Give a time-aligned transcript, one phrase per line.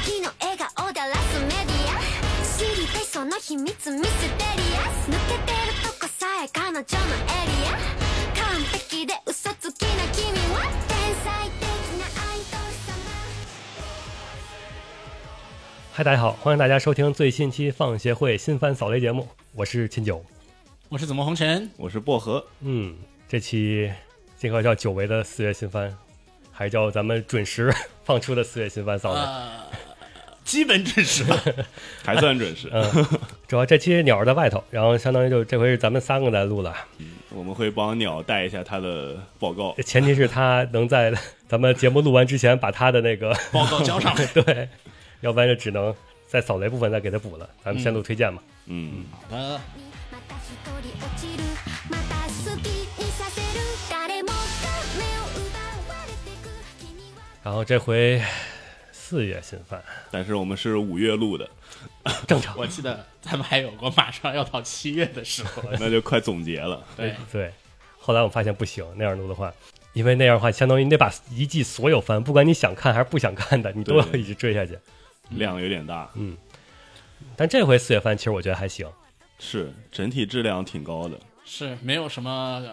[0.00, 2.00] 時の笑顔だらすメディア
[2.56, 6.86] 知りたいその秘密ミステリアス抜けてるとこさえ彼女のエリ
[7.68, 7.72] ア
[8.40, 11.62] 完璧で嘘つきな君は天才的
[11.98, 12.94] なアイドル様
[15.92, 20.24] 嗨，大家好，欢迎大家收听最新期放协会新番扫雷节目，我是秦九。
[20.88, 21.68] 我是怎么红尘？
[21.76, 22.96] 我是薄荷，嗯，
[23.28, 23.92] 这期
[24.38, 25.92] 这个叫久违的四月新番，
[26.52, 27.74] 还是叫咱们准时
[28.04, 29.18] 放出的四月新番扫雷。
[29.18, 29.66] 呃，
[30.50, 31.36] 基本准时吧。
[32.04, 32.68] 还算准时。
[32.72, 33.06] 嗯，
[33.48, 36.74] 主要这期鸟儿在外头，然后相当于就这回是咱们三个在录了，
[37.30, 39.74] 我们会帮鸟带一下他的报告。
[39.84, 41.12] 前提是他能在
[41.48, 44.26] 咱们节目录完之前把他的那个报告交上来。
[44.26, 44.68] 对，
[45.20, 45.94] 要不然就只能
[46.26, 47.48] 在扫雷部分再给他补了。
[47.64, 48.40] 咱们先录推荐嘛。
[48.66, 49.60] 嗯，好的，
[50.10, 50.50] また一
[50.82, 51.42] 人落ちる
[51.88, 54.34] また好きにさせる誰もが
[54.96, 58.20] 目を奪われてく君は然后这回
[59.11, 59.77] 四月新番，
[60.09, 61.49] 但是我们是五月录的，
[62.25, 62.57] 正常。
[62.57, 65.63] 我记得咱们还有过马上要到七月的时候。
[65.81, 66.81] 那就快总结了。
[66.95, 67.51] 对，对，
[67.99, 69.53] 后来我发现不行，那样录的话，
[69.91, 74.79] 因为那样的话，相当于你得把一季所有番，不管你想看还是不想看的，你都要一直追下去。
[75.31, 76.37] 量有点大，嗯
[77.35, 78.87] 但这回四月番其实我觉得还行，
[79.39, 81.19] 是整体质量挺高的。
[81.43, 82.63] 是没有什么啊，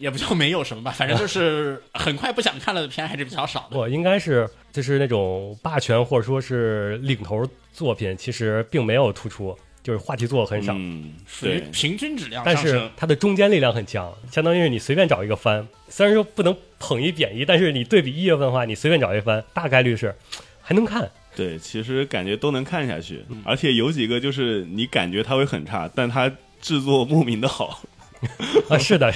[0.00, 3.78] 也不叫没有什么吧，反正就是 很快不想看了的片还是比较少的。
[3.78, 10.72] 我应该是就是那种霸权或者说是领头作品，其实并没有突出，就是话题做的很少。
[10.74, 12.90] 嗯，属于对，平均质量但是。
[12.96, 20.14] 它的中间力量很强，相当于是你随便找一个番，虽然说不能捧一贬一，但是你对比一月份的话，你随便找一番，大概率是
[20.62, 21.08] 还能看。
[21.36, 27.82] 对，其实感觉都能看下去，嗯而且有几个就是你感觉它会很差，但它制作莫名的好。
[28.68, 29.12] 啊，是的，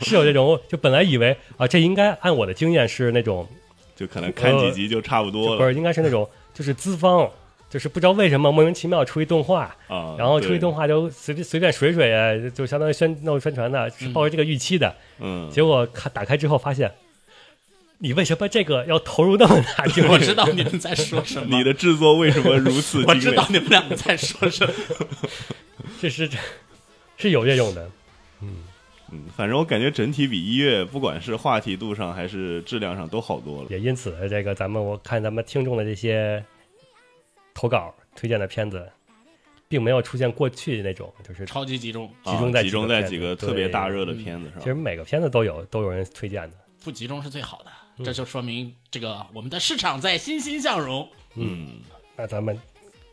[0.00, 3.46] 是有这种，就本来以为啊，这应该按我的经验是那种，
[3.94, 7.30] 就可能看几集就差不多了不是应该是那种，就是资方，
[7.68, 10.14] 就是不知道为什么莫名其妙出一动画，啊。
[10.18, 16.90] 然后出一动画就随便随便水水啊，就相当于宣弄宣传的，是抱着这个预期的，嗯，结果看打开之后发现，
[17.98, 20.08] 你为什么这个要投入那么大精力？
[20.08, 23.20] 我知道你们在说什么，你的制作为什么如此我精美？
[23.20, 24.72] 知道你们两个在说什么。
[26.00, 26.36] 这是这
[27.18, 27.90] 是有这种的，
[28.40, 33.68] 嗯，反正我感觉整体比一月，不管是话题度上还是质量上都好多了。
[33.70, 36.44] 也因此这个咱们我看咱们听众的这些
[37.54, 38.90] 投稿推荐的片子，
[39.68, 44.58] 并没有出现过去那种就是超级集中，集中在啊集中在几个特别大热的片子上。
[44.58, 46.56] 其实每个片子都有都有人推荐的。
[46.84, 51.08] 不集中是最好的，嗯这就说明这个我们的市场在欣欣向荣。
[51.34, 51.80] 嗯，
[52.16, 52.60] 那咱们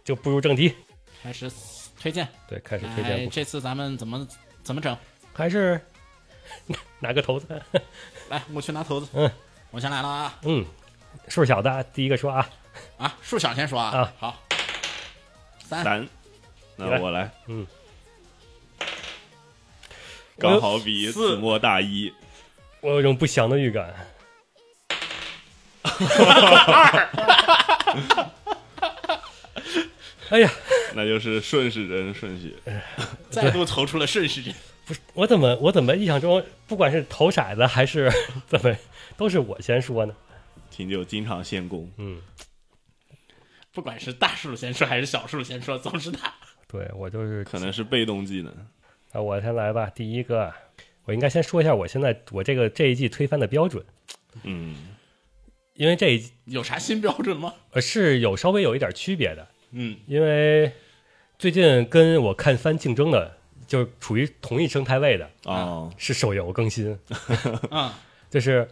[0.04, 0.74] 就步入正题，
[1.22, 1.52] 开始
[2.00, 4.28] 推荐，对，开始推荐哎，这次咱们怎么
[4.64, 4.96] 怎么整？
[5.34, 5.82] 还是
[7.00, 7.48] 拿个头子，
[8.30, 9.08] 来，我去拿头子。
[9.14, 9.30] 嗯，
[9.72, 10.40] 我先来了啊。
[10.44, 10.66] 嗯，
[11.28, 12.50] 数小的第一个说啊，
[12.98, 13.18] 啊！
[13.22, 14.14] 数小先说啊，啊。
[14.20, 14.44] 好，
[15.68, 15.84] 三。
[15.84, 16.08] 三，
[16.76, 17.66] 那我来，嗯，
[20.38, 22.14] 刚好比四子墨大一。
[22.82, 23.94] 我有一种不祥的预感。
[30.30, 30.50] 哎呀，
[30.96, 32.58] 那就是顺时针顺序。
[33.30, 34.54] 再度投出了顺时针。
[34.86, 38.12] 不是我怎么我怎么印象中，不管是投骰子还是
[38.48, 38.76] 怎么，
[39.16, 40.16] 都是我先说呢？
[40.70, 42.20] 秦九经常献功，嗯，
[43.72, 46.34] 不管是大数先说还是小数先说，总是他。
[46.68, 48.52] 对我就是可能是被动技能。
[49.12, 49.92] 那，我先来吧。
[49.94, 50.52] 第一个，
[51.06, 53.86] 我应该先说一下我现在我这个这一季推翻的标准，
[54.42, 54.76] 嗯，
[55.76, 57.54] 因为这一有啥新标准吗？
[57.72, 60.72] 呃是有稍微有一点区别的，嗯，因为
[61.38, 63.38] 最近跟我看番竞争的，
[63.74, 66.96] 就是处于同一生态位的，哦，是手游更新，
[67.72, 67.98] 啊，
[68.30, 68.68] 就是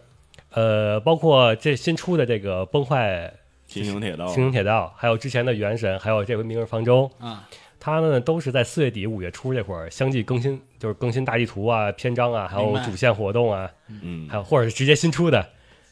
[0.50, 3.34] 呃，包括这新出的这个崩坏
[3.66, 4.28] 青雄铁道。
[4.28, 7.48] 星，穹铁道，还有之前的原神，还有这回明日方舟，啊，
[7.80, 14.28] 它呢都是在四月底五月初这会儿相继更新，就是更新大地图啊、篇章啊，还有主线活动啊，嗯。
[14.28, 15.44] 还，有或者是直接新出的，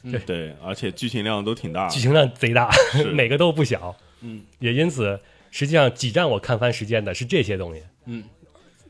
[0.03, 0.17] 对。
[0.19, 1.89] 对，而且剧情量都挺大。
[1.89, 1.99] 剧。
[1.99, 2.69] 情量贼大，
[3.11, 3.93] 每个都不小。
[4.21, 5.19] 嗯，也因此，
[5.51, 7.83] 实际上挤占我看番时间的是这些东西。
[8.05, 8.23] 嗯，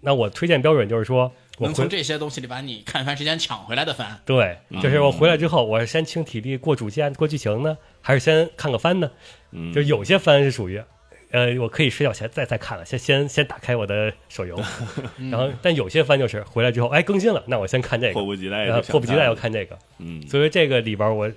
[0.01, 9.09] 那我推荐标准就是说，我回能从这些东西里把你看番时间抢回来的番，对，就是我回来之后，我是先清体力过主线过剧情呢，还是先看个番呢？
[9.51, 10.81] 嗯，就有些番是属于，
[11.30, 14.59] 呃，我可以睡觉前再再看了，先先先打开我的手游，
[15.30, 19.36] 然后但有些番就是回来之后，哎，更新了，那我先看这个，迫不及待，然后迫不及待要。
[19.36, 21.31] 看这个，嗯，所以这个里边我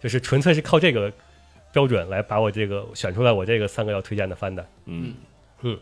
[0.00, 1.12] 就是纯粹是靠这个
[1.72, 4.66] 标准来把我这个选出来我这个三个要推荐的番的。
[4.86, 5.14] 嗯
[5.62, 5.78] 嗯，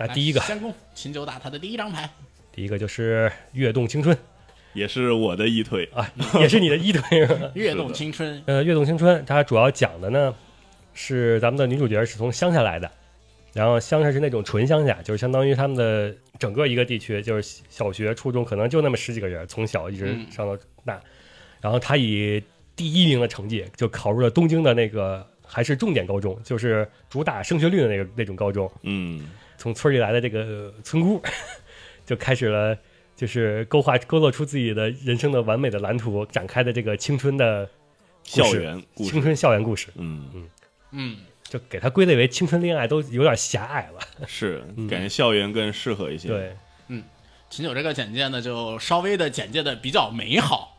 [0.00, 2.08] 那第一个来，先攻秦九打他的第一张牌，
[2.50, 4.16] 第一个就是《跃动青春》，
[4.72, 5.86] 也是我的一腿。
[5.92, 6.10] 啊，
[6.40, 7.50] 也是你的一腿是吧？
[7.54, 10.34] 跃动青春，呃，《跃动青春》它主要讲的呢
[10.94, 12.90] 是咱们的女主角是从乡下来的，
[13.52, 20.98] 然后乡下是那种纯乡下，就是相当于他们的整个一个地区，就是小学、初中可能就那么十几个人，从小一直嗯上到大。
[21.60, 22.42] 然后她以
[22.74, 28.70] 第一名的成绩就考入了东京的那个还是重点高中，就是主打升学率的那个那种高中。
[28.82, 29.28] 嗯，
[29.60, 31.22] 从村里来的这个村姑，
[32.06, 32.74] 就开始了，
[33.14, 37.68] 就是勾画勾勒出自己的人生的完美的蓝图，展开的这个青春的
[38.22, 40.48] 校园故事青春校园故事，嗯，嗯
[40.92, 44.00] 嗯，就给它归类为青春恋爱都有点狭隘了。
[44.26, 46.56] 是嗯感觉校园更适合一些。，对，
[46.88, 47.04] 嗯
[47.50, 50.78] 秦九这个简介呢，就稍微的简介的比较美好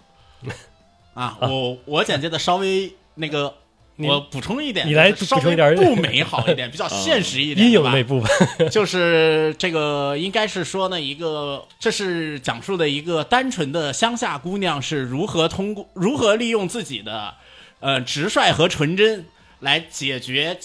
[1.14, 1.38] 啊。
[1.42, 3.61] 我我简介的稍微那个，你
[4.08, 17.36] 我补充一点，你来稍补充一点微不美好一点，比较现实一点，阴影那部分， 就是这个，应该是说呢，一个这是讲述的一个单纯的乡下姑娘是如何通过如何利用自己的
[17.80, 19.26] 呃直率和纯真
[19.60, 20.58] 来解决，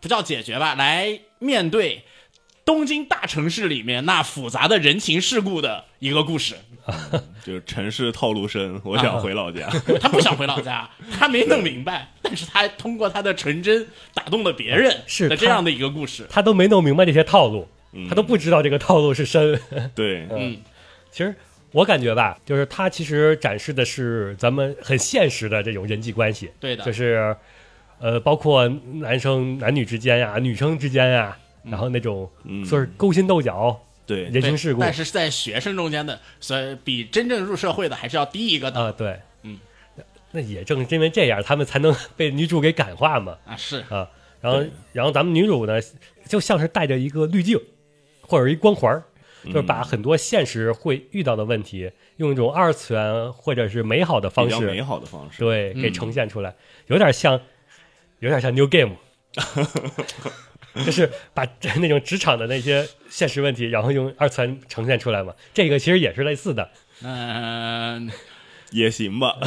[0.00, 2.04] 不叫解决吧，来面对
[2.64, 6.56] 东京大城市里面那复杂的人情世故的一个故事。
[7.44, 9.68] 就是城市套路深，我想回老家。
[10.00, 10.88] 他不想回老家，
[11.18, 16.26] 他没弄明白， 但是他通过他的纯真打动了别人，是的这样的一个故事。
[16.30, 18.08] 他都没弄明白这些套路，嗯。
[18.08, 19.60] 他都不知道这个套路是深。
[19.94, 20.56] 对，嗯。
[21.10, 21.34] 其实
[21.72, 27.36] 我感觉吧，就是他其实展示的是咱们很现实的这种人际关系，对的，就是
[27.98, 34.80] 呃，包括男生男女之间呀、女生之间呀，然后那种嗯，说是勾心斗角、对，人情世故。
[34.80, 38.80] 但是是在学生中间的，所以比真正入社会的还是要低一个的。
[38.80, 39.58] 啊，对，嗯，
[40.32, 43.36] 那也正因为这样，他们才能被女主给感化嘛。
[43.46, 43.54] 啊。
[43.54, 44.08] 是，啊。
[44.40, 45.78] 然后，然后咱们女主呢，
[46.26, 47.60] 就像是带着一个滤镜
[48.20, 49.02] 或者一光环，
[49.44, 55.40] 就是把很多现实会遇到的问题，用一种二次元或者是美好的方式美式，好的方式。
[55.40, 55.92] 对，给嗯。
[55.92, 56.54] 呈现出来，
[56.86, 57.40] 有点像，
[58.20, 58.96] 有点像 New Game，
[60.86, 61.44] 就是把
[61.80, 65.34] 那种职场的那些现实问题，然后用二次元呈现出来嘛。
[65.54, 66.70] 这个其实也是类似的，
[67.02, 68.10] 嗯、
[68.72, 69.36] 也行吧。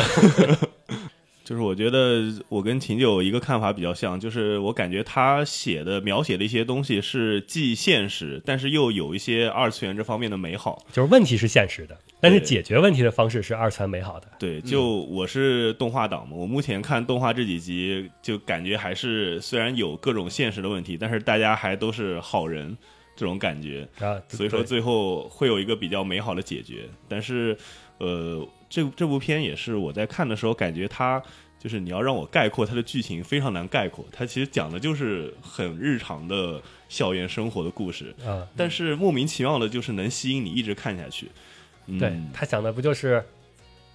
[1.43, 10.85] 就是我觉得我跟秦九一个看法比较像，就是我感觉他写的描写的一些东西是既现实，但是又有一些二次元这方面的美好。
[10.93, 14.27] 就是问题是现实的，但是解决问题的方式是二次元美好的。
[14.39, 22.77] 对，就我是动画党嘛，我目前看动画这几集，就感觉还是虽然有各种现实的问题，但是大家还都是好人
[23.15, 23.87] 这种感觉。
[23.99, 26.87] 啊，所以说最后会有一个比较美好的解决。
[27.07, 27.57] 但是，
[27.97, 31.21] 呃，这这部片也是我在看的时候感觉它
[31.59, 36.59] 就是你要让我概括它的剧情非常难概括，它其实讲的就是很日常的
[36.89, 41.29] 校园生活的故事，啊，但是莫名其妙的就是能吸引你一直看下去。
[41.85, 43.23] 嗯、对他讲的不就是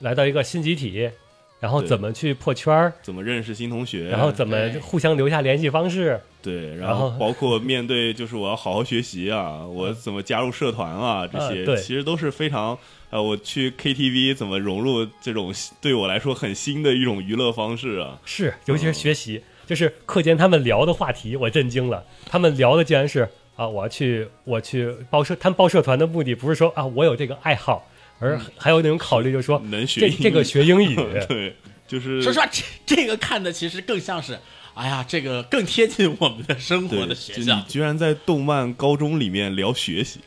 [0.01, 1.11] 来到一个新集体，
[1.59, 12.79] 然后怎么去破圈儿，怎么认识新同学，然后怎么互相留下联系方式，对，然然后后包括面对就是我要好好学习啊，我怎么加入社团啊，这些、其实都是非常
[13.11, 18.19] 呃，我去 KTV 怎么融入这种对我来说很新的一种娱乐方式啊。
[18.25, 22.05] 是，尤其是学习，就是课间他们聊的话题，我震惊了。
[22.27, 30.97] 他们聊的竟然是啊，我要去我去报社，他们报社团的目的不是说啊，我有这个爱好，而还有那种考虑，就是说能学这这个学英语，
[31.29, 31.55] 对，
[31.87, 34.39] 就是说实话，这这个看的其实更像是，
[34.75, 37.57] 哎呀，这个更贴近我们的生活，的学校。
[37.57, 40.21] 你居然在动漫高中里面聊学习，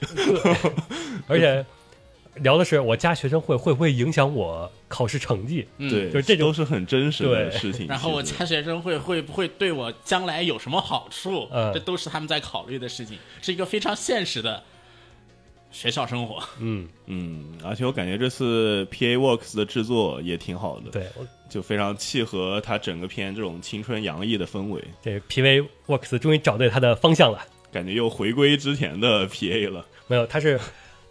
[1.28, 1.66] 而且
[2.36, 5.68] 聊的是我加学生会会不会影响我考试成绩？
[5.78, 7.88] 嗯对，就是这种都是很真实的事情。
[7.88, 11.48] 然后我加学生会会不会对我将来有什么好处？
[11.52, 14.64] 嗯这都是他们在考虑的事情，是一个非常现实的
[15.72, 16.42] 学校生活。
[16.60, 21.06] 嗯，嗯，而且我感觉这次 PA Works 的制作也挺好的，对，
[21.50, 27.46] 就非常契合它整个片这种青春洋溢的氛围，对，P A Works 终于找对他的方向了。
[27.72, 29.86] 感觉又回归之前的 PA 了。
[30.08, 30.60] 没有，他是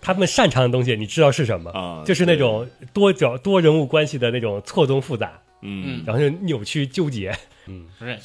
[0.00, 7.32] 他们擅长的东西，你知道是什么啊就是那种多角多人物关系的那种错综复杂，嗯，然后就扭曲纠结。
[7.66, 8.18] 嗯，不是，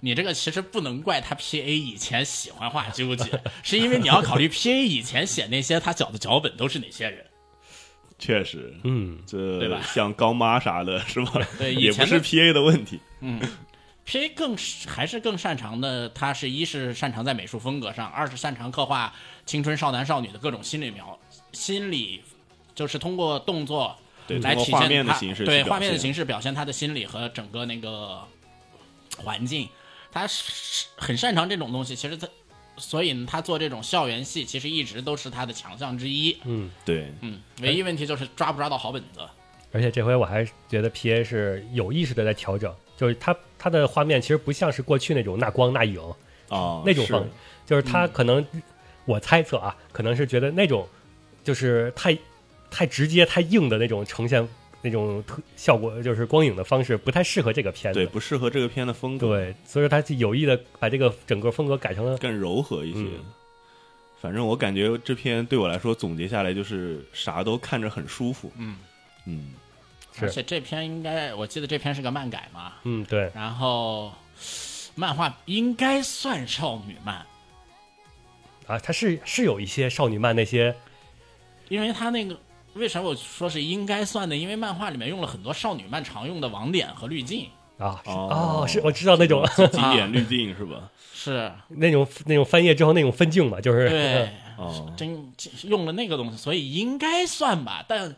[0.00, 7.24] 你这个其实不能怪他 PA 以前喜欢画纠结，是因为你要考虑 PA 以前写那些他脚的脚本都是哪些人。
[8.18, 11.32] 确实，嗯，这对吧像高妈啥的，是吧？
[11.58, 13.00] 对以也不是 PA 的问题。
[13.20, 13.40] 嗯
[14.06, 19.12] PA 更是还是更擅长的，他是一是擅长在美术风格上，二是擅长刻画
[19.44, 21.18] 青春少男少女的各种心理描
[21.52, 22.22] 心理，
[22.72, 23.96] 就是通过动作
[24.28, 28.20] 对，来体现他面的形式对画面的形式表现他的心理和整个那个
[29.16, 29.68] 环境，
[30.16, 31.94] 他是很擅长这种东西。
[31.94, 32.26] 其实他
[32.78, 36.34] 所以呢，他做这种校园戏其实一直都是他的强项之一。
[36.44, 39.20] 嗯，对，嗯，唯一问题就是抓不抓到好本子。
[39.72, 46.00] 而且这回我还觉得 P A 是有意识的在调整，就是他他的画面其实不像是过去那种那光那影
[46.48, 47.28] 啊，是那种方，
[47.66, 48.46] 就是他可能、
[49.04, 50.88] 我猜测啊，可能是觉得那种
[51.44, 52.16] 就是太
[52.70, 54.48] 太直接、太硬的那种呈现
[54.86, 57.98] 那种特效果，就是光影的方式不太适合这个片子。
[57.98, 63.00] 对不适合这个片的风格，对，所以说他就有意的把这个整个风格改成了更柔和一些。
[63.00, 63.24] 嗯。
[64.20, 68.52] 反正我感觉这篇对我来说总结下来就是啥都看着很舒服。
[68.56, 68.76] 嗯。
[69.26, 69.54] 嗯，
[70.20, 74.12] 而且这篇应该，我记得这篇是个漫改嘛，嗯对，然后
[74.94, 77.26] 漫画应该算少女漫，
[78.66, 80.72] 啊，它是是有一些少女漫那些
[81.68, 82.38] 因为它那个
[82.76, 84.36] 为什么我说是应该算的？
[84.36, 87.46] 因为漫画里面用了很多少女漫常用的网点和滤镜，
[87.78, 90.90] 啊是哦哦是我知道那种经典滤镜是吧？
[91.14, 94.28] 是那种那种翻页之后那种分镜嘛，就是对，
[94.58, 95.32] 哦，真
[95.64, 98.14] 用了那个东西，所以应该算吧，但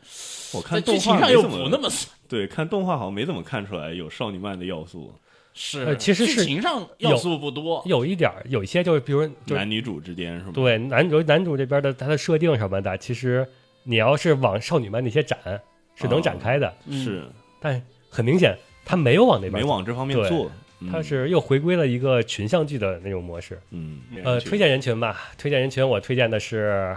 [0.52, 2.12] 我看剧情上又不那么算。
[2.28, 5.14] 对，看动画好像没怎么看出来有少女漫的要素，
[5.54, 10.52] 是，呃其实是剧情上要素不多，有一点儿有一些就是比如就是男女主之间是吗？
[10.52, 13.48] 对男主男主这边的他的设定什么的，其实
[13.82, 15.38] 你要是往少女漫那些展
[15.94, 17.04] 是能展开的，嗯。
[17.04, 17.24] 是。
[17.60, 20.90] 但很明显他没有往那边，没往这方面对做，嗯。
[20.92, 23.60] 他是又回归了一个群像剧的那种模式。
[23.70, 24.00] 嗯。
[24.24, 26.96] 呃，推荐人群吧，推荐人群我推荐的是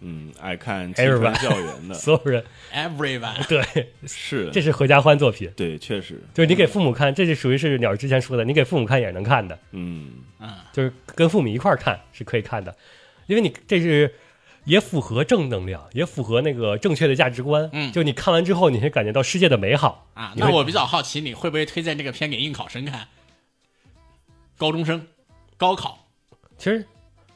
[0.00, 2.42] 嗯爱看青春 Everyone 校园的， 所有人
[2.74, 3.46] ，everyone。
[3.46, 3.62] 对，
[4.06, 4.50] 是。
[4.50, 10.10] 这是合家欢作品，对，确实，就是你给父母看，这是属于是鸟儿之前说的，你给父母看也是能看的，嗯。
[10.40, 12.74] 嗯，就是跟父母一块儿看是可以看的，
[13.26, 14.12] 因为你这是
[14.64, 17.68] 也符合正能量，也符合那个正确的价值观。
[17.72, 17.90] 嗯。
[17.92, 20.08] 就你看完之后，你会感觉到世界的美好。
[20.14, 23.08] 啊，那我比较好奇，你会不会推荐这个片给应考生看？
[24.56, 25.06] 高中生，
[25.56, 25.98] 高考？
[26.56, 26.84] 其实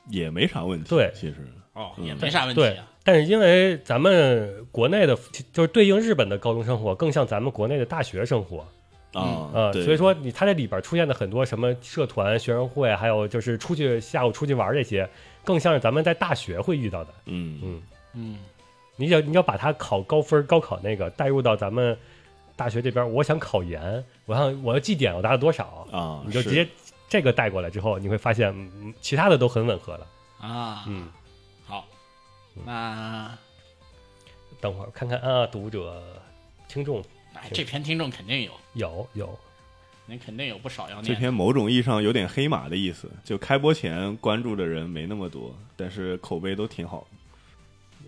[0.08, 1.10] 也没啥问题，对。
[1.14, 1.36] 其实。
[1.72, 2.76] 哦，嗯也没啥问题对。
[2.76, 5.16] 啊。，但是因为咱们国内的，
[5.52, 8.66] 就是对应日本的高中生活，更像咱们国内的大学生活。
[9.12, 15.08] 啊，呃，所以说你它这里边出现的很多什么社团、学生会，还有就是出去下午出去玩这些，
[15.46, 17.14] 更像是咱们在大学会遇到的。
[17.24, 17.60] 嗯。
[17.62, 18.38] 嗯，嗯，
[18.96, 21.96] 你要你要把它考高分、高考那个带入到咱们
[22.56, 26.66] 大学这边，我想考研，我想我要绩点我达到多少，啊，你就直接
[27.08, 30.06] 这个带过来之后，你会发现嗯其他的都很吻合了。
[30.40, 31.08] 啊，嗯，
[31.64, 31.86] 好，
[32.64, 33.36] 那
[34.60, 36.02] 等会儿看看啊，读者、
[36.66, 37.02] 听众
[37.34, 39.38] 哎，这篇听众肯定有，有有，
[40.06, 41.18] 您肯定有不少要念这。
[41.18, 47.06] 篇某种意义上有点黑马的意思，就开播前关注的人没那么多，但是口碑都挺好。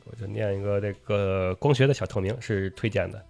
[0.05, 3.25] 我就念一个这个光学的小透明是推荐的。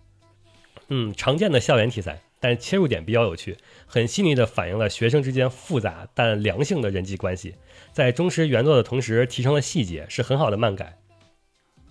[0.88, 3.56] 嗯，常见的校园题材，但切入点比较有趣，
[3.86, 7.54] 很细腻的反映了学生之间复杂但良性的人际关系，
[7.92, 10.98] 在忠实原作的同时提升了细节，是很好的漫改。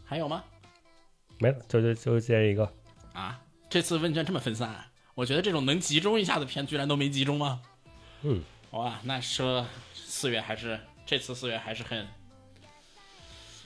[0.06, 0.44] 还有吗？
[1.40, 2.72] 没了，就就就这一个。
[3.14, 4.86] 啊，这次问卷这么分散，
[5.18, 7.60] 我觉得这种能集中一下的片居然都没集中吗？
[8.22, 12.08] 嗯，哇，那说四月还是这次四月还是很，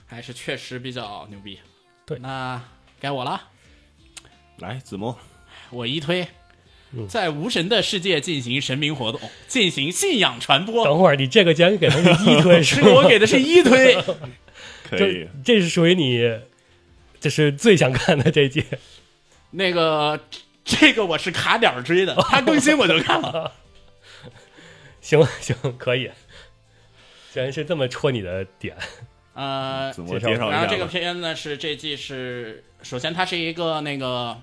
[0.06, 1.58] 还是确实比较牛逼。
[2.06, 2.58] 对那
[2.98, 3.50] 该我了，
[4.60, 5.18] 来，子墨，
[5.68, 6.26] 我一推
[6.92, 7.06] 嗯。
[7.06, 10.86] 在无神的世界进行神明活动，进行信仰传播。
[10.86, 13.94] 等会儿你这个竟然给的是一 推，是我给的是一推，
[14.88, 16.18] 可以这，这是属于你，
[17.20, 18.64] 这是最想看的这届。
[19.50, 20.18] 那个
[20.64, 23.52] 这个我是卡点儿追的，它更新我就看了。
[25.00, 26.10] 行行，可以。
[27.32, 28.76] 既然是这么戳你的点，
[29.34, 30.50] 呃，介绍一下。
[30.50, 34.38] 然后这个片呢是这季是，首先它是一个那个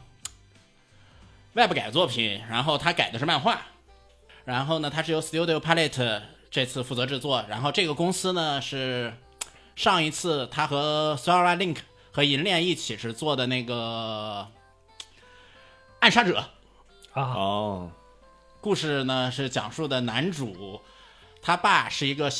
[1.53, 3.61] Web 改作品，然后它改的是漫画，
[4.43, 9.13] 然后呢它是由 Studio Palette 这次负责制作，然后这个公司呢是
[9.75, 11.77] 上一次他和 Sora Link
[12.11, 14.47] 和银链一起是做的那个
[16.09, 16.43] 暗杀者，
[17.13, 17.91] 啊，哦，
[18.61, 20.81] 故事呢是讲述的男主
[21.39, 22.31] 他爸是一个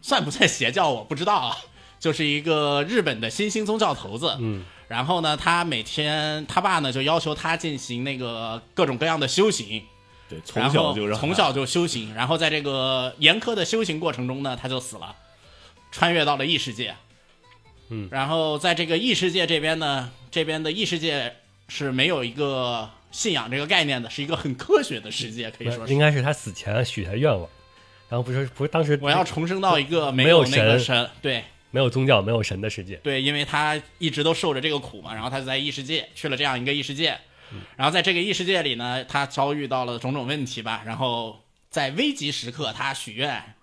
[0.00, 1.58] 算不算邪教我不知道啊，
[2.00, 4.34] 就是一个日本的新兴宗教头子。
[4.40, 9.84] 嗯，然后呢，他每天他爸呢就要求他进行那个各种各样的修行，
[10.26, 15.14] 对，从小就让从小就修行，然后在这个严苛的修行过程中呢，他就死了，
[15.92, 16.96] 穿越到了异世界。
[17.90, 21.36] 嗯，然后在这个异世界这边呢，这边的异世界
[21.74, 25.92] 是没有一个信仰这个概念的，是一个很科学的世界，可以说是。
[25.92, 25.98] 应。
[25.98, 27.48] 该是他死前许下愿望，
[28.08, 31.44] 然后不是不是当时我要重生到一个没有有那个神神，对。
[31.70, 37.18] 没有宗教没有神的世界，对，因为他一直都受着这个苦嘛，然后他就在异世界去了这样一个异世界，
[37.74, 43.56] 然后在这个异世界里呢，他遭遇到了种种问题吧，然后在危急时刻他许愿，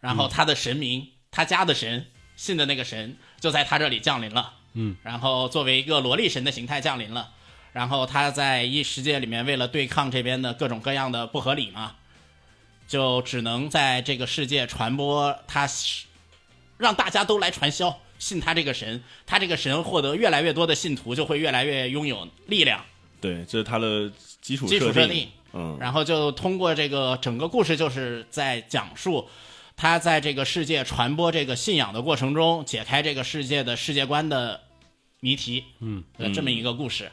[0.00, 7.33] 然后他的神明，他家的神信的那个神就在他这里降临了，嗯，然后作为一个萝莉神的形态降临了，
[7.74, 11.96] 然后他在异世界里面为了对抗这边的各种各样的不合理嘛，
[12.86, 15.68] 就只能在这个世界传播他，
[16.78, 22.84] 让大家都来传销，信他这个神，他这个神获得越来越多的信徒，就会越来越拥有力量。
[23.20, 24.08] 对，这是他的
[24.40, 29.28] 基础基础设设定，嗯，然后就通过这个整个故事，就是在讲述
[29.76, 34.60] 他在这个世界传播这个信仰的过程中，解开这个世界的世界观的
[35.18, 37.10] 谜题，嗯，呃，这么一个故事，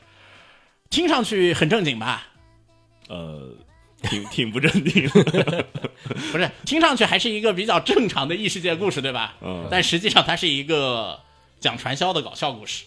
[0.92, 2.28] 听上去很正经吧？
[3.10, 3.50] 呃，
[4.04, 5.10] 挺 挺不正经，
[6.32, 9.36] 不是，听上去还是一个比较正常的异世界故事，对吧？
[9.42, 11.20] 嗯但实际上它是一个
[11.60, 12.84] 讲传销的搞笑故事。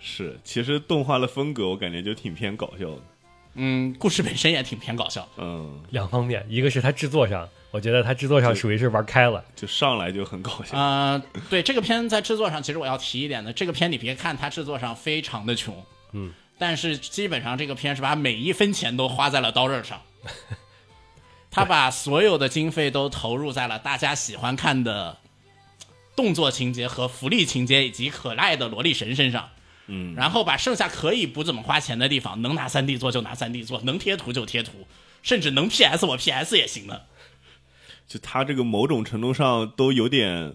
[0.00, 3.00] 是，其实动画的风格我感觉就挺偏搞笑的，
[3.54, 5.26] 嗯，故事本身也挺偏搞笑。
[5.36, 15.74] 嗯，两方面，一个是它制作上，我觉得它制作上属于是玩开了，就上来就很搞笑，呃，对这个片在制作上，其实我要提一点的，这个片你别看它制作上非常的穷，
[16.12, 20.02] 嗯，但是基本上这个片是把每一分钱都花在了刀刃上，
[21.50, 25.18] 他把所有的经费都投入在了大家喜欢看的
[26.14, 29.50] 动作情节和福利情节以及可爱的萝莉神身上。
[29.88, 34.86] 嗯，然后把剩下可以不怎么花钱的地方，能拿三 D 做就拿三 D 做，能贴图就贴图，
[35.22, 37.06] 甚至能 PS 我 PS 也行的。
[38.08, 40.54] 就他这个某种程度上都有点，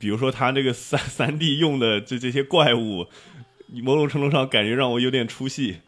[0.00, 3.08] 比如说他这个三三 D 用的这这些怪物，
[3.82, 5.78] 某种程度上感觉让我有点出戏，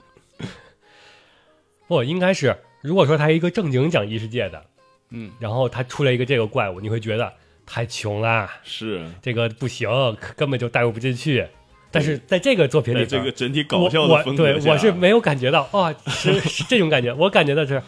[1.88, 4.64] 不应该是，如果说他一个正经讲异世界的，
[5.10, 7.32] 嗯，然后他出来一个这个怪物，你会觉得
[7.66, 9.04] 太穷了，是。
[9.22, 9.88] 这个不行，
[10.36, 11.46] 根本就带入不进去。
[11.90, 17.82] 但是在这个作品里这个整体搞笑的我风格对我是没有感觉到啊、是是这种感觉，我感觉到是，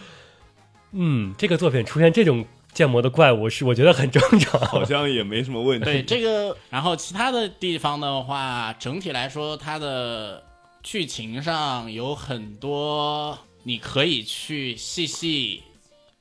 [0.91, 4.61] 嗯，这个作品出现这种建模的怪物是我觉得很正常。
[4.67, 10.43] 好像也没什么问题，对这个， 然后其他的地方的话，整体来说，它的
[10.83, 15.63] 剧情上有很多你可以去细细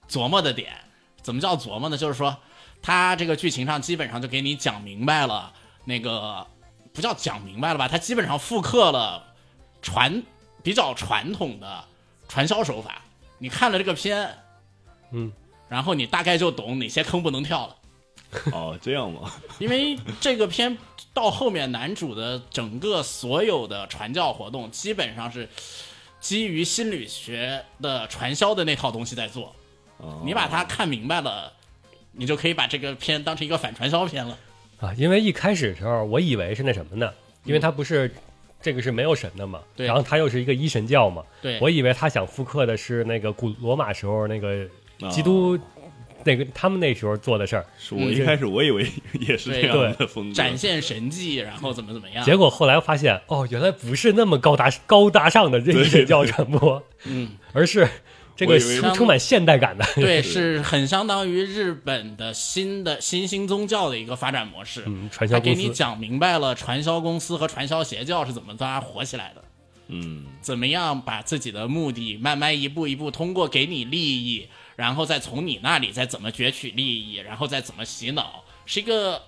[0.10, 0.74] 琢磨的点。
[1.22, 1.96] 怎么叫琢磨呢？
[1.98, 2.36] 就是说，
[2.81, 5.53] 它这个剧情上基本上就给你讲明白了，
[5.85, 6.46] 那个
[6.94, 7.87] 不叫讲明白了吧？
[7.87, 9.24] 它基本上复刻了
[9.81, 10.24] 传
[10.64, 11.85] 比较传统的
[12.27, 13.01] 传销手法。
[13.37, 14.35] 你看了这个片，
[15.11, 15.31] 嗯，
[15.72, 17.75] 然后你大概就懂哪些坑不能跳了。
[18.51, 19.31] 哦，这样吗？
[19.57, 20.77] 因为这个片
[21.14, 25.48] 到后面，男主的整个所有的传教活动，基本上是
[26.20, 29.55] 基于心理学的传销的那套东西在做。
[29.98, 31.53] 哦你把它看明白了，
[32.12, 34.38] 你就可以把这个片当成一个反传销片了。
[34.81, 37.10] 啊，因为一开始的时候我以为是那什么呢？
[37.46, 38.14] 因为他不是
[38.62, 45.57] 这个是没有神的嘛，然后他又是一个一神教嘛，对，我以为他想复刻的是那个古罗马时候那个啊基督
[46.24, 48.87] 那个他们那时候做的事儿，是我一开始我以为
[49.20, 52.24] 也是这样的风格，展现神迹，然后怎么怎么样。
[52.24, 57.87] 结果后来发现哦，原来不是那么高大高大上的这一神教传播， 嗯，而是
[58.35, 59.85] 这个充充满现代感的。
[59.96, 64.83] 对，是很相当于日本的新的新兴宗教的一个发展模式。
[64.85, 69.44] 嗯，传他销公司给你讲明白了传销公司和传销邪教是怎么大家火起来的。
[69.87, 74.48] 嗯，怎么样把自己的目的慢慢一步一步通过给你利益，
[74.81, 79.22] 然后再从你那里再怎么攫取利益，然后再怎么洗脑，是一个，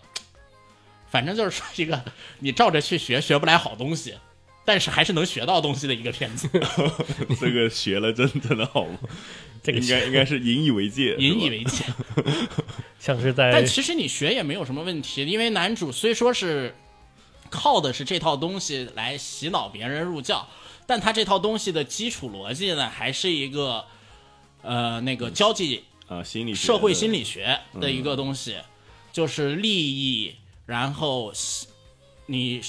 [1.11, 2.03] 反正就是说一个
[2.39, 4.15] 你照着去学学不来好东西，
[4.65, 6.49] 但是还是能学到东西的一个片子，
[7.39, 8.97] 这个学了真真的好吗？
[9.61, 11.85] 这个应该应该是引以为戒，引以为戒。
[12.99, 16.73] 像是在但其实你学也没有什么问题，因为男主虽说是
[17.51, 20.47] 靠的是这套东西来洗脑别人入教，
[20.87, 23.85] 但他这套东西的基础逻辑呢，还是一个
[24.63, 28.57] 呃那个交际啊，心理社会心理学的一个东西，
[29.11, 31.31] 就是利益，然后
[32.25, 32.61] 你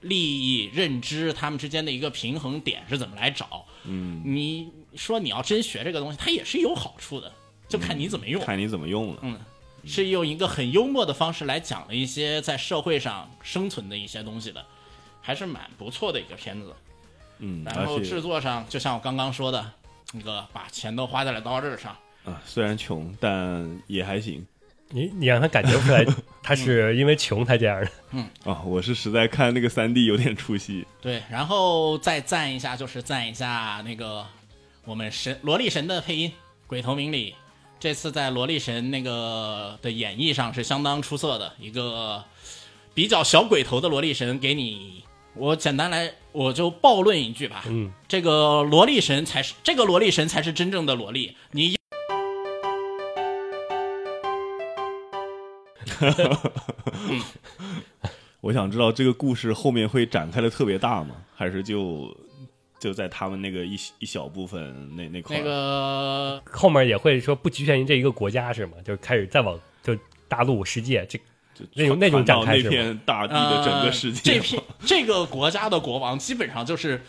[0.00, 3.64] 利益认知他们之间的一个平衡点是怎么来找？
[3.84, 7.32] 嗯，你说你要真学这个东西，它也是有好处的，
[7.68, 8.42] 就看你怎么用。
[8.44, 9.20] 看你怎么用了。
[9.22, 9.38] 嗯，
[9.84, 14.64] 是用一个很幽默的方式来讲了一些在社会上生存的一些东西的，
[15.20, 16.74] 还是蛮不错的一个片子。
[17.38, 19.72] 嗯，然后制作上，就像我刚刚说的，
[20.12, 21.96] 那个把钱都花在了刀刃上。
[22.24, 24.46] 啊，虽然穷，但也还行
[24.90, 26.06] 你你让他感觉不出来
[26.42, 27.90] 他是因为穷才这样的。
[28.12, 28.62] 嗯啊。
[28.64, 34.24] 我是实在看那个三 D 有点出戏，对，然后再赞一下，就是赞一下那个
[34.84, 36.30] 我们神萝莉神的配音
[36.66, 37.34] 鬼头明里，
[37.80, 42.22] 这次在萝莉神那个的演绎上是相当出色的，一个
[42.94, 45.02] 比较小鬼头的萝莉神给你。
[45.34, 51.74] 我简单来，我就暴论一句吧，嗯，这个萝莉神才是这个萝莉神才是真正的萝莉，你
[58.42, 61.16] 我想知道这个故事后面会展开的特别大吗？
[61.34, 62.14] 还是就
[62.78, 65.38] 就在他们那个一一小部分那那块？
[65.38, 68.74] 那个后面也会说不局限于这一个国家是吗？
[68.84, 69.96] 就开始再往就
[70.28, 71.24] 大陆世界这就
[71.74, 77.02] 那种那种展开是吗片大地的整个世界、呃、这片这个国家的国王基本上就是，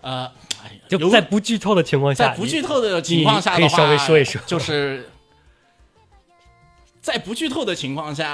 [0.00, 0.26] 呃，
[0.62, 5.08] 哎呀就在不剧透的情况下，在不剧透的情况下的话，你可以稍微说一说就是
[7.00, 8.26] 在不剧透的情况下，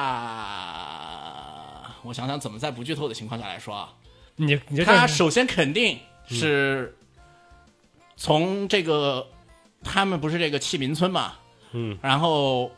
[2.02, 3.92] 我想想怎么在不剧透的情况下来说啊。
[4.36, 6.96] 你你他首先肯定是
[8.16, 9.24] 从这个，
[9.84, 11.34] 他们不是这个弃民村嘛，
[11.70, 12.72] 嗯，然后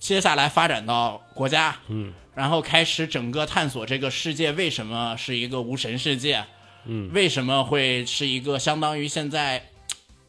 [0.00, 6.44] 接下来发展到国家，嗯，然后开始整个探索这个世界为什么是一个无神世界，
[6.86, 9.70] 嗯，为什么会是一个相当于现在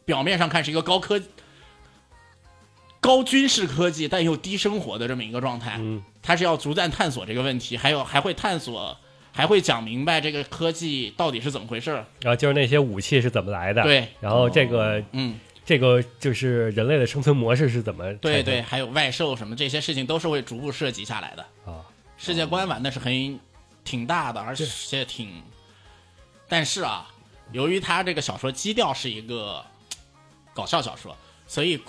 [0.04, 1.20] 表面上看是一个高科
[3.00, 8.96] 高军事科技但又低生活的这么一个状态，嗯，他是要逐渐探索这个问题，还有还会探索。
[9.34, 21.42] 还会讲明白这个科技到底是怎么回事儿，然后就是那些武器是怎么来的，对，然后这个嗯，这个就是人类的生存模式是怎么对对，还有外兽什么这些事情都是会逐步涉及下来的。
[21.64, 23.38] 啊，世界观玩的是很
[23.84, 25.42] 挺大的，而且挺，
[26.48, 27.08] 但是啊，
[27.52, 29.64] 由于它这个小说基调是一个
[30.52, 31.80] 搞笑小说，所以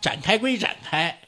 [0.00, 1.18] 展开归展开，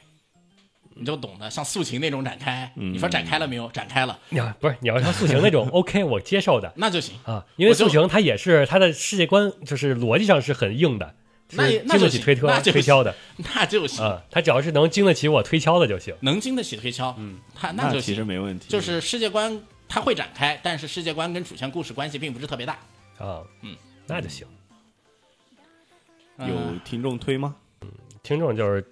[0.94, 3.68] 你就懂得，像素琴那种展开，嗯你说展开了没有？
[3.70, 7.16] 展开了，你要不是你要像素琴那种 OK 我接受的那就行。
[7.25, 11.14] 啊，因为我就塑形它也是它的世界观就是逻辑上是很硬的，
[11.53, 16.15] 那也是经那就行得起推推那推敲的那就行，啊，它只要是能经得起我推敲的就行。
[16.21, 18.27] 能经得起推敲，嗯，他那就其实行。
[18.27, 22.73] 没问题，就是世界观它会展开，但是世界观跟主线故事关系并不是特别大。
[23.19, 24.47] 啊，嗯，那就行。
[26.39, 26.47] 有
[26.85, 27.55] 听众推吗？
[27.83, 27.89] 嗯
[28.23, 28.85] 听众就是，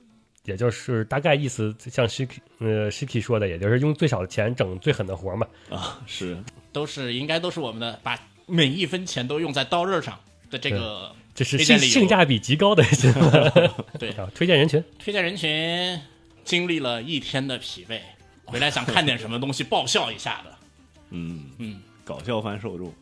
[0.44, 5.44] 也就是大概意思，像 Shiki 呃 Shiki 说的，也就是用最少的钱整最狠的活嘛。
[5.68, 6.40] 啊，是
[6.72, 10.16] 都是应该都是我们的，把每一分钱都用在刀刃上
[10.54, 12.84] 的这个这是性性价比极高的
[13.98, 14.10] 对。
[14.12, 14.82] 啊，推荐人群。
[14.98, 16.00] 推荐人群，
[16.44, 17.98] 经历了一天的疲惫，
[18.44, 20.54] 回来想看点什么东西爆笑一下的。
[21.10, 22.92] 嗯嗯，搞笑番受众，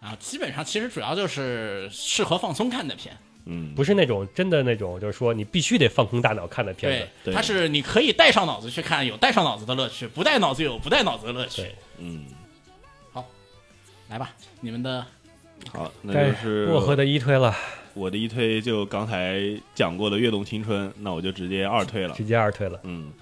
[0.00, 3.16] 啊，基本上其实主要就是适合放松看的片。
[3.50, 11.66] 嗯，不是那种真的那种，就是说你必须得放空大脑看的片对子。，对它是你可以带上脑子去看，有带上脑子的乐趣；不带脑子有不带脑子的乐趣。
[11.96, 12.26] 嗯，
[13.10, 13.26] 好，
[14.08, 15.06] 来吧，你们的
[15.72, 17.54] 好，那就是薄荷的一推了，
[17.94, 19.40] 我的一推就刚才
[19.74, 22.14] 讲过的《跃动青春》，那我就直接二推了。
[22.14, 22.80] 直接二推了。
[22.84, 23.12] 嗯，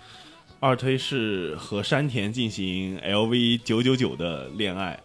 [0.60, 4.98] 二推是和山田进行 LV 九九九的恋爱。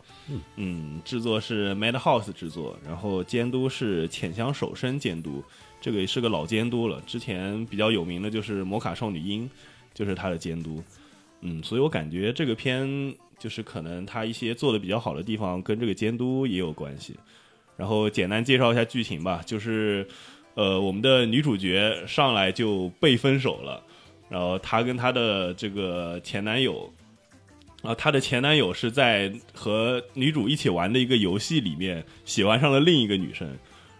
[0.55, 5.43] 嗯制作是 Madhouse 制作，然后监督是浅香守生监督，
[5.81, 7.01] 这个也是个老监督了。
[7.05, 9.45] 之前比较有名的就是《摩卡少女樱》，
[9.93, 10.81] 就是他的监督。
[11.41, 17.15] 嗯，所以我感觉这个片就是可能他一些做的比较好的地方跟这个监督也有关系。
[17.75, 20.07] 然后简单介绍一下剧情吧，就是
[20.53, 23.81] 呃，我们的女主角上来就被分手了，
[24.29, 26.87] 然后她跟她的这个前男友，
[27.81, 33.49] 啊，她的前男友是在和女主一起玩的一个游戏里面喜欢上了另一个女生，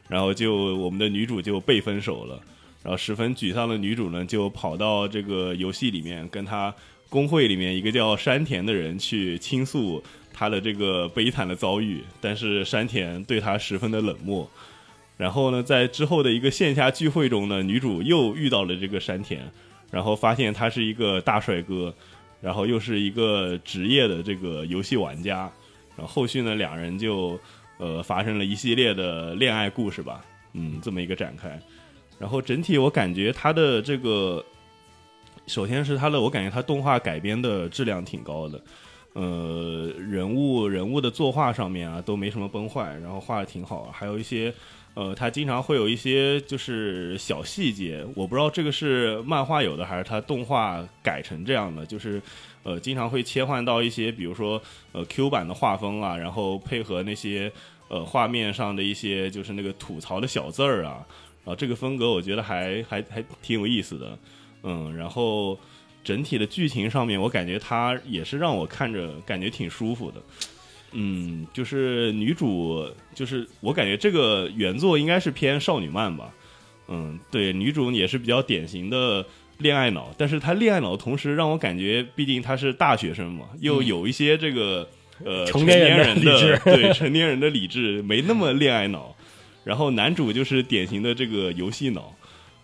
[0.08, 2.39] 然后就我们的女主就被分手了，
[2.84, 6.71] 然后十分沮丧的女主呢就跑到这个游戏里面跟她
[7.12, 10.02] 工会里面一个叫山田的人去倾诉
[10.34, 14.50] 他的这个悲惨的遭遇，但是山田对他十分的冷漠。
[15.17, 19.41] 然后呢，在之后的一个线下聚会中呢，女主又遇到了这个山田，
[19.91, 21.93] 然后发现他是一个大帅哥，
[22.39, 25.52] 然后又是一个职业的这个游戏玩家，
[25.97, 27.38] 然后后续呢，两人就
[27.78, 31.60] 呃发生了一系列的恋爱故事吧，嗯，这么一个展开。
[32.17, 34.43] 然后整体我感觉他的这个，
[35.47, 38.62] 首先是它的，我感觉它动画改编的质量挺高的，
[39.13, 44.54] 呃，人物人物的作画上面啊都没什么崩坏，然后画的挺好，还有一些。
[44.93, 52.21] 呃，它经常会有一些就是小细节，我不知道这个是漫画有的还是它动画改成这样的，就是
[52.63, 57.49] 呃，经常会切换到一些，比如说呃 Q 版的画风啊，然后配合那些
[57.88, 61.08] 呃画面上的一些就是那个吐槽的小字儿啊，
[61.45, 64.19] 然后这个风格我觉得还还还挺有意思的，
[64.63, 65.60] 嗯，然后
[66.04, 70.21] 整体的剧情上面，我感觉它也是让我看着感觉挺舒服的。
[70.93, 76.34] 嗯，就是女主，就是我感觉这个原作应该是偏少女漫吧。
[76.88, 79.26] 嗯，对，女主也是比较典型的
[79.60, 84.88] 恋爱脑，但是她恋爱脑的同时让我感觉，毕竟她是大学生嘛，又有一些这个、
[85.24, 89.15] 呃成年年人的理智对成年人的理智，没那么恋爱脑。
[89.63, 92.13] 然后男主就是典型的这个游戏脑。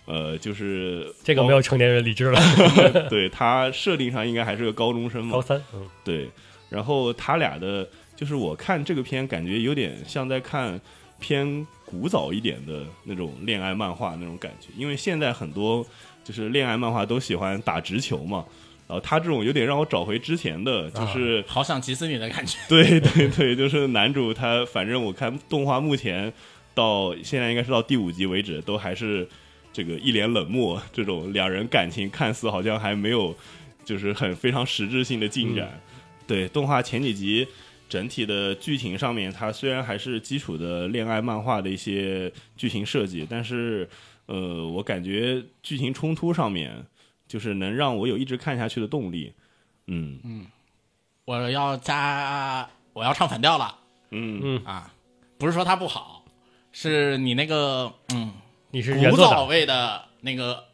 [0.07, 2.39] 呃，就是这个没有成年人理智了。
[3.11, 6.29] 对他设定上应该还是个高中生嘛高，三，嗯，对，
[6.69, 10.79] 然后他俩的，就是我看这个片，感觉有点像在看
[11.19, 15.85] 偏古早一点的那种恋爱漫画那种感觉，因为现在很多
[16.23, 18.45] 就是恋爱漫画都喜欢打直球嘛，
[18.87, 22.57] 然后他这种有点让我找回之前的，就是、好想急死你的感觉。
[22.69, 26.31] 对对对，就是男主他，反正我看动画目前
[26.73, 29.27] 到现在应该是到第五集为止，都还是
[29.77, 33.37] 这个一脸冷漠，这种两人感情看似好像还没有
[33.85, 35.79] 就是很非常实质性的进展。
[36.25, 37.47] 对，动画前几集
[37.87, 43.87] 整体的剧情上面，它虽然还是基础的恋爱漫画的一些剧情设计，但是
[44.25, 46.83] 呃，我感觉剧情冲突上面
[47.27, 49.31] 就是能让我有一直看下去的动力。
[49.85, 50.47] 嗯嗯
[51.25, 53.77] 我要加，我要唱反调了
[54.09, 54.91] 嗯嗯啊！
[55.37, 56.25] 不是说它不好，
[56.71, 58.33] 是你那个嗯
[58.71, 60.65] 你是原古早味的那个。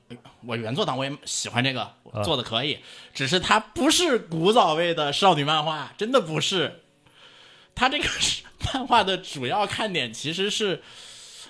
[0.45, 1.91] 我原作党我也喜欢这个，
[2.23, 2.77] 做的可以，
[3.15, 6.81] 只是它不是古早味的少女漫画，真的不是。
[7.73, 10.83] 它这个是 漫画的主要看点其实是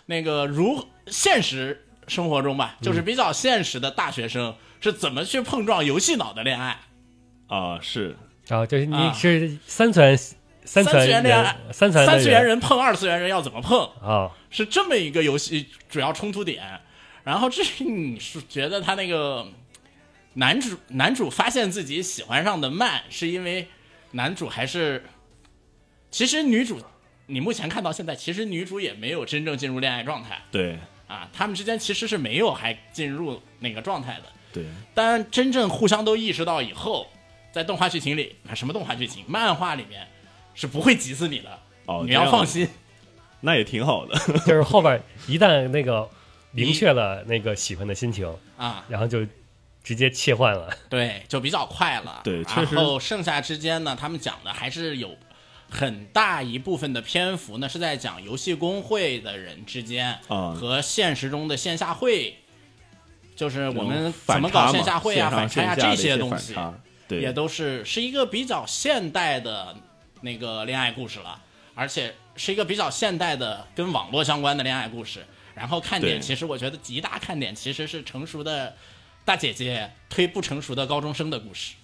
[0.06, 6.80] 那个如现实生活中吧，就是比较现实的大学生是怎么去碰撞游戏脑的恋爱。
[7.48, 8.16] 啊是。
[8.48, 10.18] 然后就是你啊是三次元
[10.66, 16.64] 三次元元恋爱三次元三次元人碰二次元人要怎么碰，啊，是这么一个游戏主要冲突点。
[17.24, 19.48] 然后至于你是觉得他那个
[20.34, 23.68] 男主男主发现自己喜欢上的慢，是因为
[24.12, 25.04] 男主还是
[26.12, 26.82] 其实女主
[27.28, 30.42] 你目前看到现在，其实女主也没有真正进入恋爱状态。
[30.52, 30.80] 对。
[31.06, 34.24] 啊，他们之间其实是没有还进入那个状态的。
[34.52, 34.64] 对，
[34.96, 37.08] 但真正互相都意识到以后，
[37.52, 40.08] 在动画剧情里，啊什么动画剧情，漫画里面
[40.54, 42.68] 是不会急死你的，哦，你要放心
[43.42, 44.18] 那也挺好的。
[44.46, 46.10] 就是后边一旦那个
[46.52, 48.86] 明确了那个喜欢的心情，啊。
[48.88, 49.26] 然后就
[49.84, 50.70] 直接切换了。
[50.90, 52.22] 对，就比较快了。
[52.24, 55.18] 对确实然后剩下之间呢，他们讲的还是有
[55.70, 62.38] 很大一部分的篇幅呢，是在讲游戏工会的人之间啊和现实中的线下会，
[63.36, 66.56] 就是我们怎么搞线下会啊、反差呀、这些东西，
[67.10, 69.76] 对，也都是是一个比较现代的
[70.24, 71.40] 那个恋爱故事了，
[71.76, 75.24] 而且是一个比较现代的跟网络相关的恋爱故事。
[75.54, 78.76] 然后看点，其实我觉得极大看点其实是成熟的
[79.24, 81.76] 大姐姐推不成熟的高中生的故事。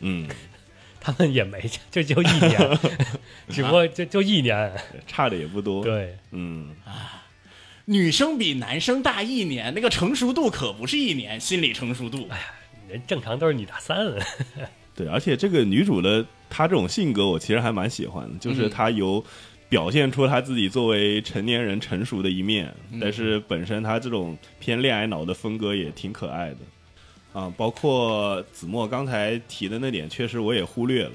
[0.00, 0.28] 嗯，
[1.00, 2.78] 他们也没就就一年，
[3.48, 4.72] 只不过就就一年。
[5.06, 7.22] 差的也不多。，对，嗯啊，
[7.84, 12.26] 女生比男生大一年，那个成熟度可不是一年，心理成熟度。
[12.30, 12.44] 哎呀
[12.88, 13.96] 人正常都是女大三。
[14.94, 19.24] 对，而且这个女主的她这种性格，我其实还蛮喜欢的，就是嗯她有
[19.68, 26.58] 表现出她自己作为成年人成熟的一面，嗯但是本身她这种偏恋爱脑的风格也挺可爱的。
[27.32, 31.12] 啊，包括子墨刚才提的那点，确实我也忽略了。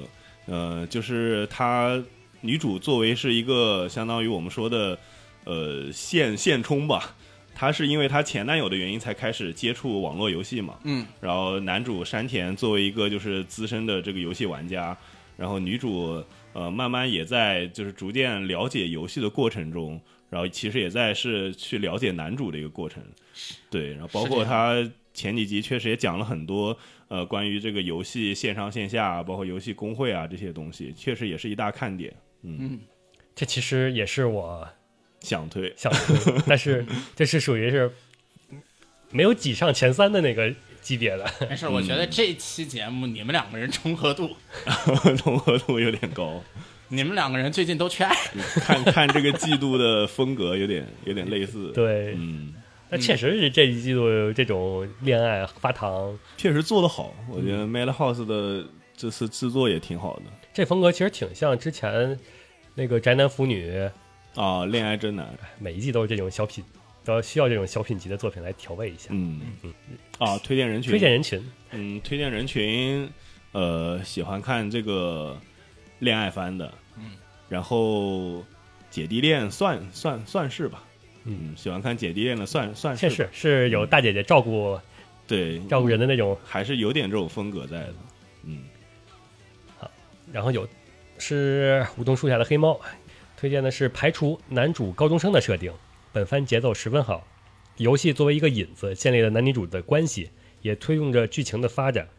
[0.47, 2.03] 呃，就是她
[2.41, 4.97] 女主作为是一个相当于我们说的
[5.43, 7.15] 呃现现充吧，
[7.59, 10.77] 她是因为她前男友的原因才开始接触网络游戏嘛。
[10.83, 14.95] 嗯，然后男主山田作为一个就是资深的这个游戏玩家，
[15.35, 23.01] 然后女主呃慢慢也在就是逐渐了解游戏的过程中，然后其实也在是去了解男主的一个过程。
[23.71, 32.13] 对，然后包括是这样他前几集确实也讲了很多呃关于这个游戏线上线下，包括游戏工会啊这些东西，确实也是一大看点。
[32.43, 32.79] 嗯，
[33.33, 34.67] 这其实也是我
[35.27, 36.85] 想推想推， 但是
[37.15, 37.91] 这是属于是
[39.11, 41.25] 没有挤上前三的那个级别的。
[41.49, 44.35] 没事，我觉得这期节目你们两个人重合度，
[45.17, 46.41] 重合度有点高，
[46.87, 48.15] 你们两个人最近都缺爱。
[48.61, 52.53] 看看这个季度的风格有点有点类似。，对，嗯。
[52.89, 62.17] 那确实是这一季度这种恋爱发糖确实做得好，我觉得嗯 Madhouse 的这次制作也挺好的这风格，其实挺像之前
[62.75, 63.89] 那个宅男腐女，
[64.37, 64.65] 啊。
[64.65, 65.27] 恋爱真难，
[65.59, 66.63] 每一季都是这种小品，
[67.03, 69.09] 都需要这种小品级的作品来调味一下。
[69.11, 69.41] 嗯。
[69.63, 69.73] 嗯。
[70.19, 73.09] 啊，推荐人群，推荐人群，嗯，推荐人群，
[73.51, 75.37] 呃，喜欢看这个
[75.99, 77.11] 恋爱番的，嗯，
[77.49, 78.43] 然后
[78.89, 80.83] 姐弟恋算算算是吧，
[81.25, 84.79] 嗯，喜欢看姐弟恋的算算确是确实是有大姐姐照顾
[85.27, 87.93] 对，照顾人的那种，还是有点这种风格在的，
[88.43, 88.63] 嗯。
[89.77, 89.91] 好
[90.31, 90.67] 然后有
[91.19, 92.79] 是梧桐树下的黑猫，
[93.37, 95.71] 推荐的是排除男主高中生的设定，
[96.11, 97.27] 本番节奏十分好，
[97.77, 100.31] 游戏作为一个引子，建立了男女主的关系，
[100.63, 102.09] 也推动着剧情的发展。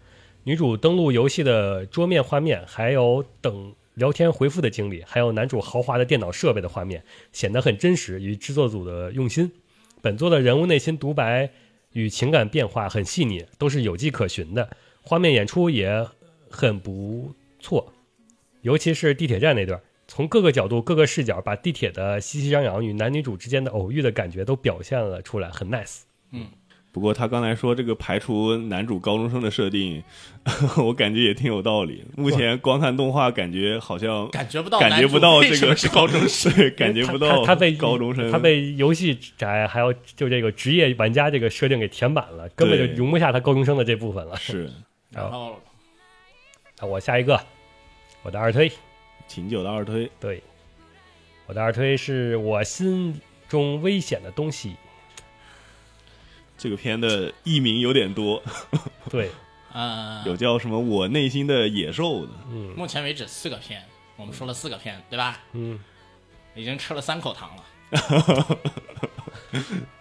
[0.44, 7.02] 女主登录游戏的桌面画面，还有等聊天回复的经历，还有男主豪华的电脑设备的画面，
[7.32, 9.50] 显得很真实与制作组的用心。
[10.00, 11.50] 本作的人物内心独白，
[11.94, 14.70] 与情感变化很细腻，都是有迹可循的。
[15.02, 16.06] 画面演出也
[16.48, 17.92] 很不错，
[18.62, 19.80] 尤其是地铁站那段，
[20.18, 26.00] 从各个角度、各个视角，把地铁的熙熙攘攘与男女主之间的偶遇的感觉都表现了出来，很 nice。
[26.32, 26.48] 嗯
[26.90, 30.02] 不过他刚才说这个排除男主高中生的设定，
[30.84, 32.02] 我感觉也挺有道理。
[32.16, 44.34] 目前光看动画，感觉好像 感觉不到感觉不到这个高中生，感觉不到他他被高中生，他被游戏宅还有就这个职业玩家这个设定给填满了，根本就容不下他高中生的这部分了。
[44.34, 44.68] 是
[45.12, 45.60] 然后
[46.80, 47.40] 那，我下一个，
[48.24, 48.68] 我的二推，
[49.28, 50.42] 秦九的二推，对，
[51.46, 54.74] 我的二推是我心中危险的东西。
[56.56, 58.42] 这个片的译名有点多，
[59.08, 59.30] 对，
[59.72, 63.84] 呃， 有叫什么“我内心的野兽”的，嗯目前为止四个片，
[64.16, 65.40] 我们说了四个片，对吧？
[65.52, 65.78] 嗯，
[66.56, 68.58] 已经吃了三口糖了。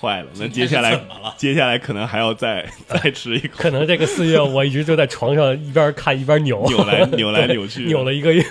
[0.00, 8.42] 坏了，那接下来怎么了 接下来可能还要再 再吃一口，可能这个四月我一直就在床上一边看一边扭， 扭来扭来扭去，扭了一个月。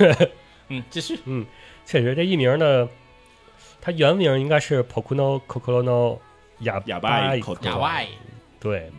[0.69, 1.17] 嗯，继续。
[1.25, 1.45] 嗯
[1.85, 2.87] 确实，这译名呢，
[3.81, 6.19] 它原名应该是 Pokuno Kokoro no
[6.59, 8.01] 哑哑巴一口哑巴
[8.59, 8.91] 对，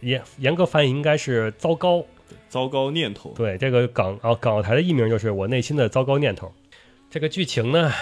[0.00, 2.04] 严严格翻译应该是糟糕。
[2.48, 6.52] 糟糕念头，对，这个港啊港澳台的译名就是我内心的糟糕念头。
[7.10, 7.92] 这个剧情呢，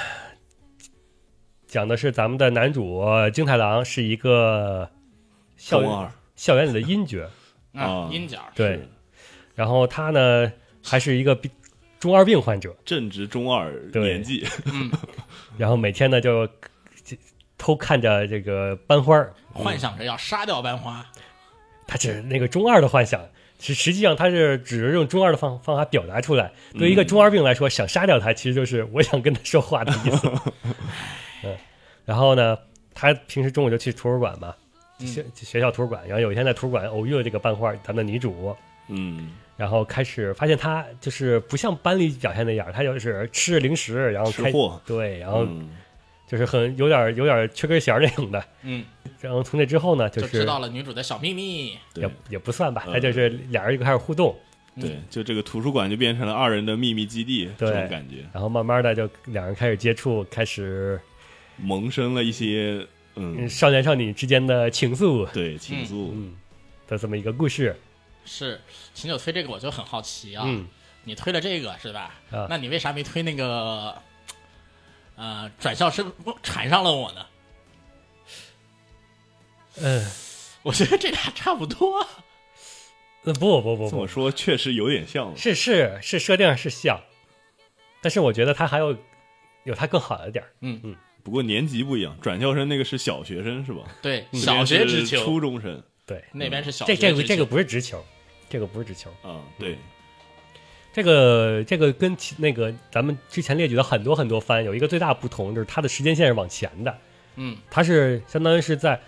[1.69, 4.89] 讲的是咱们的男主金太郎是一个
[5.59, 7.21] 校园校园里的阴角，
[7.75, 8.39] 啊啊，阴角。
[8.55, 8.81] 对，
[9.55, 10.51] 然后他呢
[10.83, 11.51] 还是一个病
[12.01, 14.03] 中二病患者，正值中二对。
[14.03, 14.47] 年纪，
[15.59, 16.47] 然后每天呢就
[17.05, 17.15] 就
[17.59, 21.05] 偷看着这个班花，幻想着要杀掉班花。
[21.87, 23.21] 他只是那个中二的幻想，
[23.59, 26.51] 实实际上他是只是用中二的方方法表达出来。
[26.79, 30.31] 对于一个中二病来说，想杀掉他，其实就是我想跟他说话的意思。
[31.45, 31.57] 嗯，
[32.05, 32.59] 然后呢，
[32.95, 34.55] 他平时中午就去图书馆嘛，
[34.99, 38.55] 学学校图书馆，然后有一天在图书馆偶遇了这个班花，咱们的女主，
[38.89, 45.71] 嗯，然后开始发现她就是不像班里表现那样，她就是吃着零食，然后开吃货对，然后嗯
[46.27, 48.45] 就是很有点有点缺根弦儿那种的。
[48.63, 48.85] 嗯，
[49.21, 51.79] 然后从那之后呢，就是知道了女主的小秘密。
[51.95, 54.37] 也也不算吧，嗯他就是俩人就开始互动，
[54.79, 61.01] 对，就这个图书馆就变成了二人的秘密基地，这对种感觉，然后慢慢的就两人开始接触，开始
[61.59, 66.35] 萌生了一些嗯嗯，少年少女之间的情愫，对情愫，嗯
[66.87, 67.77] 的这么一个故事。
[68.25, 68.61] 是
[68.95, 70.45] 秦九推这个，我就很好奇啊。
[70.47, 70.67] 嗯，
[71.05, 72.15] 你推了这个是吧？
[72.31, 73.95] 啊那你为啥没推那个？
[75.17, 76.13] 呃，转校生
[76.45, 77.27] 缠上了我呢？
[79.81, 80.09] 嗯，
[80.63, 82.07] 我觉得这俩差不多。
[83.25, 87.01] 呃不不不不，这么说确实有点像，是是是设定是像，
[88.01, 88.97] 但是我觉得他还有
[89.65, 90.53] 有他更好的点儿。
[90.61, 90.97] 嗯
[91.29, 93.83] 不过年级不一样，转校生那个是小学生是吧？
[94.01, 96.87] 对，小学是直球，初中生对，那边是小。
[96.87, 98.03] 这这个这个不是直球，
[98.49, 99.77] 这个不是直球，啊，对，
[100.91, 106.99] 这个这个跟其那个咱们之前列举的很多很多番有一个最大不同，就是它的时间线是往前的。
[107.37, 108.99] 嗯它是相当于是在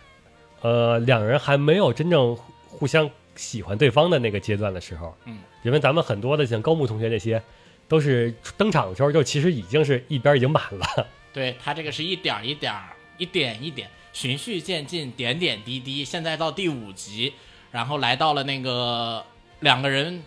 [0.61, 7.43] 呃两人还没有真正互互相喜欢对方的那个阶段的时候，嗯，因为咱们很多的像高木同学这些，
[7.89, 12.75] 都是登场的时候就其实已经是一边已经满了，对他这个是一点一点、
[13.19, 16.05] 一点一点循序渐进、点点滴滴。
[16.05, 17.33] 现在到第五集，
[17.71, 19.25] 然后来到了那个
[19.61, 20.23] 两个人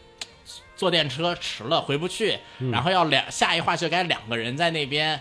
[0.75, 2.39] 坐电车迟了回不去，
[2.71, 5.19] 然后要两下一话就该两个人在那边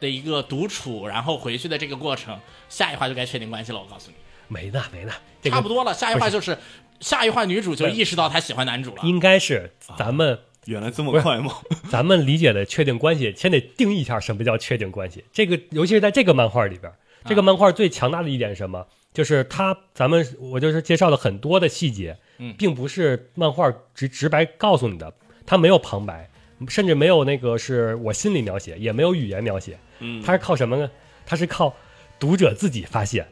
[0.00, 3.78] 的一个独处，然后回去的这个过程，下一话就该确定关系了。
[3.78, 4.16] 我告诉你，
[4.48, 5.94] 没呢没呢，这个差不多了。
[5.94, 6.58] 下一话就是
[7.00, 9.02] 下一话女主就意识到她喜欢男主了。
[9.04, 11.52] 应该是咱们原来这么快吗？
[11.90, 15.24] 咱们理解的确定关系，先得定义一下什么叫确定关系。
[15.32, 16.92] 这个尤其是在这个漫画里边，
[17.24, 18.86] 这个漫画最强大的一点是什么？
[19.12, 25.12] 就是它，咱们我就是介绍了很多的细节，嗯并不是漫画直直白告诉你的，
[25.44, 26.30] 它没有旁白，
[26.68, 30.88] 甚至没有那个是我心理描写，也没有语言描写，嗯，它是靠什么呢？
[31.26, 31.74] 它是靠
[32.20, 33.26] 读者自己发现。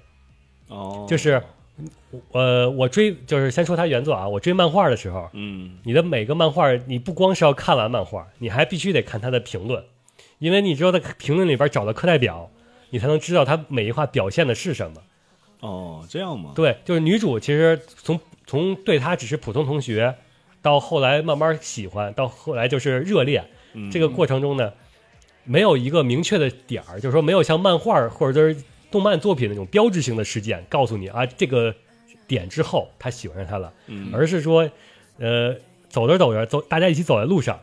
[0.69, 1.41] 哦，就是
[2.33, 9.85] 呃，我追就是先说它原作啊，我追漫画的时候，嗯你的每个漫画，你不光是要看完漫画，你还必须得看它的评论，
[10.39, 12.51] 因为你只有在评论里边找到课代表，
[12.91, 15.03] 你才能知道它每一话表现的是什么。
[15.61, 16.53] 哦，这样吗？
[16.55, 20.14] 对，就是女主其实从从对她只是普通同学，
[20.62, 24.72] 到后来慢慢喜欢，到后来就是热恋，嗯这个过程中呢，
[25.45, 31.74] 没有一个明确的点儿，就是说没有像漫画或者就是动漫作品那种标志性的事件告诉你啊这个
[32.26, 34.11] 点之后他喜欢上他了，嗯。
[34.12, 34.70] 而是说，
[35.18, 35.55] 呃，
[35.89, 37.59] 走着走着走，大家一起走在路上，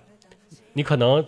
[0.74, 1.26] 你可能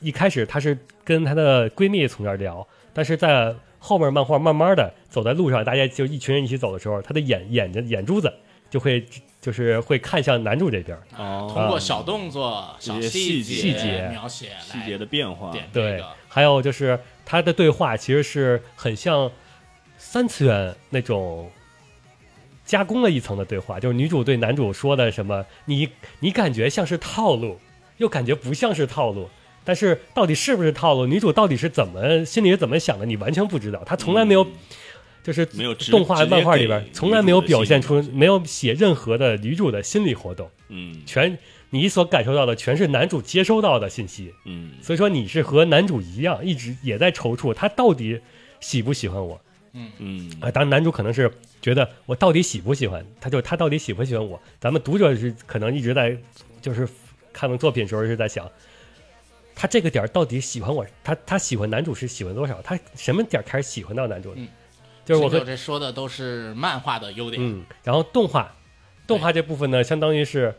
[0.00, 8.32] 一开始她是跟她的闺蜜从这儿聊，但是在后面漫画慢慢的走在路上，大家就一群人一起走的时候，他的眼眼睛眼珠子
[8.68, 9.04] 就会
[9.40, 10.98] 就是会看向男主这边。
[11.16, 11.50] 哦。
[11.52, 16.98] 通过小动作、小细节细节描写细节的变化，对，还有就是
[17.30, 19.30] 他的对话其实是很像
[19.96, 21.48] 三次元那种
[22.64, 27.60] 加工了一层的对话，就是女主对男主说的什么，你你感觉像是套路，
[27.98, 29.28] 又感觉不像是套路。
[29.62, 31.06] 但是到底是不是套路？
[31.06, 33.06] 女主到底是怎么心里是怎么想的？
[33.06, 34.52] 你完全不知道，她从来没有，嗯
[35.22, 41.38] 就是没有动画漫画里边从来没有表现出没有写任何的女主的心理活动，嗯全
[41.70, 44.34] 你所感受到的全是男主接收到的信息。
[44.44, 48.20] 嗯所以说你是和男主一样，一直也在踌躇，他到底
[48.60, 49.40] 喜不喜欢我
[49.72, 50.50] 嗯啊？
[50.50, 51.30] 当然，男主可能是
[51.62, 54.40] 觉得我到底喜不喜欢，他就他到底喜不喜欢我？
[54.58, 56.16] 咱们读者是可能一直在
[56.60, 56.88] 就是
[57.32, 58.50] 看完作品时候是在想，
[59.54, 60.84] 他这个点儿到底喜欢我？
[61.04, 62.60] 他他喜欢男主是喜欢多少？
[62.62, 64.40] 他什么点儿开始喜欢到男主的？
[64.40, 64.48] 嗯
[65.02, 67.42] 就是我和这说的都是漫画的优点。
[67.42, 68.54] 嗯，然后动画，
[69.08, 70.54] 动画这部分呢，相当于是，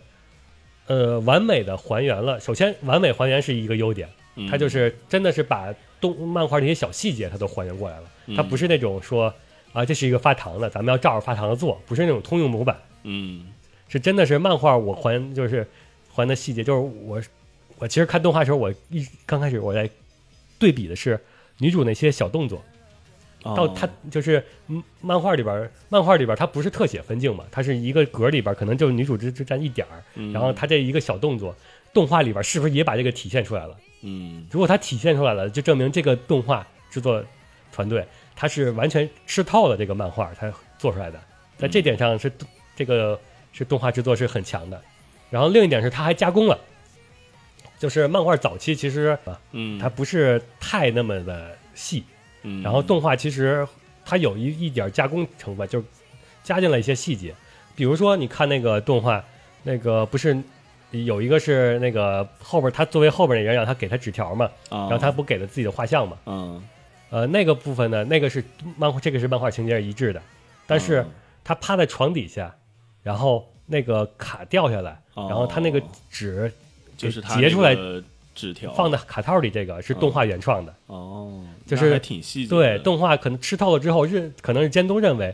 [0.92, 2.38] 呃，完美的还原了。
[2.38, 8.04] 首先，完美还原是一个优点，嗯它就是真的是把动漫画那些小细节它都还原过来了。
[8.36, 9.34] 它不是那种说
[9.72, 13.46] 啊，这是一个发糖的，咱们要照着发糖的做，不是那种通用模板，嗯
[13.88, 15.66] 是真的是漫画我还就是
[16.12, 17.22] 还的细节，就是我
[17.78, 19.90] 我其实看动画的时候，我一刚开始我在
[20.60, 21.18] 对比的是
[21.60, 22.62] 女主那些小动作。
[23.44, 30.32] 到哦它就是嗯漫画里边，漫画里边儿它不是特写分镜嘛，它是一个格里边可能就是女主只只占一点儿，嗯。
[30.32, 31.56] 然后它这一个小动作，
[31.94, 33.76] 动画里边是不是也把这个体现出来了？
[34.02, 34.46] 嗯。
[34.52, 37.24] 如果它体现出来了，就证明这个动画制作
[37.72, 41.20] 团队它是完全吃透了这个漫画才做出来的，
[41.58, 42.32] 在这点上是
[42.76, 43.20] 这个
[43.54, 44.82] 是动画制作是很强的。
[45.30, 46.60] 然后另一点是它还加工了，
[47.80, 52.04] 就是漫画早期其实啊嗯，它不是太那么的细，
[52.44, 52.62] 嗯。
[52.62, 53.68] 然后动画其实
[54.06, 55.86] 它有一一点加工成分，就是
[56.44, 57.34] 加进了一些细节，
[57.76, 59.24] 比如说你看那个动画，
[59.64, 60.38] 那个不是
[60.92, 66.64] 有一个是那个后边他作为后边那人让他给他纸条嘛，然然后他不给了自己的画像嘛，嗯，
[67.10, 68.44] 呃，那个部分呢，那个是
[68.78, 70.22] 漫画，这个是漫画情节是一致的，
[70.68, 71.12] 但是嗯。
[71.44, 72.56] 他趴在床底下，
[73.02, 76.54] 然后那个卡掉下来，哦然后他那个纸
[76.96, 78.04] 就是他截出来那个
[78.34, 78.74] 纸条。
[78.74, 80.76] 放在卡套里，这个是动画原创的。
[80.88, 85.34] 哦，就是还挺细致，对，动画可能吃透了之后，认可能是监督认为，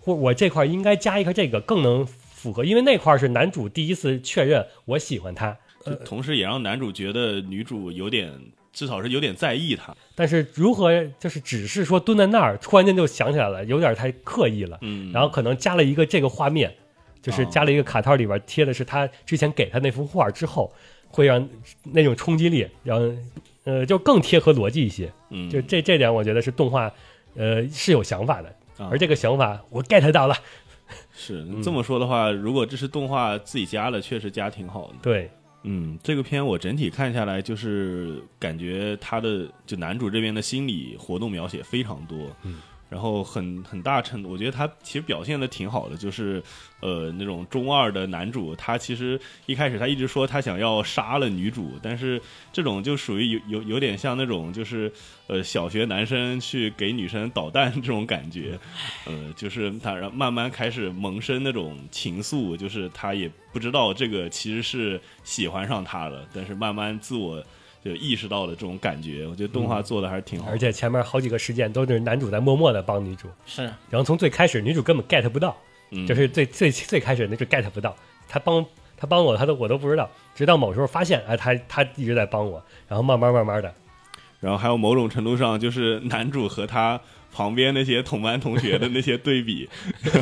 [0.00, 8.32] 或我这块应该加一个这个更能符合，因为那块是男主第一次确认我喜欢他，就同时也让男主觉得女主有点，
[8.72, 16.72] 至少是有点在意他，但是如何就是只是说蹲在那儿，突然间就想起来了，有点太刻意了，嗯，然后可能加了一个这个画面，
[17.20, 17.48] 就是哦。
[17.50, 20.72] 加了一个卡套里边贴的是他之前给他那幅画之后，
[21.08, 21.48] 会让
[21.82, 23.16] 那种冲击力，让
[23.64, 26.90] 呃就更贴合逻辑一些，嗯，就这这点我觉得是动画
[27.34, 28.48] 呃是有想法的，
[28.78, 28.88] 啊。
[28.90, 30.34] 而这个想法我 get 到了。
[31.12, 31.62] 是嗯。
[31.62, 34.86] 这么说的话，如果这是动画自己加的，确实加挺好。
[34.88, 34.94] 的。
[35.02, 35.30] 对，
[35.64, 46.42] 嗯，这个片我整体看下来，就是感觉他的就男主这边的心理活动描写非常多，嗯，然后很很大程度，我觉得他其实表现的挺好的，就是
[46.80, 52.20] 呃那种中二的男主，他其实一开始他一直说他想要杀了女主，但是
[52.52, 54.90] 这种就属于有有有点像那种就是
[55.26, 58.58] 呃小学男生去给女生捣蛋这种感觉，
[59.04, 67.44] 呃，就是他然后慢慢开始萌生那种情愫，就是他也不知道这个其实是喜欢上他了，但是慢慢自我
[67.84, 69.26] 就意识到了这种感觉。
[69.26, 75.56] 我觉得动画做的还是挺好的，而且前面好几个事件都是男主在默默的帮女主，是然后从最开始女主根本 get 不到，
[75.90, 77.96] 嗯就是最最最开始那就 get 不到，
[78.28, 78.64] 他帮
[78.96, 83.72] 他帮我，他都我都不知道，直到某时候发现，哎，他他一直在帮我，然后慢慢慢慢的，
[84.40, 87.00] 然后还有某种程度上就是男主和他
[87.32, 89.68] 旁边那些同班同学的那些对比，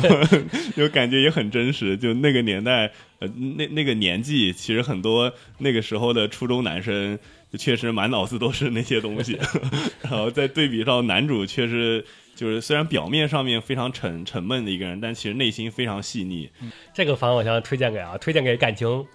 [0.75, 1.97] 就感觉也很真实。
[1.97, 7.17] 就那个年代，呃，那那个年纪，其实很多那个时候的初中男生，
[7.57, 9.39] 就确实满脑子都是那些东西。
[10.03, 12.05] 然后再对比到男主，确实
[12.35, 16.49] 就是虽然表面上面非常沉沉闷的一个人，但其实内心非常细腻。
[16.93, 19.05] 这个番我想推荐给啊，推荐给感情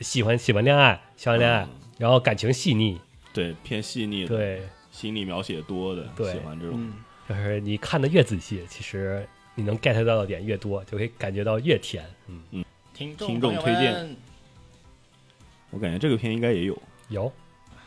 [0.00, 1.66] 喜欢喜欢恋爱喜欢恋爱，
[1.98, 2.98] 然后感情细腻，
[3.32, 6.76] 对，偏细腻的，对，心理描写多的，对喜欢这种。
[6.76, 6.94] 嗯，
[7.28, 14.16] 就是你看的越仔细，其实你能 get 到的点越多，就会感觉到越甜，嗯，听众听众推荐
[15.70, 16.82] 我感觉这个片应该也有。
[17.10, 17.32] 有。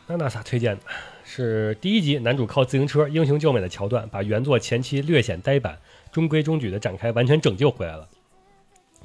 [0.06, 0.82] 那那啥推荐的
[1.24, 5.78] 是第一集，男主靠自行车英雄救美的桥段，把原作前期略显呆板、
[6.12, 8.06] 中规中矩的展开完全拯救回来了。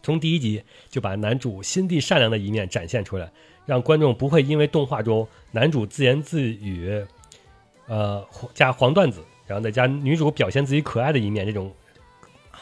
[0.03, 3.31] 从第一集就把男主心地善良的一面展现出来，
[3.65, 7.05] 让观众不会因为动画中男主自言自语，
[7.87, 11.73] 呃加黄段子，然后再加女主表现自己可爱的一面，这种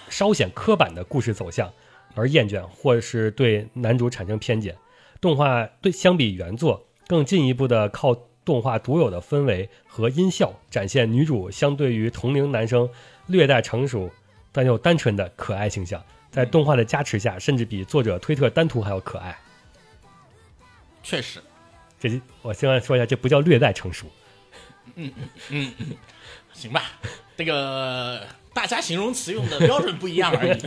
[0.09, 1.71] 稍显刻板的故事走向
[2.13, 4.75] 而厌倦，或是对男主产生偏见。
[5.19, 8.13] 动画对相比原作，更进一步的靠
[8.45, 12.89] 动画独有的氛围和音效，展现女主相对于同龄男生
[13.27, 14.11] 略带成熟
[14.51, 16.03] 但又单纯的可爱形象。
[16.29, 19.35] 在动画的加持下，甚至比作者推特单图还要可爱。
[21.01, 21.41] 确实，
[21.99, 24.05] 这我先来说一下，这不叫略带成熟，
[24.95, 25.11] 嗯
[25.49, 25.71] 嗯
[26.53, 26.83] 行吧，
[27.37, 28.21] 这个
[28.53, 30.61] 大家形容词用的标准不一样而已。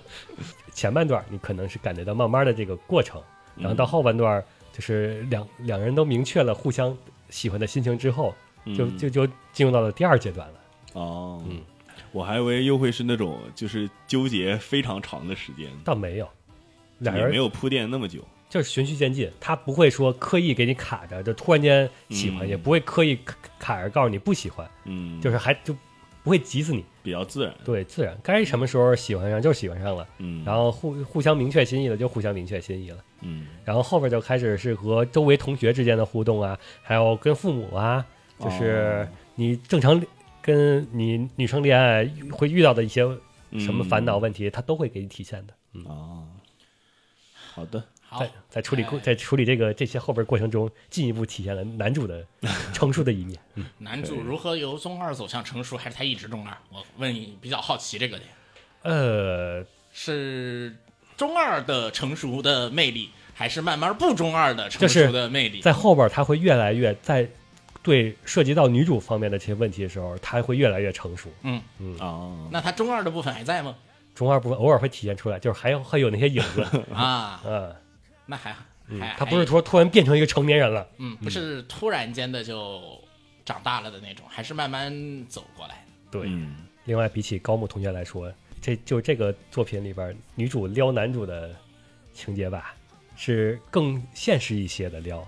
[0.74, 3.20] 前半段你可能是感觉到慢慢的这个过程，
[3.56, 6.96] 然后到后半段就是两两人都明确了互相
[7.28, 8.34] 喜欢的心情之后，
[8.76, 8.98] 就嗯。
[8.98, 10.54] 就就进入到了第二阶段了。
[10.94, 11.60] 哦，嗯，
[12.12, 16.28] 我还以为又会是那种就是纠结非常长的时间，倒没有，
[16.98, 18.20] 俩人没有铺垫那么久。
[18.48, 22.48] 就是循序渐进，他不会说刻意给你卡着，就突然间喜欢，嗯。
[22.48, 25.72] 也不会刻意卡卡着告诉你不喜欢，嗯，就是还就
[26.24, 27.54] 不会急死你，比较自然。
[27.64, 28.18] 对，自然。
[28.24, 32.98] 该什么时候喜欢上就喜欢上了，嗯，然后互互相明确心意了就互相明确心意了。
[33.22, 38.04] 嗯，然后后边就开始是和周围同学之间的互动啊，还有跟父母啊，
[38.38, 39.16] 就是哦。
[39.36, 40.02] 你正常
[40.42, 43.02] 跟你女生恋爱会遇到的一些
[43.58, 45.54] 什么烦恼嗯问题，他都会给你体现的。
[45.72, 46.28] 嗯，哦，
[47.54, 48.20] 好的，好。
[48.20, 49.02] 在，在处理过哎。
[49.02, 52.26] 在处理这个这些后边过程中，进一步体现了男主的
[52.72, 53.38] 成熟的一面。
[53.54, 56.56] 嗯， 男主如何由中二走向成熟，还是他一直中二？
[56.70, 58.28] 我问你，比较好奇这个点，
[58.82, 60.76] 呃，是
[61.20, 65.60] 中二的成熟的魅力，还是慢慢不中二的成熟的魅力？
[65.60, 67.28] 在后边他会越来越在
[67.82, 71.28] 对涉及到女主方面的这些问题的时候，他会越来越成熟。
[71.42, 73.76] 嗯，嗯哦，那他中二的部分还在吗？
[74.14, 76.62] 中二部分偶尔会体现出来，就是还有还有那些影子。
[76.94, 77.70] 啊，嗯
[78.24, 78.56] 那还
[78.88, 80.88] 嗯还，他不是说突然变成一个成年人了。
[80.96, 82.98] 嗯，不是突然间的就
[83.44, 84.90] 长大了的那种，还是慢慢
[85.28, 86.18] 走过来的。
[86.18, 86.56] 对，嗯，
[86.86, 91.50] 另外比起高木同学来说，这就这个作品里边女主撩男主的
[92.12, 92.74] 情节吧，
[93.16, 95.26] 是更现实一些的撩，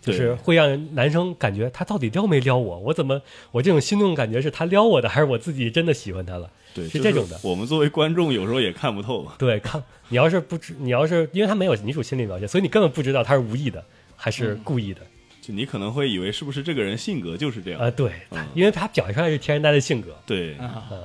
[0.00, 2.78] 就是会让男生感觉他到底撩没撩我？
[2.78, 3.22] 我怎么
[3.52, 6.50] 我这种心动感觉是他撩我的，还是我自己真的喜欢他了？
[6.74, 9.30] 对，是这种的我们作为观众有时候也看不透。
[9.38, 13.84] 对，看你要是不知，你要是因为他没有女主心理描写，所以你根本不知道他是无意的
[14.16, 15.02] 还是故意的
[15.42, 17.80] 就你可能会以为是不是这个人性格就是这样？
[17.80, 20.16] 啊、对，嗯因为他表现出来是天然呆的性格。
[20.24, 21.02] 对，啊嗯，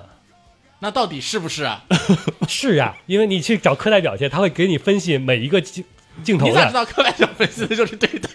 [0.79, 1.83] 那到底是不是啊？
[2.47, 5.83] 是呀、因为你去找课代表去，他会给你分析每一个镜
[6.23, 8.29] 镜头的，你咋知道课代表分析的就是对的？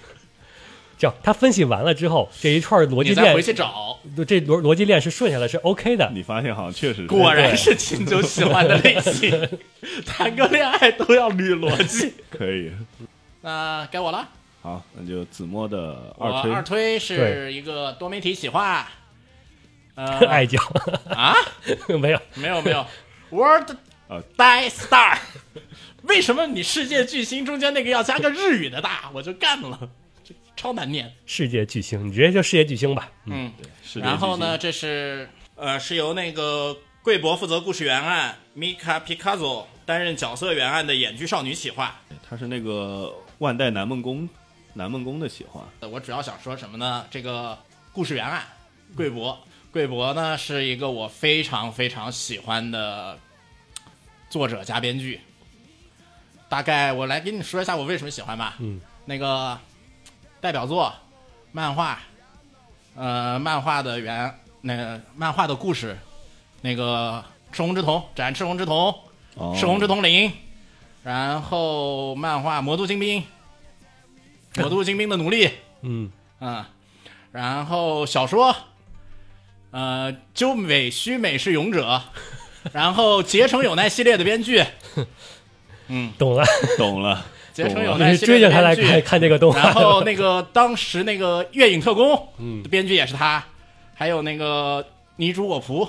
[0.98, 6.10] 这样他分析完了之后，这一串逻辑你再链回去找，这逻逻辑链是顺下来是 OK 的。
[6.14, 9.48] 你发现好像确实是果然是秦九喜欢的类型，
[10.06, 12.12] 谈个恋爱都要捋逻辑。
[12.30, 12.70] 可以。
[13.40, 14.28] 那该我了，
[14.62, 16.52] 好，那就子墨的二推。
[16.52, 18.86] 二推是一个多媒体企划，呃
[20.28, 20.58] 爱叫
[21.10, 21.34] 啊，
[22.00, 22.86] 没有，没有没有
[23.30, 23.76] ，World
[24.08, 25.18] 呃 Die Star，
[26.02, 29.88] 为什么你世界巨星中间那个要加个日语的大，我就干了，
[30.24, 31.12] 这超难念。
[31.26, 33.10] 世界巨星，你直接叫世界巨星吧。
[33.26, 42.00] 嗯，世界然后呢，这是呃是由那个贵博负责故事原案，Mika Picasso 担任角色原案的演剧少女企划。
[42.28, 44.28] 他是那个万代南梦宫
[44.74, 45.68] 南梦宫的企划。
[45.80, 47.06] 呃我主要想说什么呢？
[47.10, 47.58] 这个
[47.92, 48.42] 故事原案，
[48.96, 49.38] 贵博，
[49.72, 53.18] 贵博呢是一个我非常非常喜欢的
[54.28, 55.18] 作者加编剧。
[56.46, 58.56] 大概我来给你说一下我为什么喜欢吧。
[58.58, 59.58] 嗯，那个
[60.42, 60.92] 代表作
[61.52, 61.98] 漫画，
[62.94, 65.98] 呃，漫画的原那个漫画的故事，
[66.60, 68.94] 那个赤红之瞳斩赤红之瞳，
[69.36, 70.30] 哦赤红之瞳零，
[71.02, 73.24] 然后漫画魔都精兵，
[74.56, 75.50] 魔都精兵的奴隶。
[75.80, 76.62] 嗯，嗯，
[77.30, 78.54] 然后小说，
[79.72, 82.00] 呃，鸠美须美是勇者，
[82.72, 84.64] 然后结成有奈系列的编剧，
[85.88, 86.44] 嗯，懂了，
[86.78, 88.04] 懂了， 结成有懂了。
[88.06, 89.58] 你奈系列的追着他来编剧，看看这个动画。
[89.58, 92.62] 然后那个当时那个月影特工嗯。
[92.62, 93.44] 的编剧也是他，
[93.94, 95.88] 还有那个你主我仆，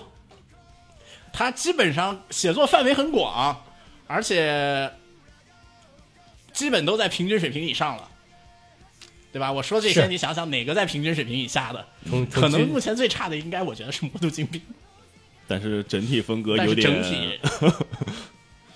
[1.34, 3.64] 他基本上写作范围很广，
[4.08, 4.90] 而且
[6.54, 8.10] 基本都在平均水平以上了。
[9.34, 9.52] 对吧？
[9.52, 11.86] 我说这些，你想想哪个在平均水平以下的？
[12.32, 14.62] 可能目前最差的应该我觉得是《魔都精兵》，
[15.48, 17.40] 但是整体风格有点，整体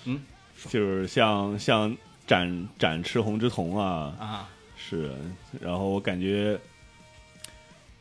[0.68, 1.96] 就是像像
[2.26, 5.14] 展展赤红之瞳啊，啊，是，
[5.60, 6.58] 然后我感觉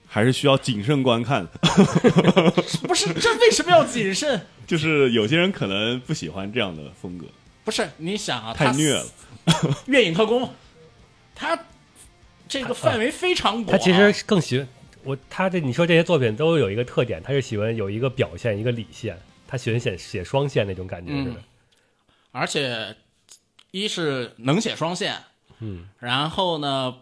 [0.08, 1.45] 还是需要谨慎观看，
[2.88, 4.41] 不是这为什么要谨慎？
[4.66, 7.28] 就是有些人可能不喜欢这样的风格，
[7.64, 9.05] 不是你想啊，太虐了。
[9.86, 10.51] 月影特工，
[11.36, 11.58] 他
[12.48, 13.78] 这个范围非常广。
[13.78, 14.68] 他其实更喜欢，
[15.04, 19.18] 我他这你说这些作品都有一个特点，他是喜欢有一个表现一个理线，
[19.48, 21.36] 他喜欢写写双线那种感觉似的。
[22.32, 22.95] 而且
[23.72, 25.16] 一是能写双线，
[25.60, 26.98] 嗯，然后呢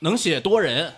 [0.00, 0.94] 能写多人，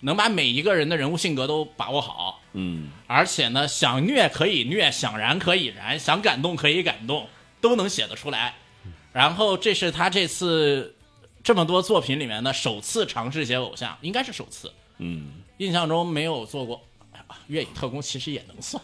[0.00, 7.28] 能把每一个人的人物性格都把握好，嗯，而且呢想虐可以虐，想燃可以燃，想感动可以感动，
[7.60, 8.54] 都能写得出来。
[9.12, 10.95] 然后这是他这次
[11.46, 14.72] 这么多作品里面呢首次尝试写偶像，应该是首次。
[14.98, 16.82] 嗯，印象中没有做过。
[17.12, 18.82] 哎呀，月影特工其实也能算。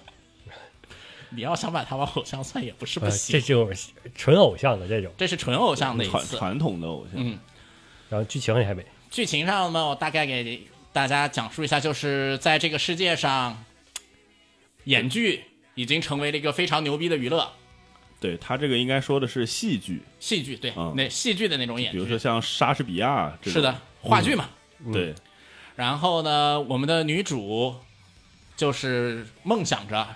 [1.30, 3.32] 你要想把它往偶像算，也不是不呃，行。
[3.40, 3.68] 这种
[4.14, 6.12] 纯偶像的这种，这是纯偶像的一次。
[6.12, 7.36] 传传统的偶像，嗯，
[8.08, 8.86] 然后剧情也还没。
[9.10, 13.64] 剧情上呢，我大概给大家讲述一下，就是在这个世界上，
[14.84, 15.42] 演剧
[15.74, 17.52] 已经成为了一个非常牛逼的娱乐
[18.22, 20.94] 对他这个应该说的是戏剧，戏剧，对，嗯。
[20.96, 24.48] 那戏剧的那种演剧，比如说像莎士比亚这种，是的，话剧嘛。
[24.92, 25.12] 对，
[25.74, 27.74] 然后呢，我们的女主
[28.56, 30.06] 就是梦想着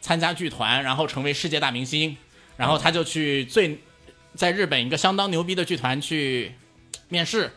[0.00, 2.16] 参加剧团，然后成为世界大明星，
[2.56, 3.80] 然后她就去最
[4.34, 6.54] 在日本一个相当牛逼的剧团去
[7.08, 7.52] 面试，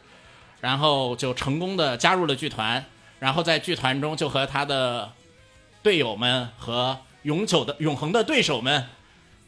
[0.61, 2.83] 然后就成功的加入了剧团，
[3.19, 5.13] 然后在剧团中就和她的
[5.83, 8.87] 队友们和永久的永恒的对手们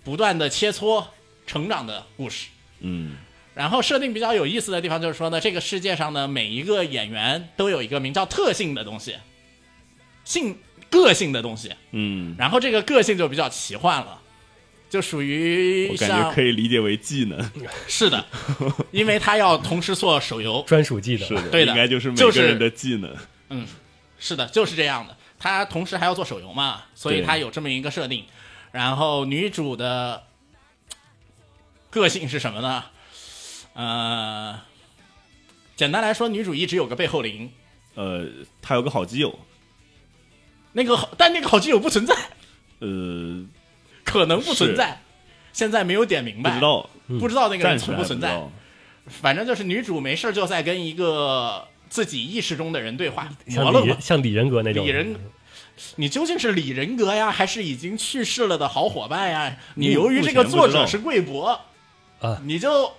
[0.04, 1.06] 不断的切磋
[1.48, 2.48] 成长的故事。
[2.80, 3.16] 嗯，
[3.56, 9.16] 然后设定比较有意思的地方就是说呢，这个世界上呢，每一个演员都有一个名叫特性的东西，
[10.26, 10.58] 性
[10.90, 11.72] 个性的东西。
[11.92, 14.20] 嗯，然后这个个性就比较奇幻了，
[14.90, 17.52] 就属于我感觉可以理解为技能，
[17.88, 18.26] 是的，
[18.92, 23.16] 因为他要同时做手游，专属技能，是的，对的应该就是每就是个人的技能，
[23.50, 23.66] 嗯，
[24.20, 25.16] 是的，就是这样的。
[25.40, 28.24] 他同时还要做手游嘛，所以他有这么一个设定。
[28.74, 30.24] 然后女主的
[31.92, 32.86] 个性是什么呢？
[33.76, 34.60] 呃，
[35.76, 37.52] 简单来说，女主一直有个背后灵，
[37.94, 38.28] 呃，
[38.64, 39.38] 她有个好基友，
[40.72, 42.16] 那个好，但那个好基友不存在，
[42.80, 43.46] 呃，
[44.04, 45.04] 可能不存在，
[45.52, 48.42] 现在没有点明白，不知道，不知道那个人存不存在。
[49.06, 54.02] 反正就是女主没事就在跟一个自己意识中的人对话，磨了嘛像李人。
[54.02, 54.84] 像李人格那种。
[54.84, 55.16] 李人，
[55.96, 59.58] 你究竟是李人格呀，还是已经去世了的好伙伴呀？
[59.76, 61.60] 你由于这个作者是贵博
[62.20, 62.94] 啊，你就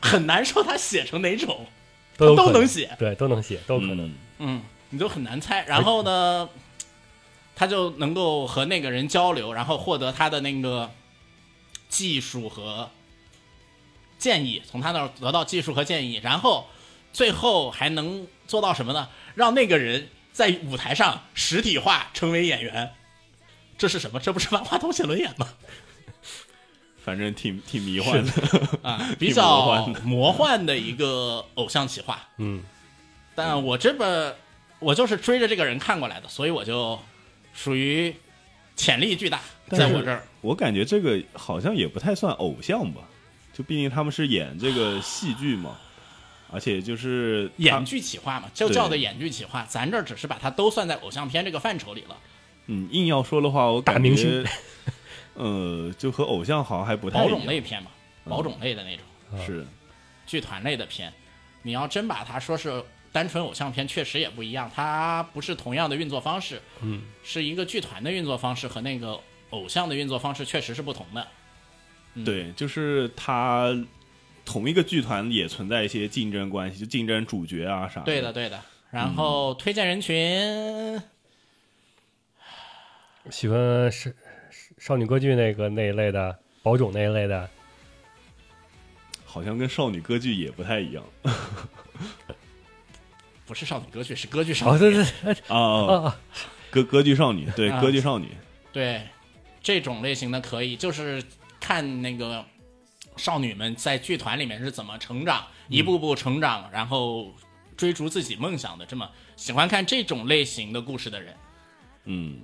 [0.00, 1.66] 很难说他写成哪种，
[2.16, 4.06] 都有可都能写对，都能写，都可能。
[4.06, 5.64] 嗯嗯，你就很难猜。
[5.66, 6.48] 然后呢，
[7.56, 10.90] 他就能够和那个人交流，然后获得他的那个
[11.88, 12.90] 技术和
[14.18, 16.66] 建议，从他那儿得到技术和建议，然后
[17.12, 19.08] 最后还能做到什么呢？
[19.34, 20.08] 让那个人
[20.38, 22.92] 在舞台上实体化成为演员。
[23.76, 24.20] 这是什么？
[24.20, 25.48] 这不是万花筒写轮眼吗？
[27.04, 28.32] 反正挺挺迷幻的，
[28.82, 32.28] 啊， 比较魔幻的魔幻的一个偶像企划。
[32.36, 32.62] 嗯，
[33.34, 34.32] 但我这么，
[34.78, 36.96] 我就是追着这个人看过来的，所以我就
[37.52, 38.14] 属于
[38.76, 40.22] 潜力巨大，在我这儿。
[40.40, 43.00] 我感觉这个好像也不太算偶像吧，
[43.52, 45.76] 就毕竟他们是演这个戏剧嘛，
[46.50, 52.16] 而且就是演剧企划嘛，就叫的演剧企划，咱这儿只是把它都算在偶像片这个范畴里了。
[52.66, 54.46] 嗯，硬要说的话，我感大明觉星，
[55.34, 57.38] 呃，就和偶像好像还不太保一样。
[57.38, 57.90] 种类片嘛，
[58.24, 59.46] 保种类的那种。
[59.46, 59.66] 是，
[60.26, 61.12] 剧团类的片，
[61.62, 62.82] 你要真把它说是
[63.12, 69.18] 单纯偶像片，确实也不一样，它不是同样的运作方式，嗯，是一个剧团的运作方式和那个
[69.50, 71.26] 偶像的运作方式确实是不同的。
[72.24, 73.72] 对，就是他
[74.48, 78.06] 同一个剧团也存在一些竞争关系，就竞争主角啊啥的。
[78.06, 78.58] 对的，，对的。
[78.90, 80.98] 然后推荐人群，
[83.30, 84.10] 喜欢少
[84.78, 87.46] 少女歌剧那个那一类的，宝冢那一类的，
[89.26, 91.04] 好像跟少女歌剧也不太一样。
[93.44, 94.78] 不是少女歌剧，是歌剧少哦，女。
[94.78, 95.04] 对对。
[95.24, 96.18] 对， 啊。
[96.70, 97.82] 歌歌剧少女，对，啊。
[97.82, 98.28] 歌剧少女，
[98.72, 99.02] 对，
[99.62, 101.22] 这种类型的可以，就是
[101.60, 102.42] 看那个
[103.18, 107.30] 少女们在剧团里面是怎么成长，一步步成长，然后
[107.76, 108.86] 追逐自己梦想的。
[108.86, 111.34] 这么喜欢看这种类型的故事的人，
[112.04, 112.40] 嗯，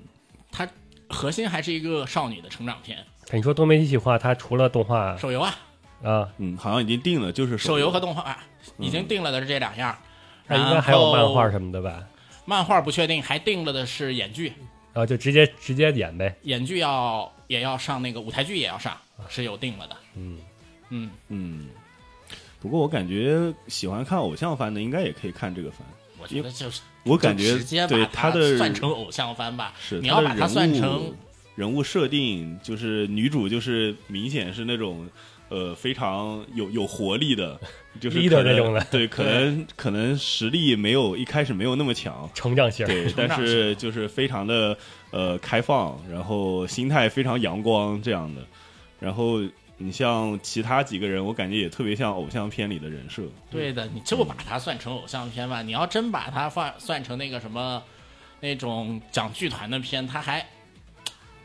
[0.50, 0.68] 它
[1.08, 3.04] 核心还是一个少女的成长片。
[3.32, 5.54] 你说多媒体企划，它除了动画手游啊，
[6.02, 8.44] 啊，嗯，好像已经定了，就是手游和动动画、啊、
[8.78, 9.96] 已经定了的是这两样。
[10.46, 11.50] 那应该还有漫画？
[11.50, 12.04] 什么的吧？
[12.44, 14.48] 漫画不确定，还定了的是演剧，
[14.92, 16.36] 然后就直接直接演呗。
[16.42, 18.94] 演剧要也要上那个舞台剧也要上，
[19.30, 19.96] 是有定了的。
[20.16, 20.38] 嗯，
[20.90, 21.68] 嗯，嗯。
[22.60, 25.80] 不过我感觉喜欢看偶像番的，应该也可以看这个番。
[26.18, 29.74] 我觉得就是我感觉直接对把它的算成偶像番吧。
[29.78, 31.12] 是你要把它算成
[31.56, 35.06] 人物设定，就是女主就是明显是那种
[35.50, 37.60] 呃非常有有活力的，
[38.00, 44.74] 就是 Leader 那种的对，可能可能实力没有一开始没有那么强，成长型，对，但是就是非常的
[45.10, 48.40] 呃开放，然后心态非常阳光这样的。
[49.00, 49.42] 然后
[49.76, 53.22] 你像其他几个人，我感觉也特别像偶像片里的人设。
[53.50, 55.62] 对的，你就把它算成偶像片吧。
[55.62, 57.82] 你要真把它放算成那个什么
[58.40, 60.46] 那种讲剧团的片，它还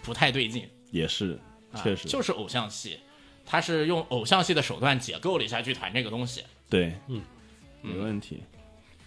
[0.04, 0.70] 不太对劲。
[0.92, 1.40] 也是，
[1.72, 3.00] 啊确实，就是偶像戏，
[3.46, 6.44] 它是用偶像戏的手段解构了一下剧团这个东西。
[6.70, 7.22] 对，嗯，
[7.82, 8.44] 没问题。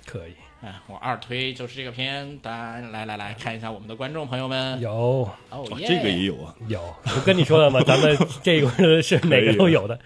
[0.04, 0.32] 可以
[0.64, 4.80] 哎，我二推就是这个片，大家来来来看一下我们的观众朋友们。
[4.80, 7.80] 有哦这个也有啊，有，我跟你说了吗？
[7.82, 9.98] 咱们这个是每个都有的。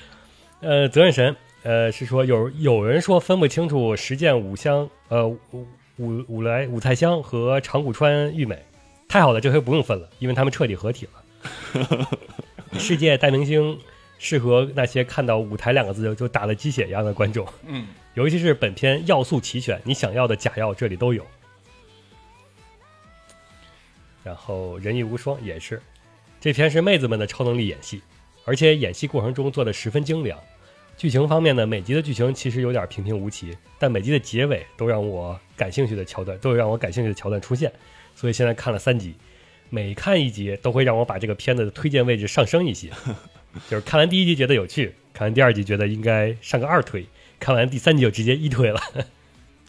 [0.60, 8.62] 呃，责任神，呃，是说有有人说分不清楚实践五香，呃，五五五来五菜香和长谷川裕美，
[9.08, 12.08] 太好了，这回不用分了，因为他们彻底合体了。
[12.78, 13.78] 世界大明星
[14.18, 21.26] 适合那些看到舞台两个字就就打了鸡血一样的观众，嗯，尤其是本片要素齐全，你想要的假药这里都有。
[24.22, 25.82] 然后人艺无双也是，
[26.40, 28.00] 这片是妹子们的超能力演戏，
[28.44, 30.38] 而且演戏过程中做的十分精良。
[30.96, 37.72] 剧情方面呢，每集的剧情其实有点平平无奇，但每集的结尾都让我感兴趣的桥段，都有让我感兴趣的桥段出现。
[38.14, 39.16] 所以现在看了三集，
[39.70, 42.88] 每看一集都会让我把这个片子的推荐位置上升一些。
[43.68, 47.04] 就是看完第一集觉得有趣，看完第二集觉得应该上个二推，
[47.44, 48.80] 看完第三集就直接一推了。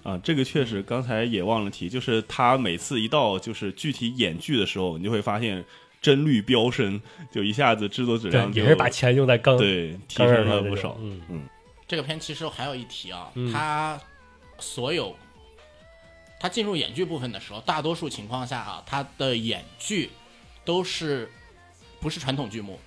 [0.01, 5.61] 啊，这个确实，刚才也忘了提，就是他每次一到就是具体演剧的时候，你就会发现
[6.01, 10.97] 帧率飙升，就一下子制作质量对，也是把钱用在钢对提升了不少。
[11.01, 11.41] 嗯嗯，
[11.85, 13.99] 这个片其实还有一提啊，嗯它
[14.57, 15.13] 所有
[16.39, 20.11] 他进入演剧部分的时候，大多数情况下啊，他的演剧
[20.63, 21.29] 都是
[21.99, 22.79] 不是传统剧目，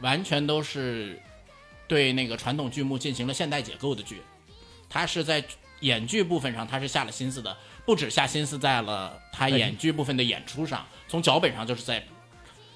[0.00, 1.16] 完全都是
[1.86, 4.16] 对那个传统剧目进行了现代解构的剧。
[4.92, 5.42] 他是在
[5.80, 12.04] 演剧部分上，他是下了心思的，不止下心思在了他演剧部分的演出上，从脚本上就是在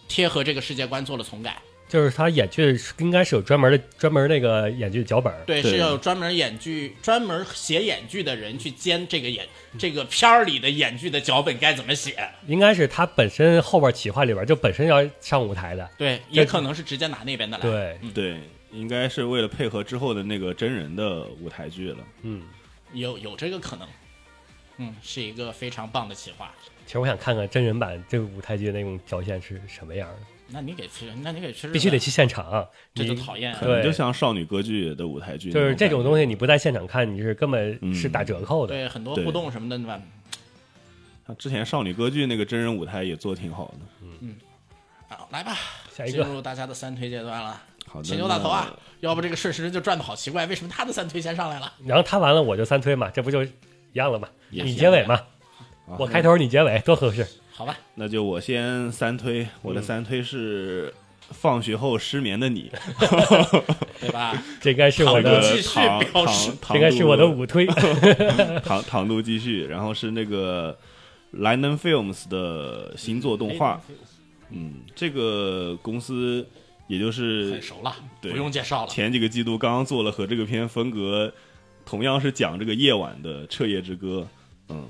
[0.09, 1.59] 贴合这个世界观做了重改。
[1.89, 9.47] 就是他演剧应该是有专门的专门那个演剧脚本，对，对是要有专门演剧、专门写演剧的人去监这个演
[9.79, 12.17] 这个片儿里的演剧的脚本该怎么写。
[12.49, 18.41] 应该是他本身后边企划里边就本身要上舞台的，对，也可能是直接拿那边的来。，对，对，
[18.77, 21.99] 应该是为了配合之后的那个真人的舞台剧了。
[22.23, 22.43] 嗯。
[22.93, 23.89] 有有这个可能。
[24.79, 26.53] 嗯，是一个非常棒的企划。
[26.85, 30.19] 其实我想看看真人版这个舞台剧的那种表现是什么样的，
[30.49, 32.47] 那你给去，那你给去，必须得去现场。
[32.51, 33.57] 啊这就讨厌。
[33.59, 38.75] 对就像少女歌剧的舞台剧就，是这种东西，你不在现场看，你是根本嗯是打折扣的。
[38.75, 39.99] 对很多互动什么的，对吧？
[41.27, 44.07] 像之前少女歌剧那个真人舞台也做挺好的。
[44.21, 44.37] 嗯
[45.09, 45.57] 好，来吧，
[45.91, 47.63] 下一个进入大家的三推阶段了。
[47.97, 48.71] 好的，请牛大头啊！
[49.01, 51.73] 要不这个顺时针就转的好奇怪，为什么他的三推先上来了？
[51.87, 53.51] 然后他完了我就三推嘛，这不就一
[53.95, 54.29] 样了吗？
[54.51, 55.15] 你结尾嘛，
[55.87, 57.27] 啊我开头你结尾，多合适。
[57.53, 60.93] 好吧，那就我先三推，我的三推是
[61.31, 62.71] 放学后失眠的你，
[63.99, 64.43] 对吧？
[64.61, 66.27] 这应该是我的，继续唐唐
[66.69, 67.65] 这应该是我的五推。
[68.63, 70.77] 唐唐度继续，然后是那个
[71.35, 73.81] Lion Films 的新作动画，
[74.51, 76.47] 嗯，这个公司
[76.89, 78.89] 也就是很熟了，对不用介绍了。
[78.89, 81.33] 前几个季度刚刚做了和这个片风格
[81.85, 84.27] 同样是讲这个夜晚的《彻夜之歌》，
[84.73, 84.89] 嗯，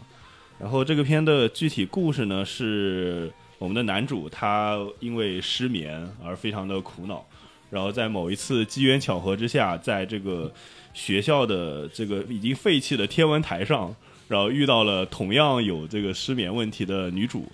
[0.59, 7.27] 然后这个片的具体故事呢是我们的男主他因为失眠而非常的苦恼，
[7.71, 10.53] 然后在某一次机缘巧合之下，在这个
[10.93, 13.95] 学校的这个已经废弃的天文台上，
[14.29, 17.47] 然后遇到了同样有这个失眠问题的女主。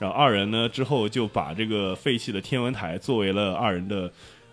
[0.00, 4.10] 然后二人呢之后就把这个废弃的天文台作为了二人的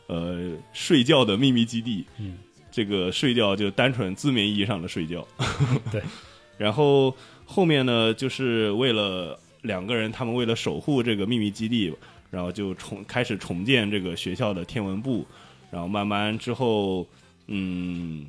[0.08, 2.06] 呃睡觉的秘密基地。
[2.20, 2.38] 嗯，
[2.70, 5.26] 这个睡觉就单纯字面意义上的睡觉。
[5.89, 6.04] 对。
[6.58, 11.93] 然后后面呢，就是为了两个人，他们为了守护这个秘密基地，
[12.32, 15.26] 然后就重开始重建这个学校的天文部，
[15.70, 17.08] 然后慢慢之后，
[17.45, 18.26] 嗯，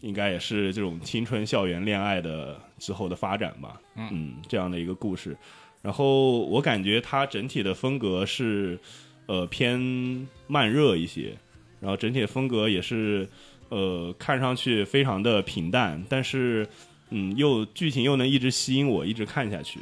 [0.00, 3.80] 应该也是这种青春校园恋爱的之后的发展吧。
[3.96, 5.36] 嗯，这样的一个故事。
[5.82, 8.78] 然后我感觉它整体的风格是
[9.26, 9.78] 呃偏
[10.46, 11.36] 慢热一些，
[11.80, 13.28] 然后整体的风格也是
[13.68, 16.66] 呃看上去非常的平淡，但是
[17.10, 19.80] 嗯又剧情又能一直吸引我一直看下去。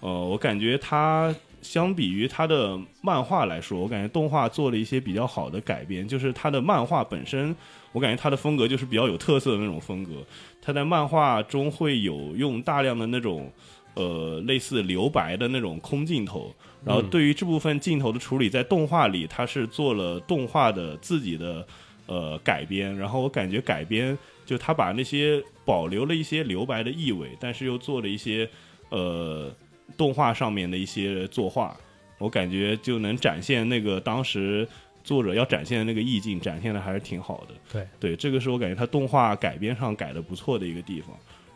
[0.00, 7.54] 呃，我感觉它相比于它的漫画来说，我感觉动画做了一些比较好的改编，就是它的漫画本身，
[7.92, 10.24] 我感觉它的风格就是比较有特色的那种风格。
[10.62, 13.50] 它在漫画中会有用大量的那种
[13.98, 21.66] 呃类似留白的那种空镜头，然后对于这部分镜头的处理，在动画里它是做了动画的自己的
[22.06, 28.48] 呃改编，然后我感觉改编就他把那些保留了一些留白的意味，但是又做了一些
[28.90, 29.52] 呃
[29.96, 31.76] 动画上面的一些作画，
[32.18, 34.66] 我感觉就能展现那个当时
[35.02, 37.54] 作者要展现的那个意境，展现的还是挺好的。
[37.72, 41.10] 对对，这个是我感觉他动画改编上改的不错的一个地方。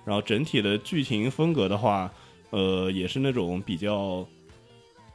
[0.04, 2.12] 然后整体的剧情风格的话，
[2.52, 4.24] 呃，也是那种比较，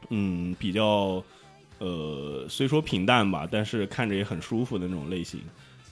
[0.09, 1.23] 嗯，比较，
[1.77, 5.39] 呃，虽说平淡吧，但是看着也很舒服的那种类型。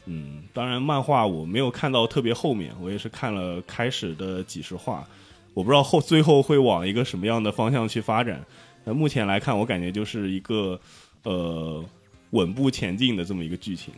[0.07, 5.07] 嗯，当然漫画我没有看到特别后面，我也是看了开始的几十话，
[5.53, 8.45] 我不知道后最后会往一个什么样的方向去发展。
[8.83, 10.79] 那目前来看，我感觉就是一个
[11.23, 11.83] 呃
[12.31, 13.93] 稳步前进的这么一个剧情。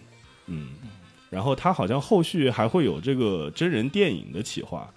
[0.45, 0.75] 嗯，
[1.29, 4.89] 然后它好像后续还会有这个真人电影的企划，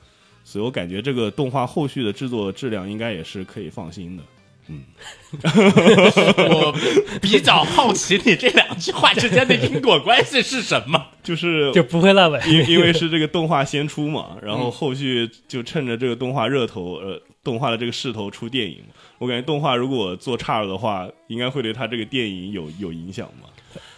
[0.51, 4.23] 所以我感觉这个动画后续的制作质量应该也是可以放心的。
[4.67, 4.83] 嗯
[5.43, 6.75] 我
[7.23, 11.07] 比较好奇你这两句话之间的因果关系是什么？
[11.23, 12.41] 就是就不会烂尾。
[12.49, 18.79] 因因为 是这个动画先出嘛，然后后续就趁着这个动画热头，呃，动画的这个势头出电影。
[19.19, 23.49] 我感觉动画如果做差了的话，应该会对他这个电影有有影响嘛。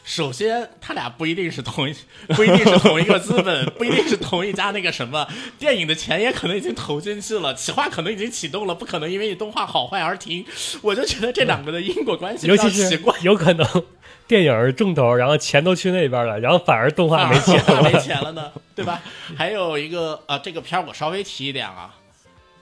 [0.05, 1.94] 首先，他俩不一定是同一，
[2.28, 5.26] 不一定是同一个资本，不一定是同一家那个什么
[5.59, 10.44] 电影的钱也可能已经投进去了，企划可能已经启动了，不可能因为你动画好坏而停。
[10.82, 13.14] 我就觉得这两个的因果关系比尤其是较奇怪。
[13.22, 13.84] 有可能
[14.26, 17.92] 电影是重头，然后钱都去那边了，然后反而动画没钱了没。
[18.00, 19.00] 钱了呢，对吧？
[19.36, 21.94] 还有一个啊，这个片儿我稍微提一点啊，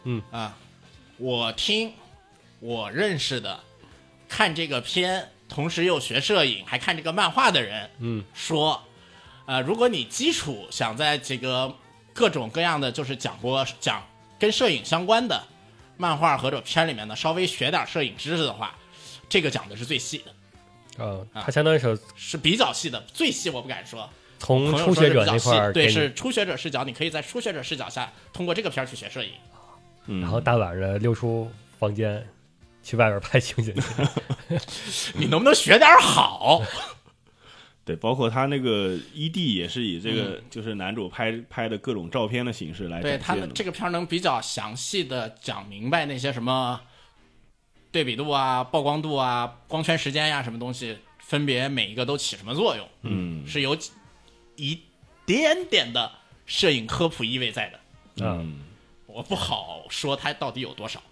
[0.05, 0.57] 嗯啊，
[1.17, 1.93] 我听
[2.61, 3.61] 我认识的
[4.29, 8.81] 看这个片，同时又学摄影还看这个漫画的人，嗯，说，
[9.45, 11.75] 呃，如果你基础想在这个
[12.15, 14.03] 各种各样的就是讲过讲
[14.39, 15.43] 跟摄影相关的
[15.97, 18.75] 漫画或者片里面呢，稍微学点摄影知识的话，
[19.29, 20.23] 这个讲的是最细
[20.97, 24.09] 的，啊，它相当于是是比较细的，最细我不敢说。
[24.39, 29.33] 从初学者那块儿对，是初学者视角，你可以在初学者视角下通过这个片儿去学摄影。
[30.07, 32.27] 嗯，然后大晚上溜出房间
[32.91, 33.83] 去外边拍星星去。
[35.15, 36.61] 你能不能学点好？
[37.85, 43.17] 对，包括他那个 ED 也是以这个就是男主拍拍的各种照片的形式来对。
[43.17, 46.81] 他们这个片儿能比较详细的讲明白那些什么
[47.91, 53.77] 对比度啊、曝光度啊、光圈时间呀、什么东西，分别每一个都起什么作用，嗯是有
[54.57, 54.81] 一
[55.25, 56.13] 点点的
[56.47, 58.27] 摄影科普意味在的。
[58.27, 58.61] 啊嗯，
[59.07, 61.03] 我不好说它到底有多少。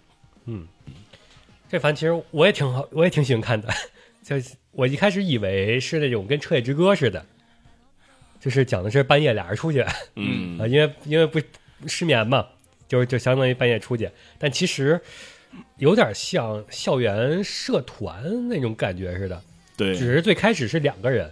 [1.69, 3.67] 这番其实我也挺好，我也挺喜欢看的。
[4.23, 4.35] 就
[4.71, 7.23] 我一开始以为是那种跟《彻夜之歌》似的，
[8.39, 11.39] 就是讲的是半夜俩人出去 啊，嗯因为因为不
[11.87, 12.47] 失眠嘛，
[12.87, 14.09] 就是就相当于半夜出去，
[14.39, 14.99] 但其实
[15.77, 19.41] 有点像校园社团那种感觉似的，
[19.77, 21.31] 对，只是最开始是两个人，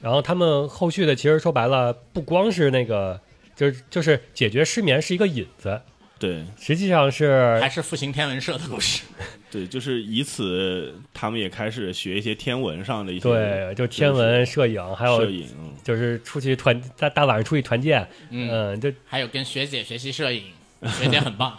[0.00, 3.20] 然后他们后续的其实说白了，不光是那个，
[3.56, 5.80] 就是就是解决失眠是一个引子，
[6.18, 6.44] 对。
[6.58, 9.02] 实际上是还是复兴天文社的故事，
[9.50, 20.44] 对，就是以此他们也开始学一些天文上的一些对，就天文、摄影，还有摄影，嗯就是出去团大大晚上出去团建，嗯，嗯，就还有跟学姐学习摄影，
[20.98, 21.58] 学姐很棒。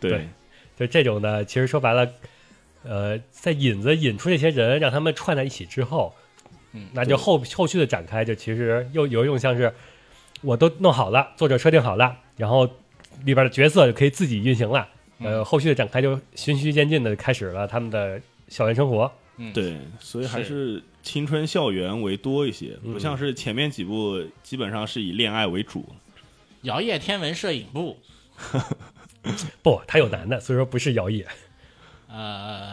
[0.00, 0.10] 对。
[0.10, 0.28] 对
[0.78, 2.08] 就这种的，其实说白了，
[2.84, 6.14] 呃，在引子引出这些人，让他们串在一起之后，
[6.72, 9.74] 嗯那就后后续的展开，就其实又有一种像是
[10.40, 12.70] 我都弄好了，作者设定好了，然后
[13.24, 14.88] 里边的角色就可以自己运行了，
[15.20, 22.92] 呃，后续的展开就循序渐进的开始了他们的校园生活，嗯，对，所以还是青春校园为多一些，嗯。
[22.92, 25.84] 不像是前面几部基本上是以恋爱为主。
[26.62, 27.96] 摇曳天文摄影部，
[29.62, 31.24] 不，他有男的，所以说不是摇曳。
[32.10, 32.72] 呃，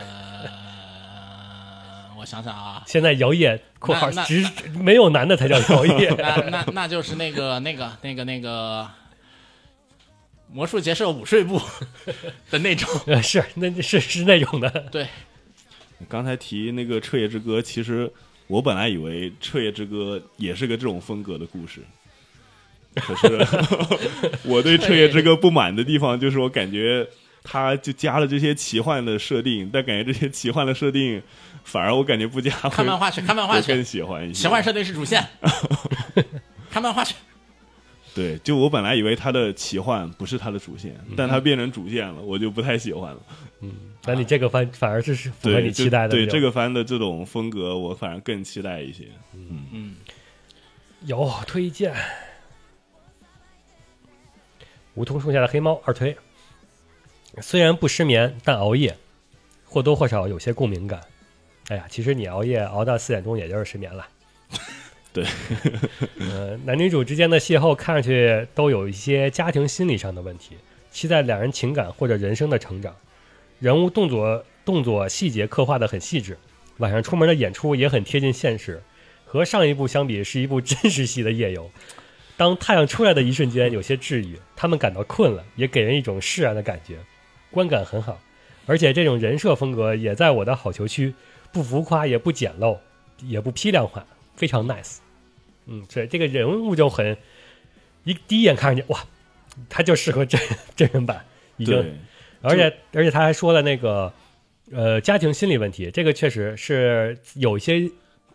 [2.17, 4.43] 我想想啊，现在摇曳（括号只
[4.73, 6.15] 没有男的才叫摇曳。
[6.17, 8.89] 那那那就是那个那个那个那个
[10.51, 11.61] 魔术结社午睡部
[12.49, 15.07] 的那种，）呃，是那是是那种的，对，
[16.07, 18.11] 刚才提那个《彻夜之歌》，其实
[18.47, 21.81] 我本来以为《彻夜之歌》也是个这种风格的故事，
[22.95, 23.27] 可是
[24.45, 27.05] 我对《彻夜之歌》不满的地方就是我感觉
[27.43, 31.21] 它就加了这些奇幻的设定，但感觉这些奇幻的设定
[31.63, 33.67] 反而我感觉不加看漫画去，看漫画去。
[33.67, 34.41] 更去，喜欢一些。
[34.43, 35.25] 奇幻设定是主线，
[36.71, 37.15] 看漫画去。
[38.15, 43.21] 对，就我本来以为它的奇幻不是它的主线，嗯但它变成主线了，我就不太喜欢了。
[43.59, 43.73] 嗯
[44.05, 46.09] 那你这个番反而是是符合，你期待的。
[46.09, 49.09] 对这个番的这种风格，我反而更期待一些。
[49.33, 49.95] 嗯嗯，
[51.01, 51.93] 有推荐，
[54.93, 56.15] 《梧桐树下的黑猫》二推。
[57.41, 58.95] 虽然不失眠，但熬夜
[59.65, 61.01] 或多或少有些共鸣感。
[61.67, 64.07] 哎呀，其实你熬夜熬到四点钟，也就是失眠了。
[65.15, 65.25] 对
[66.19, 70.57] 呃，男女主之间的邂逅看上去都有一些家庭心理上的问题，
[70.91, 72.93] 期待两人情感或者人生的成长。
[73.59, 76.37] 人物动作动作细节刻画的很细致，
[76.79, 78.83] 晚上出门的演出也很贴近现实。
[79.23, 81.71] 和上一部相比，是一部真实系的夜游。
[82.35, 86.97] 当太阳出来的一瞬间，有些治愈，他们感到困了，也给人一种释然的感觉，
[87.49, 88.19] 观感很好。
[88.65, 91.13] 而且这种人设风格也在我的好球区，
[91.53, 92.77] 不浮夸，也不简陋，
[93.23, 94.05] 也不批量化，
[94.35, 94.97] 非常 nice。
[95.67, 97.17] 嗯，对，这个人物就很
[98.03, 98.99] 一第一眼看上去，哇，
[99.69, 100.39] 他就适合真
[100.75, 101.25] 真人版，
[101.57, 101.97] 已经，
[102.41, 104.11] 而且而且他还说了那个
[104.71, 107.89] 呃家庭心理问题，这个确实是有一些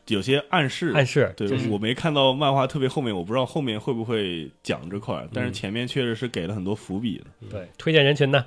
[0.07, 7.49] 有些暗示暗示，对就是我没看到漫画特别后面，我不知道后面会不会讲这块儿，但嗯是前面确实是给了很多伏笔的。
[7.49, 8.45] 对推荐人群呢，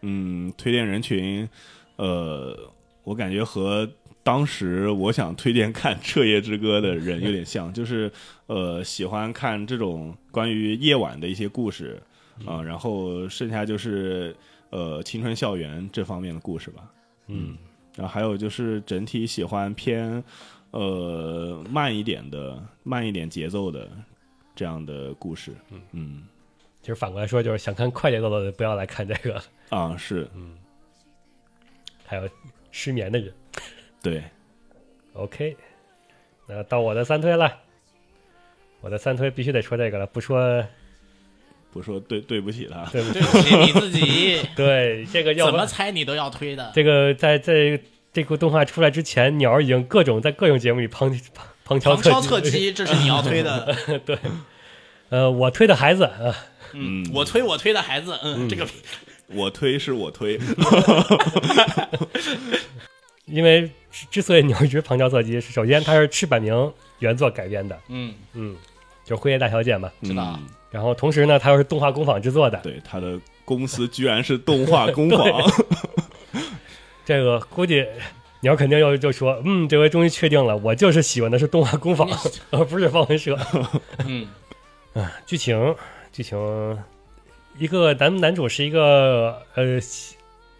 [0.00, 1.48] 嗯，推荐人群，
[1.96, 2.58] 呃，
[3.04, 3.88] 我感觉和
[4.22, 8.10] 当时我想推荐看《彻夜之歌》的人有点像，就是
[8.46, 12.00] 呃喜欢看这种关于夜晚的一些故事
[12.46, 14.34] 啊、然后剩下就是
[14.70, 16.90] 呃青春校园这方面的故事吧。
[17.26, 17.56] 嗯，
[17.96, 20.22] 然后还有就是整体喜欢偏
[20.70, 23.88] 呃慢一点的、慢一点节奏的
[24.54, 25.52] 这样的故事。
[25.92, 26.22] 嗯
[26.80, 30.56] 其实反过来说，就是想看快节奏的不要来看这个，啊，是嗯
[32.04, 32.28] 还有
[32.72, 33.32] 失眠的人。
[34.02, 34.20] 对
[35.12, 35.56] ，OK，
[36.48, 37.58] 那到我的三推了，
[38.80, 40.66] 我的三推必须得说这个了，不说
[41.72, 42.84] 不说对对不起他。
[42.86, 46.72] 对不对不起你自己， 对这个要怎么猜你都要推的。
[46.74, 47.78] 这个在在
[48.12, 51.08] 这部动画出来之前，鸟儿已经各种在各种节目里旁
[51.64, 53.74] 旁旁敲旁敲侧侧击，这是你要推的。
[54.04, 54.18] 对，
[55.10, 56.34] 呃，我推的孩子啊，
[56.72, 58.66] 嗯，我推我推的孩子，嗯，这个
[59.28, 60.38] 我推是我推，
[63.26, 68.56] 因为之之所以鸟儿一直旁敲侧击，是首先它是赤坂明原作改编的，嗯，嗯，
[69.04, 70.46] 就是《辉夜大小姐》嘛，知道嗯。
[70.70, 75.26] 然后同时呢，它又是动画工坊制作的，对，他的公司居然是动画工坊，
[77.04, 77.84] 这个估计
[78.40, 82.08] 鸟儿肯定又就说，嗯，这回终于确定了，我就是喜欢的是动画工坊，
[82.50, 83.38] 而不是方文社。
[84.06, 84.26] 嗯。
[85.26, 85.74] 剧情，
[86.12, 86.36] 剧情，
[87.58, 89.78] 一个男男主是一个呃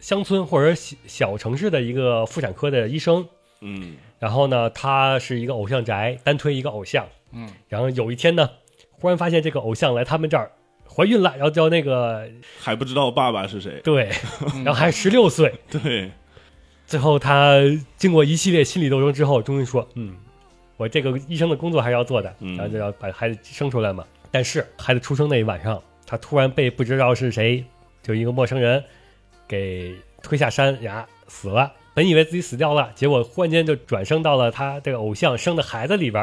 [0.00, 3.26] 乡村或者小小城市的一个妇产科的医生，
[3.60, 3.94] 嗯。
[4.18, 8.48] 然后呢，他是一个偶像宅，单推一个偶像，嗯，然后有一天呢，
[8.92, 10.52] 忽然发现这个偶像来他们这儿
[10.88, 12.28] 怀孕了，然后叫那个
[12.60, 14.08] 还不知道爸爸是谁，对，
[14.64, 16.08] 然后还十六岁，对，
[16.86, 17.58] 最后他
[17.96, 20.14] 经过一系列心理斗争之后，终于说，嗯，
[20.76, 22.56] 我这个医生的工作还是要做的，嗯。
[22.56, 24.04] 然后就要把孩子生出来嘛。
[24.30, 25.82] 但是孩子出生那一晚上，
[26.12, 27.64] 他突然被不知道是谁，
[28.02, 28.84] 就一个陌生人
[29.48, 31.72] 给推下山崖死了。
[31.94, 36.22] 本以为自己死掉了，结果忽然间就转生到了他这个偶像生的孩子里边。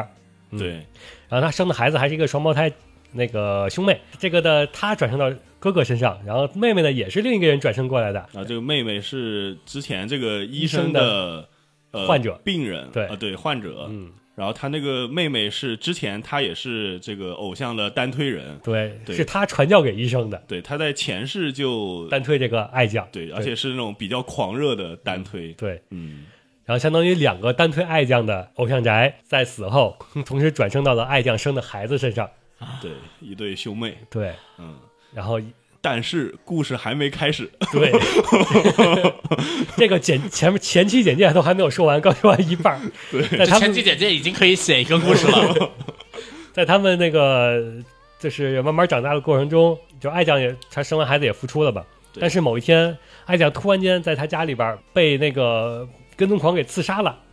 [0.52, 0.86] 嗯对，
[1.28, 2.70] 然后他生的孩子还是一个双胞胎，
[3.10, 4.00] 那个兄妹。
[4.16, 5.28] 这个的他转生到
[5.58, 8.20] 哥哥身上，然后妹妹呢也是另一个人转生过来的。
[8.20, 11.48] 啊这个妹妹是之前这个医生的
[11.90, 20.42] 呃患者病人，对啊对患者，嗯，然后他那个妹妹是之前他也是这个偶像的单推人，对，对是他传教给医生的。
[20.48, 26.24] 对，他在前世就单推这个爱将，对，而且是那种比较狂热的单推，对，嗯，
[26.64, 32.26] 然后相当于两个单推爱将的偶像宅，在死后同时转生到了爱将生的孩子身上，
[32.80, 34.74] 对，一对兄妹，对，嗯，
[35.12, 35.38] 然后
[35.82, 37.90] 但是故事还没开始，对，
[39.76, 42.80] 这个简前面前期简介都还没有说完，刚说完一半儿，
[43.38, 45.70] 在他们前期简介已经可以写一个故事了。
[46.52, 47.62] 在他们那个
[48.18, 51.86] 就是慢慢长大的过程中，就爱酱也他生完孩子也复出了吧，
[52.20, 57.29] 但是某一天，爱酱突然间在他家里边儿被那个跟踪狂给刺杀了，嗯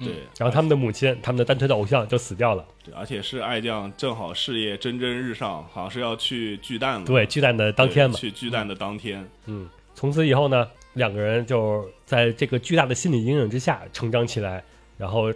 [0.00, 2.64] 对，然后他们的母亲，他们的单推的偶像就死掉了。
[2.82, 14.64] 对，而且是爱将正好事业蒸蒸日上，好像是要去巨蛋了，对，巨蛋的当天嘛，去巨蛋的当天，嗯，从此以后呢，两个人就在这个巨大的心理阴影之下成长起来，
[14.96, 15.32] 然后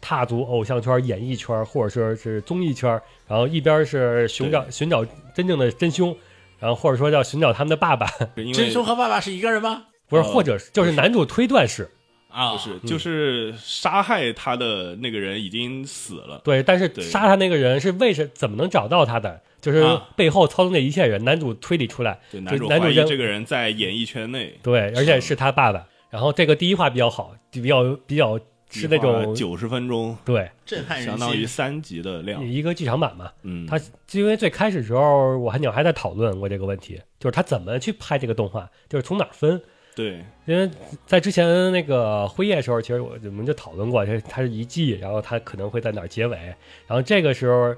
[0.00, 2.90] 踏足偶像圈、演艺圈，或者说是综艺圈，
[3.26, 5.04] 然后一边是寻找寻找
[5.34, 6.16] 真正的真凶，
[6.58, 8.06] 然后或者说要寻找他们的爸爸，
[8.54, 9.86] 真凶和爸爸是一个人吗？
[10.06, 11.90] 不是，呃或者就是男主推断是
[12.34, 19.40] 啊，不是，就是杀害他的那个人已经死了，对，但是杀他那个人是为什怎么能找到他的？
[19.60, 20.08] 就是啊。
[20.16, 24.58] 背后操纵这一切人，男主推理出来，对，男主男主认怀疑这个人在演艺圈内。
[24.64, 25.86] 对，而且是他爸爸。
[26.10, 28.36] 然后这个第一话比较好，比较比较
[28.68, 30.50] 是那种九十分钟，对。
[30.66, 31.46] 震撼人相当于。
[31.46, 33.30] 三集的量，一个剧场版嘛。
[33.42, 33.80] 嗯，他
[34.10, 39.62] 因为最开始时候，我和鸟还在讨论过这个问题，就是他怎么去拍这个动画，就是从哪儿分。
[39.94, 40.68] 对，因为
[41.06, 46.36] 在之前那个辉夜的时候，其实我我们就讨论过，这它是一季，然后它可能会在哪儿结尾。
[46.36, 47.74] 然后这个时候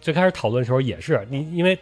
[0.00, 1.78] 最开始讨论的时候也是你，因为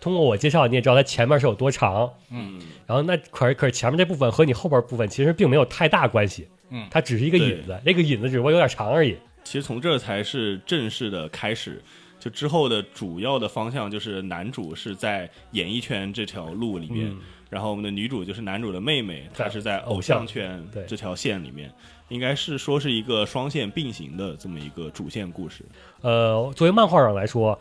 [0.00, 9.16] 通过我介绍，你也知道它前面是有多长，嗯，然后那可是可是前面这部分和你后边部分其实并没有太大关系，嗯它只是一个引子，那个引子只不过有点长而已。
[9.42, 11.82] 其实从这才是正式的开始。
[12.18, 17.18] 就之后的主要的方向就是男主是在演艺圈这条路里面，嗯
[17.48, 21.70] 然后我们的女主就是男主的妹妹，她是在偶偶像像圈对这条线里面，
[22.08, 25.64] 应该是说是一个双线并行的这么一个主线故事。
[26.00, 27.58] 呃，作为漫画上来说，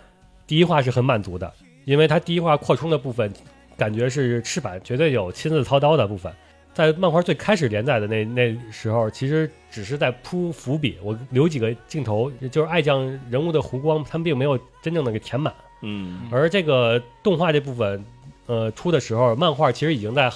[0.48, 1.52] 第一话是很满足的，
[1.86, 3.32] 因为它第一话扩充的部分，
[3.78, 6.34] 感觉是赤坂绝对有亲自操刀的部分。
[6.74, 15.54] 在漫画最开始连载的那那时候，其实只是在铺伏笔，我留几个镜头，就是爱将人物的弧光，他们并没有真正的给填满。
[15.82, 18.04] 嗯而这个动画这部分，
[18.48, 20.32] 呃，出的时候，漫画其实已经在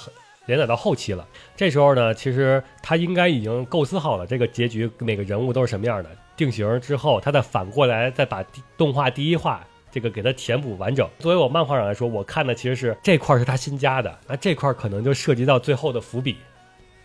[0.46, 1.26] 连载到后期了。
[1.56, 6.10] 这时候呢，其实他应该已经构思好了这个结局，每个人物都是什么样的。
[6.36, 8.44] 定型之后，他再反过来再把
[8.76, 11.08] 动画第一话这个给它填补完整。
[11.18, 16.36] 作为我漫画上来说，我看的其实是这块是他新加的，那这块可能就涉及到最后的伏笔，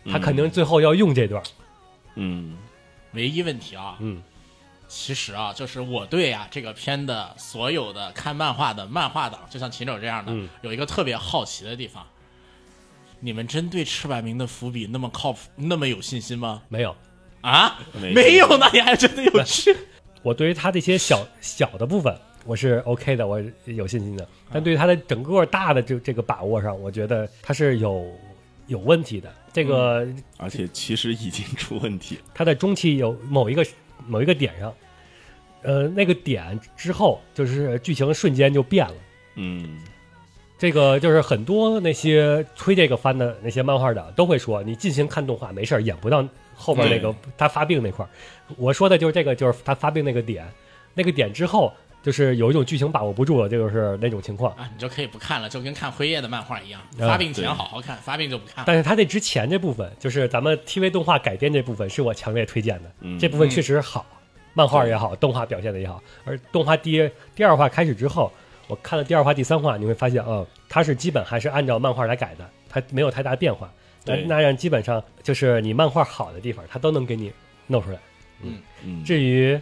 [0.09, 1.43] 他肯定最后要用这段。
[2.15, 2.57] 嗯
[3.11, 4.21] 唯一问题啊，嗯，
[4.87, 12.05] 其实啊，就是我对啊这个片的所有的看漫画的漫画党，就像秦九这样的，嗯有一个特别好奇的地方。
[13.21, 16.61] 你们真对赤坂明的伏笔那么靠谱、那么有信心吗？
[16.69, 16.95] 没有。
[17.41, 19.75] 啊，没没有呢，你还真的有去？
[20.21, 24.27] 我对于他这些小小的部分，我是 OK 的，我有信心的。
[24.51, 28.11] 但对于他的整个大的这这个把握上，我觉得他是有
[28.67, 29.33] 有问题的。
[29.53, 30.07] 这个
[30.37, 32.19] 而且其实已经出问题。
[32.33, 33.65] 他在中期有某一个
[34.07, 34.73] 某一个点上，
[35.61, 38.95] 呃，那个点之后就是剧情瞬间就变了。
[39.35, 39.81] 嗯
[40.57, 46.25] 这个就是很多那些推这个番的那些漫画的都会说，你进行看动画没事儿，演不到
[46.55, 48.09] 后边那个他发病那块儿。
[48.55, 50.47] 我说的就是这个，就是他发病那个点，
[50.93, 51.73] 那个点之后
[52.05, 54.53] 就是有一种剧情把握不住了，这就是那种情况。
[54.55, 58.63] 啊，你就可以不看了，就跟看辉夜的漫画一样，啊发病前好好看，发病就不看了。
[58.67, 62.91] 但是他这之前这部分，就是咱们 TV 动画改编这部分，是我强烈推荐的。
[63.01, 64.05] 嗯这部分确实好，
[64.53, 65.99] 漫画也好，动画表现的也好。
[66.25, 68.31] 而动画第第二话开始之后，
[68.67, 73.67] 我看了第二话、第三话，你会发现，哦，它是基本还是按照漫画来改的，它没有太大变化。
[74.05, 77.33] 那对那样基本上就是你漫画好的地方，它都能给你
[77.65, 77.97] 弄出来。
[78.41, 79.59] 嗯，至于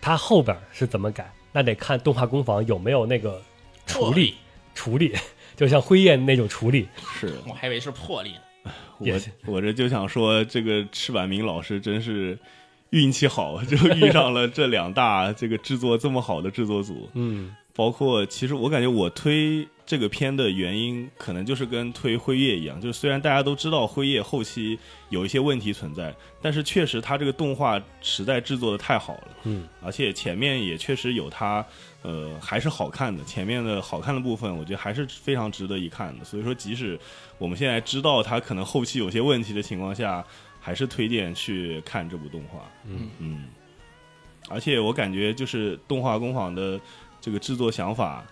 [0.00, 3.40] 它后边是怎么改，那得看动画工坊有没有那个
[3.86, 4.34] 处理
[4.74, 5.14] 处理，
[5.54, 6.88] 就像辉夜那种处理。
[7.14, 8.72] 是我还以为是魄力呢。
[8.98, 9.14] 也
[9.46, 12.36] 我我这就想说，这个赤坂明老师真是
[12.90, 17.08] 运气好，就遇上了这两大这个制作这么好的制作组。
[17.14, 24.78] 嗯包括其实我感觉我推这个片的原因，可能就是跟推辉夜一样，就是虽然大家都知道辉夜后期
[25.10, 31.66] 有一些问题存在，但是确实它这个动画实在制作的太好了，嗯，而且前面也确实有它，
[32.02, 36.24] 呃，还是好看的，前面的好看的部分，我觉得还是非常值得一看的。
[36.24, 36.98] 所以说，即使
[37.36, 40.24] 我们现在知道它可能后期有些问题的情况下，
[40.60, 42.70] 还是推荐去看这部动画。
[42.88, 43.44] 嗯嗯，
[44.48, 46.80] 而且我感觉就是动画工坊的
[47.24, 48.22] 这个制作想法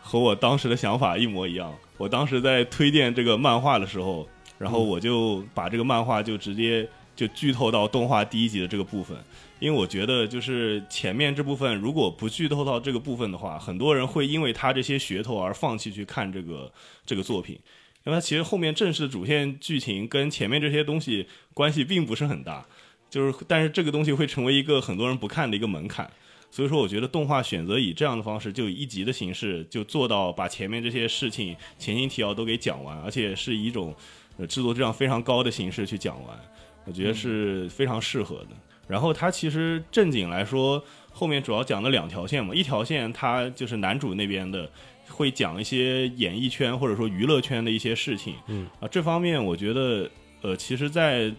[0.00, 1.70] 和我当时的想法一模一样。
[1.98, 4.26] 我当时在推荐这个漫画的时候，
[4.56, 9.14] 然后我就把这个漫画就直接就剧透到动画第一集的这个部分，
[9.58, 16.72] 因为我觉得就是前面这部分如果不剧透到这个部分的话，很多人会因为他这些噱头而放弃去看这个
[17.04, 17.60] 这个作品。
[18.06, 22.64] 因为它其实后面正式的主线剧情跟前面这些东西关系并不是很大，
[23.10, 26.10] 就是但是这个东西会成为一个很多人不看的一个门槛，
[26.50, 33.94] 所以说我觉得动画选择以这样的方式，就以一集的形式就做到把前面这些事情前情提要都给讲完，而且是以一种
[34.36, 36.38] 呃制作质量非常高的形式去讲完，
[36.84, 38.48] 我觉得是非常适合的。
[38.86, 44.70] 然后它其实正经来说，后面主要讲了两条线嘛，一条线它就是男主那边的。
[45.10, 50.06] 会讲一些演艺圈或者说娱乐圈的一些事情，嗯啊，这方面我觉得，
[50.42, 51.32] 呃，其实，在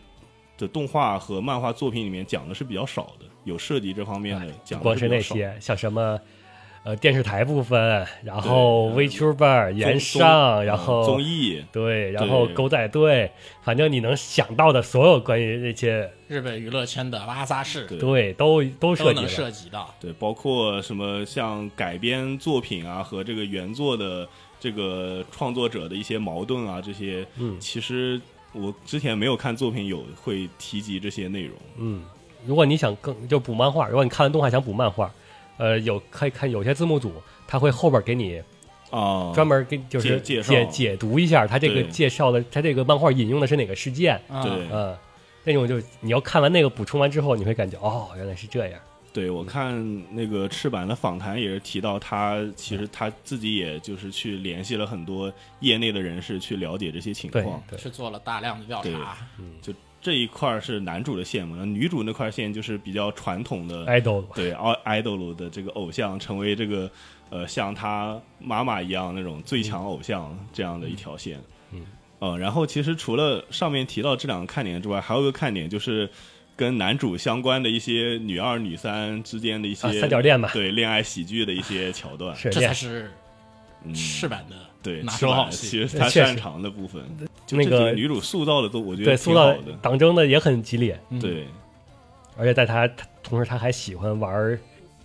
[0.57, 6.17] 的动画和漫画作品里面讲的是比较少的，有涉及这方面的讲的光是那些，像什么
[6.85, 13.30] 呃电视台部分，然后对 VTuber、延综上，然嗯后综艺，对，然后狗仔队，
[13.61, 19.27] 反正你能想到的所有关于那些，日本娱乐圈的拉萨市对对，都都都能涉及了。
[19.27, 19.93] 涉及到。
[19.99, 24.27] 对，包括什么像改编作品啊和这个原作的
[24.59, 28.19] 这个创作者的一些矛盾啊，这些，嗯其实
[28.53, 32.03] 我之前没有看作品有会提及这些内容，嗯，
[32.49, 35.13] 如果你想更就补漫画，如果你看完动画想补漫画，
[35.57, 37.13] 呃，有可以看有些字幕组
[37.47, 38.41] 他会后边给你
[38.89, 40.51] 啊，专门给就是介介绍。
[40.51, 44.41] 解解读一下他这个介绍的，他这个漫画引用的是哪个事件，啊。
[44.41, 44.97] 对嗯，
[45.43, 48.80] 那种就你要看完那个补充完之后，你会感觉哦，原来是这样，
[49.13, 57.61] 对，我看那个赤坂的访谈也是提到，他其实他自己也就是去联系了很多业内的人士去了解这些情况。
[57.69, 59.17] 对，是做了大量的调对查。
[59.61, 59.71] 就
[60.01, 64.23] 这一块儿是男主的线嘛，那女主那块线就是比较传统的，idol。
[64.34, 64.51] 对
[64.84, 66.89] 爱 idol 的这个偶像，成为这个
[67.30, 71.38] 呃像他妈妈一样那种最强偶像这样的一条线。
[71.71, 71.81] 嗯，
[72.19, 76.09] 呃，然后其实除了上面提到这两个看点之外，还有一个看点就是
[76.55, 82.35] 跟男主相关的一些女二、女三之间的一些、啊三角恋吧对恋爱喜剧的一些桥段。
[82.39, 83.11] 这才是
[83.84, 85.68] 嗯，赤版的对，拿手好戏。
[85.68, 87.03] 其实他擅长的部分，
[87.45, 89.56] 就那个女主塑造的都我觉得对塑造。
[89.81, 91.47] 党争的也很激烈，嗯对，
[92.38, 94.60] 而且在他他同时他还喜欢玩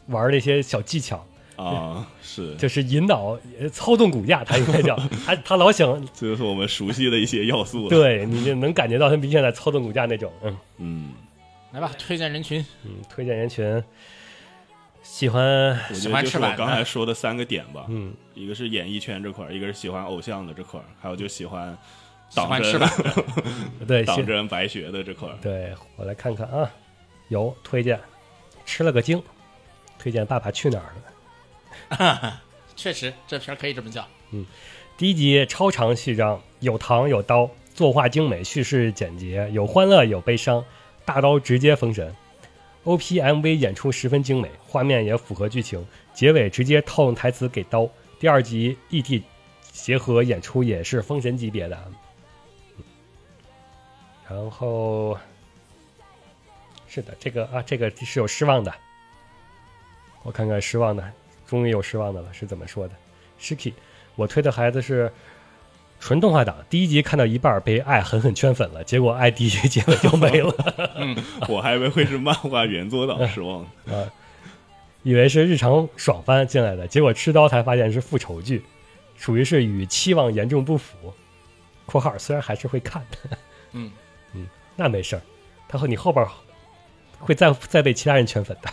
[0.06, 1.26] 玩那些小技巧，
[1.56, 4.96] 啊， 是，就是引导呃操纵骨架，他应该叫
[5.26, 7.88] 他他老想这就是我们熟悉的一些要素。
[7.88, 11.12] 对你就能感觉到他明显在操纵骨架那种，嗯嗯，
[11.72, 13.82] 来吧，推荐人群，嗯，推荐人群
[15.14, 21.70] 喜欢喜欢赤坂的刚才说的三个点吧，嗯一个是演艺圈这块儿，一个是喜欢偶像的这块儿，还有就喜欢
[22.28, 22.90] 喜党争欢赤坂
[23.86, 25.36] 对 喜党争白学的这块儿。
[25.40, 26.68] 对我来看看啊，
[27.28, 28.00] 有推荐
[28.66, 29.22] 吃了个惊，
[30.00, 32.32] 推荐《爸爸去哪儿了》。
[32.74, 34.04] 确实这片儿可以这么叫。
[34.32, 34.44] 嗯
[34.96, 40.64] 第一集超长序章，有糖有刀，作画精美，叙事简洁，有欢乐有悲伤，
[41.04, 42.12] 大刀直接封神。
[42.84, 47.88] OPMV 演出十分精美，画面也符合剧情，结尾直接套用台词给刀。
[48.20, 49.22] 第二集 ED
[49.72, 51.92] 结合演出也是封神级别的。
[54.28, 55.18] 然后
[56.86, 58.72] 是的，这个啊，这个是有失望的。
[60.22, 61.12] 我看看失望的，
[61.46, 62.94] 终于有失望的了，是怎么说的
[63.40, 63.74] ？Shiki，
[64.14, 65.12] 我推的孩子是
[66.04, 70.54] 纯动画党，第一集看到一半被爱狠狠圈粉了，结果爱第一集结尾就没了。
[71.48, 73.62] 我还以为会是漫画原作党，失望。
[73.86, 74.04] 啊，
[75.02, 78.62] 以为是日常爽番进来的，结果吃刀才发现是复仇剧，
[79.16, 80.94] 属于是与期望严重不符。
[81.86, 83.38] （括号虽然还是会看的，
[83.72, 83.90] 嗯
[84.36, 85.22] 嗯，那没事儿，
[85.66, 86.22] 他和你后边
[87.18, 88.68] 会再再被其他人圈粉的。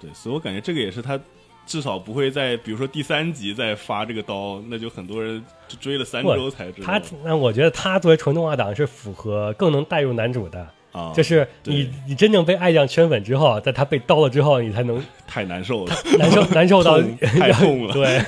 [0.00, 1.20] 对，所以我感觉这个也是他
[1.66, 6.86] 至少不会在比如说第三集再发这个刀，那就很多人就追了三周才知道。
[6.86, 17.92] 他那我觉得他作为纯动画党是符合更能带入男主的，啊，就是你你真正被爱酱圈粉之后，在他被刀了之后，你才能太难受了，难受 难受到痛太痛了。
[17.94, 18.22] 对。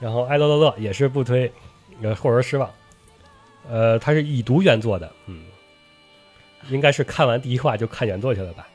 [0.00, 1.50] 然后爱乐乐乐也是不推，
[2.02, 2.68] 呃，或者失望。
[3.70, 5.44] 呃，他是已读原作的，嗯，
[6.70, 8.66] 应该是看完第一话就看原作去了吧。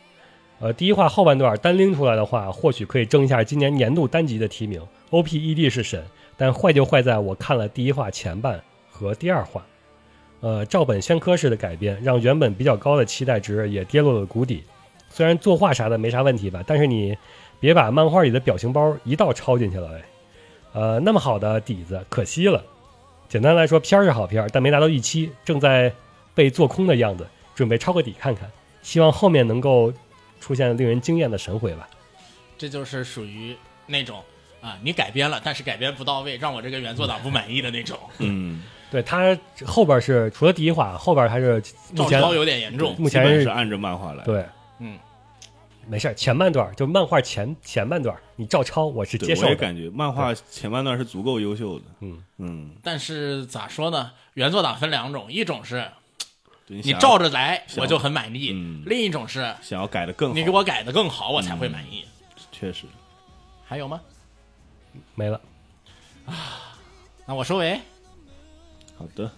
[0.59, 4.81] 呃，第一话后半段单拎出来的话，或许可以争一下今年年度单集的提名。
[5.11, 6.03] OPED 是神，
[6.35, 9.65] 但坏就坏在我看了第一话前半和第二话，
[10.41, 14.63] 呃，照本宣科式的改编，让原本比较高的期待值也跌落了谷底。
[15.09, 17.15] 虽然作画啥的没啥问题吧，但是你
[17.59, 19.89] 别把漫画里的表情包一道抄进去了。
[20.73, 22.63] 呃，那么好的底子，可惜了。
[23.29, 25.91] 简单来说，片儿是好片儿，但没达到预期，正在
[26.35, 27.25] 被做空的样子，
[27.55, 28.51] 准备抄个底看看，
[28.81, 29.93] 希望后面能够
[30.39, 31.87] 出现令人惊艳的神回吧。
[32.57, 33.55] 这就是属于
[33.85, 34.23] 那种
[34.61, 41.61] 啊，你改编了，但是改编不到位，让我这个原作党不满意的那种， 嗯，对他后边是除了第一话，后边还是
[41.93, 42.95] 目前照抄有点严重。
[42.97, 44.23] 目前是是按着漫画来。
[44.23, 44.43] 对，
[44.79, 44.97] 嗯，
[45.87, 49.47] 没事儿，前半段就漫画前前半段你照抄，我是，接受的。
[49.47, 51.85] 我也感觉漫画前半段是足够优秀的。
[52.01, 54.11] 嗯嗯，但是咋说呢？
[54.33, 55.87] 原作党分两种，一种是对
[56.67, 62.05] 你想照着来，我就很满意；嗯另一种是想要改的更好，你给我改的更好，我才会满意。
[62.51, 62.85] 确实
[63.65, 64.01] 还有吗？
[65.15, 65.39] 没了
[66.25, 66.33] 啊。
[67.25, 67.79] 那我收尾。
[68.97, 69.29] 好的，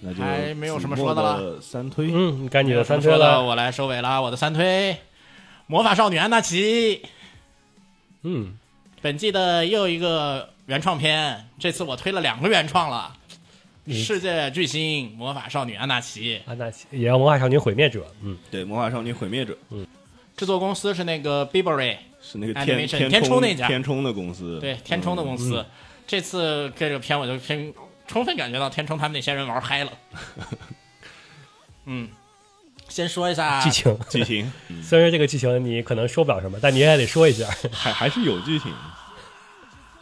[0.00, 3.42] 那就还没有什么说的了三推，嗯，该你的三推了。
[3.42, 4.22] 我来收尾了。
[4.22, 4.94] 我的三推，
[5.66, 6.96] 《魔法少女安娜奇》。
[8.22, 8.56] 嗯，
[9.00, 13.21] 本季的又一个原创片，这次我推了两个原创了，你
[13.88, 18.06] 世界巨星《魔法少女安娜奇安娜奇也叫魔法少女毁灭者。
[18.22, 19.86] 嗯，对，魔法少女毁灭者》，嗯。
[20.36, 23.66] 制作公司是那个 b i b e r y 是那个天天冲那家。
[23.66, 25.64] 天冲的公司，对，天冲的公司。
[26.06, 27.72] 这次这个片我就偏
[28.06, 29.92] 充分感觉到天冲他们那些人玩嗨了。
[31.86, 32.08] 嗯，
[32.88, 34.50] 先说一下剧情剧情。
[34.68, 34.82] 嗯。
[34.82, 37.46] 虽然这个剧情你可能说不了什么，但你也得说一下。
[37.70, 38.72] 还还是有剧情，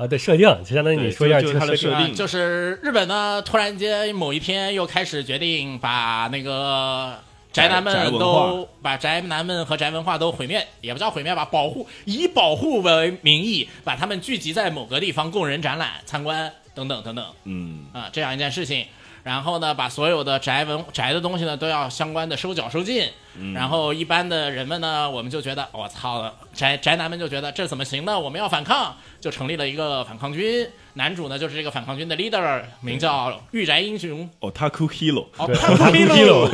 [0.01, 0.07] 啊。
[0.07, 7.19] 对，设定就相当于你说一下就就是它的设定就是日本呢，突然间某一天又开始决定把那个
[7.53, 18.87] 宅男们都化把宅男们和宅文化都毁灭，也不叫毁灭吧，保护以保护为名义，把他们聚集在某个地方供人展览、参观等等等等嗯，啊，这样一件事情。
[19.23, 23.09] 然后呢，把所有的宅文宅的东西呢都要相关的收缴收进。
[23.55, 28.19] 然后一般的人们呢，我们就觉得我操，宅宅男们就觉得这怎么行呢？
[28.19, 30.69] 我们要反抗，就成立了一个反抗军。
[30.95, 34.29] 男主呢就是这个反抗军的 leader，名叫御宅英雄。
[34.41, 36.51] 哦，Taku Hero，哦，对他他逼逼喽喽。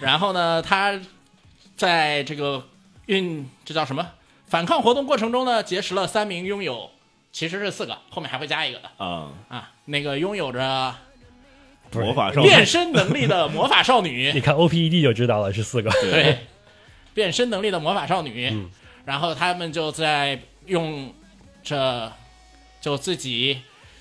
[0.00, 0.98] 然后呢，他
[1.76, 2.64] 在这个
[3.06, 4.06] 运这叫什么
[4.46, 6.90] 反抗活动过程中呢，结识了三名拥有，
[7.32, 9.70] 其实是四个，后面还会加一个的啊，啊。
[9.86, 10.94] 那个拥有着
[11.92, 15.90] 魔法少女，变身能力的魔法少女 你，看 OPED 就知道了，是四个。
[16.02, 16.38] 对，
[17.14, 18.48] 变身能力的魔法少女。
[18.52, 18.70] 嗯
[19.06, 21.12] 然后他们就在用
[21.64, 22.12] 这，
[22.80, 23.58] 就自己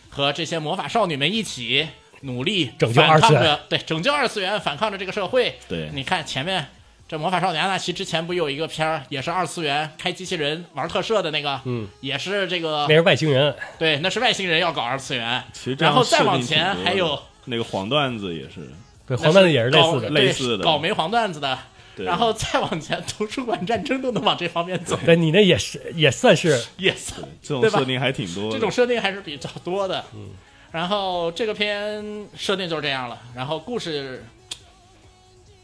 [0.10, 1.88] 和这些魔法少女们一起
[2.22, 5.58] 努力拯救二次元，对，拯救二次元，反抗着这个社会。
[5.68, 6.68] 对，你看前面
[7.08, 15.44] 这魔法少女安娜奇之前不有一个片儿，也是二次元开机器人玩特摄的那个，嗯，也是这个那是外星人，对，那是外星人要搞二次元，
[15.80, 17.20] 然后再往前还有
[17.50, 18.70] 那个黄段子也是，
[19.08, 20.10] 对，黄段子也是类似的。
[20.10, 21.58] 类似的搞没黄段子的，
[21.98, 27.12] 然后再往前，图书馆战争都能往这方面走对你那也是也算是，yes，
[27.42, 30.06] 这种设定还挺多的，这种设定还是比较多的。
[30.14, 30.30] 嗯，
[30.72, 34.24] 然后这个片设定就是这样了，然后故事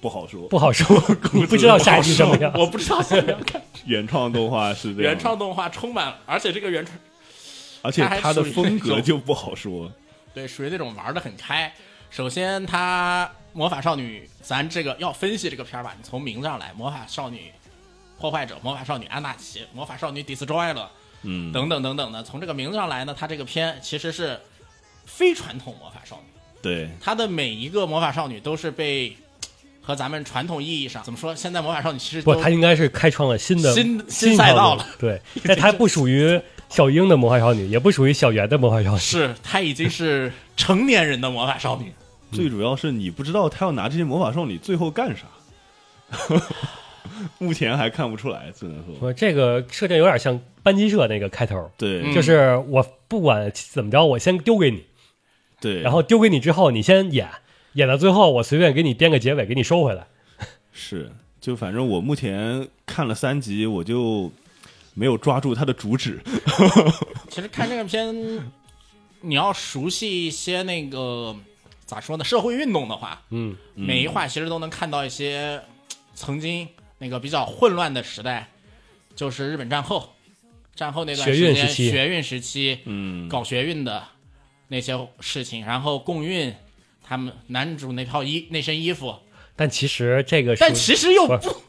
[0.02, 0.48] 不好说。
[0.48, 1.02] 不好说，
[1.32, 2.52] 你不知道下一句什么样。
[2.56, 3.62] 我不知道想不想看。
[3.86, 6.98] 原创动画是这样，原创，动画充满，而且这个原创
[7.84, 9.92] 而且它的风格就不好说。
[10.36, 11.74] 对属于那种玩的很开。
[12.12, 17.52] 首先，它魔法少女，咱这个要分析这个片儿吧，你从名字上来，魔法少女
[18.20, 20.92] 破坏者、魔法少女安娜奇、魔法少女 destroy 了。
[21.28, 24.40] 嗯，等等等等的，从这个名字上来呢，它这个片其实是
[25.06, 29.18] 非传统魔法少女，对，它的每一个魔法少女都是被
[29.82, 31.36] 和咱们传统意义上怎么说？
[31.36, 34.86] 现在魔法少女其实不，都他应该是开创了新的新新新赛道了。
[35.00, 38.98] 对，但他不属于小樱的魔法少女，也不属于小圆的魔法少女。
[39.00, 41.94] 是她已经是成年人的魔法少女，
[42.32, 45.26] 最主要是你不知道她要拿这些魔法少女最后干啥，
[47.40, 48.96] 目前还看不出来，只能说。
[49.00, 52.02] 我这个设定有点像班级社那个开头，对。
[52.04, 52.14] 嗯。
[52.14, 54.84] 就是我不管怎么着，我先丢给你，
[55.62, 57.30] 对，然后丢给你之后，你先演，
[57.74, 60.08] 演到最后，我随便给你编个结尾，给你收回来。
[60.74, 61.12] 是。
[61.40, 64.32] 就反正我目前看了三集，我就
[64.96, 66.20] 没有抓住它的主旨。
[67.30, 68.52] 其实看这个片，
[69.22, 71.36] 你要熟悉一些那个
[71.86, 75.62] 咋说呢，社会运动的话，嗯，每一话其实都能看到一些
[76.16, 76.68] 曾经
[76.98, 78.50] 那个比较混乱的时代，
[79.16, 80.16] 就是日本战后，
[80.76, 82.80] 战后那段时间学运时期。
[82.86, 84.04] 嗯，搞学运的
[84.70, 86.54] 那些事情，然后共运
[87.04, 89.16] 他们男主那套衣那身衣服，
[89.56, 91.62] 但其实这个但其实又不不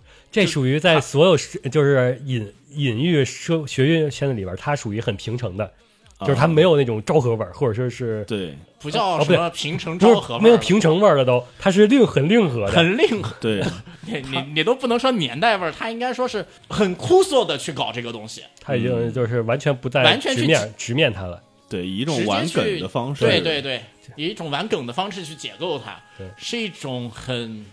[0.44, 5.72] 这属于在所有是就是隐隐喻社学院圈子里边，它属于很平成的，
[6.20, 12.72] 就是它没有那种昭和味儿，或者说是对不叫什么平成昭和味儿没有平成味儿了都，它是令很令和的。
[12.72, 13.34] 很令和。
[13.40, 13.62] 对，
[14.06, 18.42] 你你你都不能说年代味儿，它应该说是很枯涩的去搞这个东西。
[18.60, 21.42] 它已经就是完全不再完全去直面直面它了。
[21.68, 23.82] 对，以一种玩梗的方式，对对对，
[24.14, 27.66] 以一种玩梗的方式去解构它对，是一种很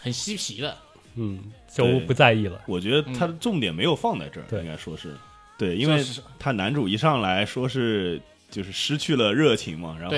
[0.00, 0.74] 很嬉皮的。
[1.16, 1.38] 嗯，
[1.72, 2.60] 就对不在意了。
[2.66, 4.60] 我觉得他的重点没有放在这儿，对。
[4.60, 5.14] 应该说是。
[5.58, 6.02] 对，因为
[6.38, 8.18] 他男主一上来说是
[8.50, 10.16] 就是失去了热情嘛，然后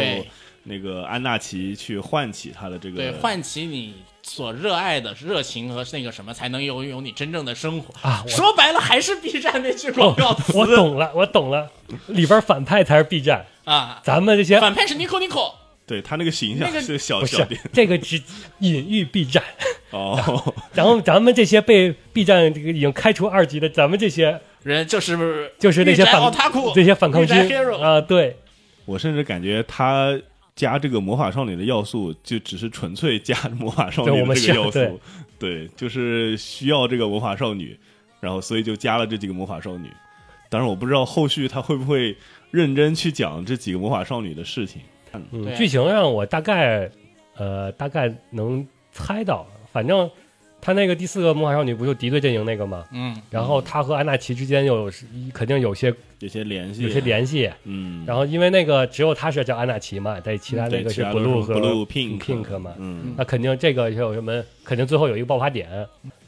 [0.62, 3.92] 那个安纳奇去唤起他的这个对，唤起你
[4.22, 7.92] 所热爱的热情和那个什么，才能拥有你真正的生活。
[8.08, 11.68] 啊我说白了，还是 B 站那句广告词、我懂了，我懂了，
[12.06, 14.00] 里边反派才是 B 站，啊。
[14.04, 17.60] 咱们这些反派是 Nico Nico，对他那个形象是小小点。
[17.72, 18.20] 这个只
[18.60, 19.42] 隐喻 B 站，
[19.90, 27.36] 哦， 然后咱们这些被 B 站这个已经开除二级的，咱们这些人就是就是那些反奥塔库，这些反抗军
[27.80, 28.36] 啊，对，
[28.84, 30.18] 我甚至感觉他
[30.54, 35.00] 加这个魔法少女的要素，就只是纯粹加魔法少女的这个要素，
[35.38, 37.76] 对，就是需要这个魔法少女，
[38.20, 39.88] 然后所以就加了这几个魔法少女。
[40.48, 42.14] 当然，我不知道后续他会不会
[42.50, 44.82] 认真去讲这几个魔法少女的事情。
[45.30, 46.90] 嗯，剧情上我大概
[47.36, 50.10] 呃大概能猜到，反正
[50.60, 52.84] 他那个第四个魔法少女不就敌对阵营那个吗？
[52.92, 54.92] 嗯，然后他和安娜奇之间又有
[55.32, 64.42] 肯定有些有些联系，有些联系，嗯，然后因为那个只有他是叫安娜奇嘛，在其他那对个是 blue 和 blue pink pink 嘛，嗯，那肯定这个有什么？
[64.64, 65.68] 肯定最后有一个爆发点。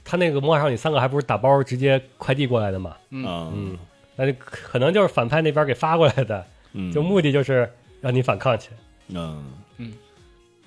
[0.06, 2.94] 他那个魔法少女三个还不是打包直接快递过来的嘛？
[3.11, 3.24] 嗯。
[3.24, 3.78] 啊，嗯，
[4.16, 6.44] 那就可能就是反派那边给发过来的，
[6.74, 7.70] 嗯，就目的就是
[8.05, 8.68] 让你反抗去。
[9.09, 9.43] 嗯
[9.78, 9.94] 嗯，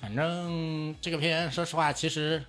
[0.00, 2.44] 反正这个片说实话，其实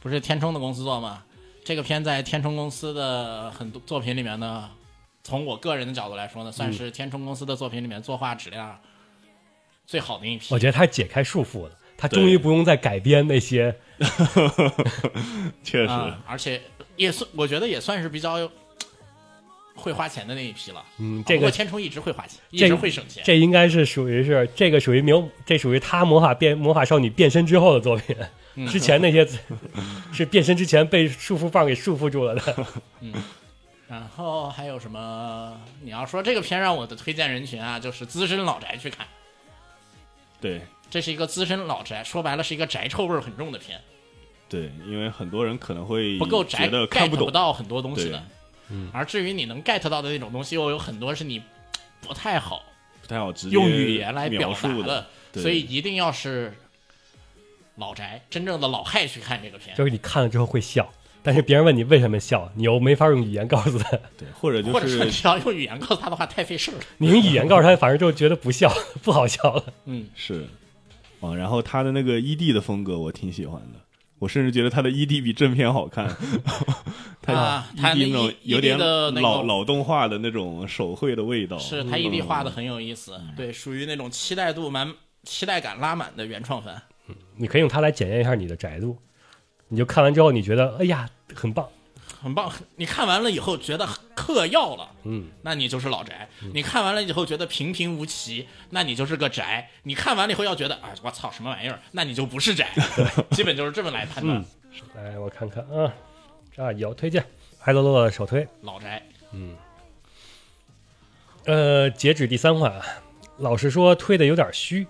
[0.00, 1.22] 不是天冲的公司做嘛？
[1.62, 4.70] 这个片在天冲公司的很多作品里面呢，
[5.22, 8.80] 从我个人的角度来说呢，算是天冲公司的作品里面作画质量
[9.86, 10.54] 最好的一批。
[10.54, 13.78] 我觉得他解开束缚了，他终于不用再改编那些
[15.62, 16.62] 确实，啊，而且
[16.96, 18.50] 也算，我觉得也算是比较
[19.78, 20.84] 会花钱的那一批了。
[20.98, 23.22] 嗯，这个千冲一直会花钱，一直会省钱。
[23.24, 28.16] 这应该是属于是这个属于魔，这属于他魔法变魔法少女变身之后的作品。
[28.56, 29.24] 嗯之前那些
[30.12, 32.66] 是变身之前被束缚棒给束缚住了的。
[33.00, 33.12] 嗯
[33.86, 35.58] 然后还有什么？
[35.80, 39.06] 你要说这个片让我的推荐人群啊，就是资深老宅去看。
[40.40, 40.60] 对
[40.90, 43.80] 这是一个资深老宅，说白了是一个宅臭味很重的片，
[44.48, 48.22] 对，因为很多人可能会不够宅觉得看不懂，到很多东西的。
[48.70, 51.42] 嗯，而至于你能 get 到的那种东西，又有很多是你
[52.00, 52.62] 不太好
[53.00, 56.54] 不太好直接用语言来表述达的，对所以一定要是
[57.76, 60.92] 老宅真正的老害去看这个片，就是你看了之后会笑，
[61.22, 63.90] 但是别人问你为什么笑，你又没法用语言告诉他。
[64.16, 66.78] 对，或者就或者说你是要用语言告诉他的话，太费事了。
[66.98, 68.72] 你用语言告诉他，反正就觉得不笑，
[69.02, 69.64] 不好笑了。
[69.86, 70.46] 嗯，是
[71.20, 73.80] 啊，然后他的那个 ED 的风格我挺喜欢的，
[74.18, 76.14] 我甚至觉得他的 ED 比正片好看。
[77.34, 78.78] 他啊他那那种有点
[79.14, 84.92] 老老动画的那种手绘的味道，是他 ED 画的很有意思，嗯对，属于那种期待度满、
[85.24, 86.80] 期待感拉满的原创番。
[87.36, 88.96] 你可以用它来检验一下你的宅度。
[89.68, 91.68] 你就看完之后，你觉得哎呀很棒，
[92.20, 92.50] 很棒。
[92.76, 96.14] 你看完了以后觉得嗑药了，嗯，那你就是老宅；
[96.54, 102.68] 你看完了以后觉得平平无奇，那你就是个宅；你看完了以后要觉得啊，我操，什么玩意儿，那你就不是宅。
[103.32, 104.42] 基本就是这么来判断。
[104.94, 105.92] 来我看看啊，
[106.58, 107.24] 这儿有推荐，
[107.56, 108.44] 海洛洛首推。
[108.62, 109.54] 老宅，嗯
[111.46, 112.82] 呃，截止第三话，
[113.36, 114.84] 老实说推的有点虚，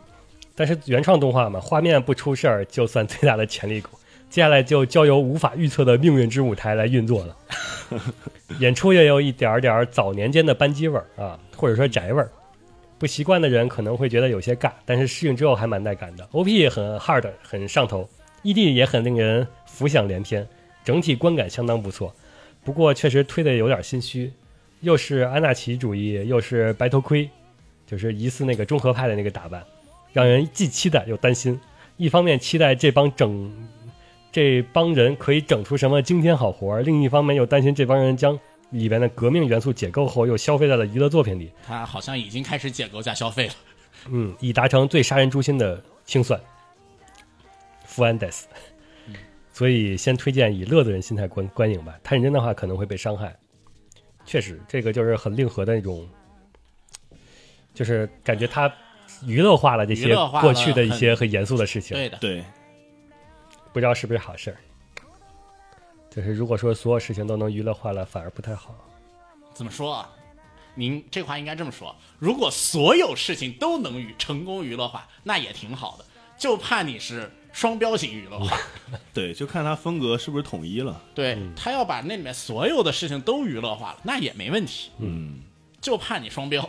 [0.54, 3.90] 但是原创动画嘛，画面不出事儿就算最大的潜力股。
[4.30, 7.36] 接下来就交由无法预测的命运之舞台来运作了。
[8.60, 12.30] 演出也有一点点儿早年间的班机味儿啊，或者说宅味儿。
[12.98, 16.26] 不习惯的人可能会觉得有些尬，但是适应之后还蛮带感的。
[16.32, 18.08] OP 也很 hard，很上头
[18.42, 20.48] ，ED 也很令人浮想联翩，
[20.88, 22.14] 整体观感相当不错。
[22.64, 24.32] 不过确实推的有点心虚，
[24.80, 27.28] 又是安纳奇主义，又是白头盔，
[27.86, 29.62] 就是疑似那个中和派的那个打扮，
[30.14, 31.60] 让人既期待又担心。
[31.98, 33.52] 一方面期待这帮整
[34.32, 38.40] 这帮人可以整出什么惊天好活，另一方面又担心这帮人将
[38.70, 43.52] 里边的革命元素解构后又消费在了娱乐作品里，他好像已经开始解构加消费了。
[44.08, 46.40] 嗯，以达成最杀人诛心的清算。
[47.84, 48.46] 福安德斯，
[49.58, 53.36] 所以先推荐以乐的人心态观观影吧，太认真的话可能会被伤害。
[54.24, 56.08] 确实，这个就是很令和的那种，
[57.74, 58.72] 就是感觉他
[59.26, 62.44] 娱乐化了这些娱乐化了过去的一些很严肃的事情，对的，对，
[63.72, 64.56] 不知道是不是好事儿。
[66.08, 68.76] 就是如果说所有事情都能娱乐化了，反而不太好。
[69.54, 70.08] 怎么说啊？
[70.76, 76.04] 您这话应该这么说：如果所有事情都能与成功娱乐化，那也挺好的。
[76.38, 78.56] 就怕你是双标型娱乐化。
[79.12, 81.02] 对，就看他风格是不是统一了。
[81.14, 84.90] 对他要把那里面所有的事情都娱乐化了，那也没问题。
[84.98, 85.40] 嗯，
[85.80, 86.68] 就怕你双标。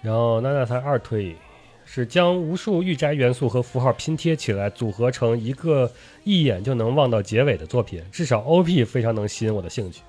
[0.00, 1.36] 然后娜娜才二推
[1.84, 5.90] 是将无数御宅元素和符号拼贴起来，组合成一个
[6.22, 8.02] 一眼就能望到结尾的作品。
[8.12, 10.02] 至少 OP 非常能吸引我的兴趣。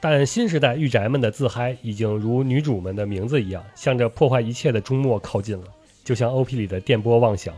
[0.00, 5.66] 但新时代御宅们的自嗨已经如女主们的名字一样，向着破坏一切的终末靠近了。
[6.04, 7.52] 就像 OP 里的电波妄想，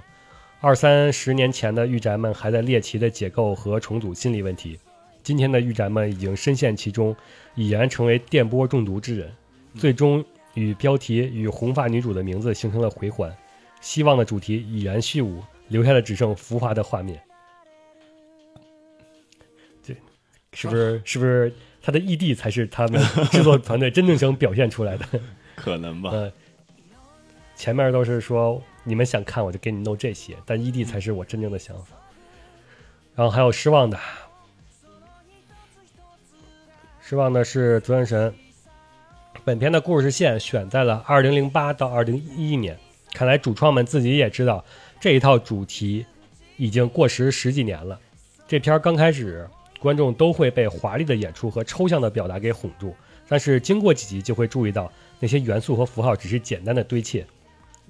[0.63, 4.79] 二三十年前的御宅们还在猎奇的解构和重组心理问题，
[5.23, 7.17] 今天的御宅们已经深陷其中，
[7.55, 9.33] 已然成为电波中毒之人，
[9.75, 10.23] 最终
[10.53, 13.35] 与标题与红发女主的名字形成了回环。
[13.81, 17.19] 希望的主题已然虚无，留下的只剩浮华的画面。
[19.83, 19.95] 这
[20.53, 21.51] 是不是是不是
[21.81, 25.07] 他的异地才是他们制作团队真正想表现出来的？
[25.57, 26.11] 可能吧。
[26.11, 26.31] 呃，
[27.57, 31.97] 前面都是说你们想看我就给你弄这些，但 ED 才是我真正的想法。
[33.15, 33.99] 然后还有失望的，
[37.03, 38.31] 失望的是《责任神》。
[39.45, 42.79] 本片的故事线选在了2008到2011年，
[43.13, 44.65] 看来主创们自己也知道
[45.01, 46.05] 这一套主题
[46.57, 47.99] 已经过时十几年了。
[48.47, 49.49] 这片儿刚开始，
[49.79, 52.95] 观众都会被华丽的演出和抽象的表达给哄住，
[53.29, 57.25] 但是经过几集就会注意到那些元素和符号只是简单的堆砌，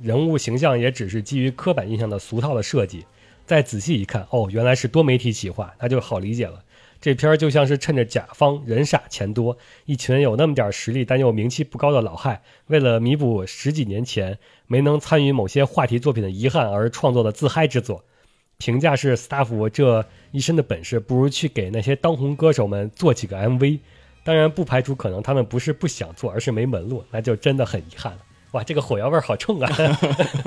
[0.02, 3.04] 人物形象也只是基于刻板印象的俗套的设计。
[3.46, 6.62] 再仔细一看，哦，原来是多媒体企划，那就好理解了。
[7.00, 9.56] 这片儿就像是趁着甲方人傻钱多，
[9.86, 18.04] 一群有那么点实力但又名气不高的老害，为了弥补十几年前没能参与某些话题作品的遗憾而创作的自嗨之作。
[18.58, 23.78] 评价是 staff 这一身的本事，不如去给那些当红歌手们做几个 MV。
[24.22, 28.18] 当然，不排除可能他们不是不想做，而是没门路，那就真的很遗憾了。
[28.52, 29.70] 哇，这个火药味儿好冲啊！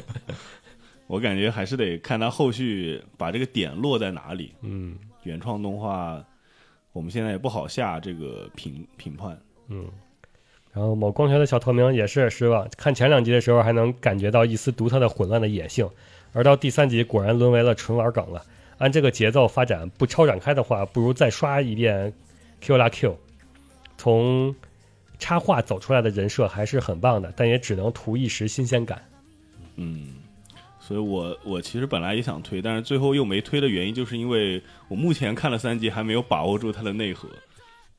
[1.07, 4.53] 我感觉还是得看他后续把这个点落在哪里。
[4.61, 6.21] 嗯原创动画，
[6.91, 9.39] 我们现在也不好下这个评评判。
[9.67, 9.85] 嗯。
[10.73, 15.87] 然后某光学的小透明也是失望，看前两集的时候还能感觉到一丝独特的混乱的野性，
[16.33, 18.43] 而到第三集果然沦为了纯玩梗了。
[18.79, 22.11] 按这个节奏发展，不超展开的话，不如再刷一遍
[22.59, 23.17] Q 拉 Q。
[23.97, 24.53] 从
[25.23, 29.01] 插画走出来的人设还是很棒的，但也只能图一时新鲜感。
[29.77, 30.15] 嗯，
[30.81, 37.29] 所以我我其实本来也想推，但是最后又没推的原因，就是因为我目前看了三集，还没有把握住它的内核，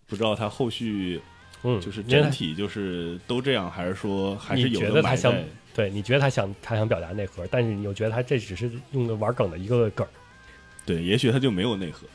[0.07, 1.19] 不知道它后续
[1.63, 5.51] 嗯，就是整体就是都这样，还是说还是你有觉得他想的埋在。
[5.75, 10.11] 对，你觉得他想他想表达内核，但是你又觉得他这只是用的玩梗的一个梗儿，
[10.85, 12.07] 对，也许他就没有内核。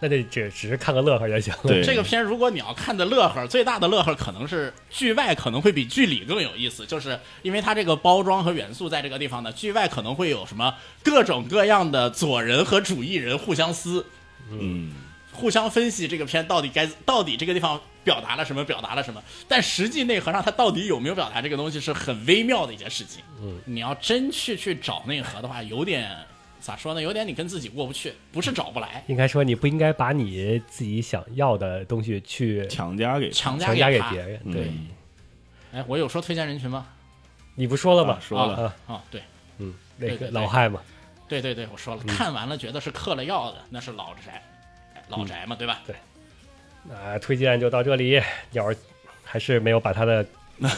[0.00, 1.60] 那这只只是看个乐呵就行了。
[1.64, 10.74] 对，这个片如果你要看的乐呵，最大的乐呵可能是剧外可能会比剧里更有意思，就是因为它这个包装和元素在这个地方呢，剧外可能会有什么
[11.04, 14.06] 各种各样的左人和主义人互相撕，
[14.50, 14.92] 嗯，
[15.32, 23.22] 互相分析这个片到底该到底这个地方表达了什么，表达了什么，但实际内核上它到底有没有表达这个东西是很微妙的一件事情。
[23.42, 26.10] 嗯，你要真去去找内核的话，有点
[26.60, 27.00] 咋说呢？
[27.02, 34.40] 有点你跟自己过不去，不是找不来，应该说你不应该把你自己想要的东西去强加给强强加给他别人。
[34.44, 34.70] 嗯对，
[35.72, 36.86] 哎，我有说推荐人群吗？
[37.54, 38.20] 你不说了吗啊？
[38.20, 38.54] 说了
[38.86, 39.22] 啊，啊，对。
[39.58, 40.80] 嗯，那个老害嘛，
[41.28, 44.42] 对对对，我说了，看完了觉得是嗑了药的，那是老宅，
[44.94, 45.80] 哎老宅嘛，对吧？
[45.86, 45.94] 对
[46.82, 48.22] 那推荐就到这里。
[48.52, 48.78] 要是
[49.22, 50.24] 还是没有把他的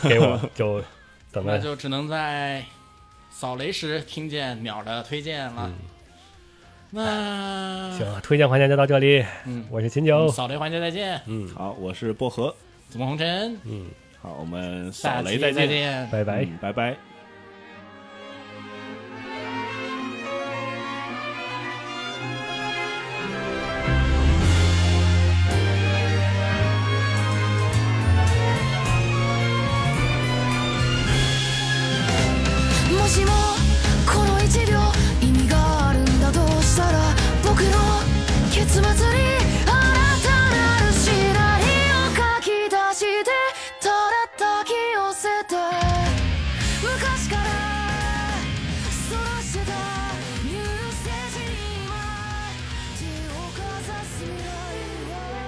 [0.03, 0.83] 给我， 就
[1.31, 2.65] 等着那就只能在
[3.43, 5.69] 扫雷时听见鸟的推荐了。
[6.91, 9.27] 那行，推荐环节就到这里。
[9.47, 10.29] 嗯我是秦九。
[10.29, 12.55] 扫雷环节再见，嗯好，我是薄荷。
[12.89, 13.87] 紫梦红尘，嗯，
[14.21, 16.09] 好，我们扫雷再见，见。
[16.09, 16.45] 拜拜。
[16.45, 16.97] 嗯拜拜。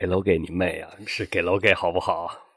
[0.00, 0.88] 给楼给你妹啊！
[1.06, 2.49] 是给楼给好不好？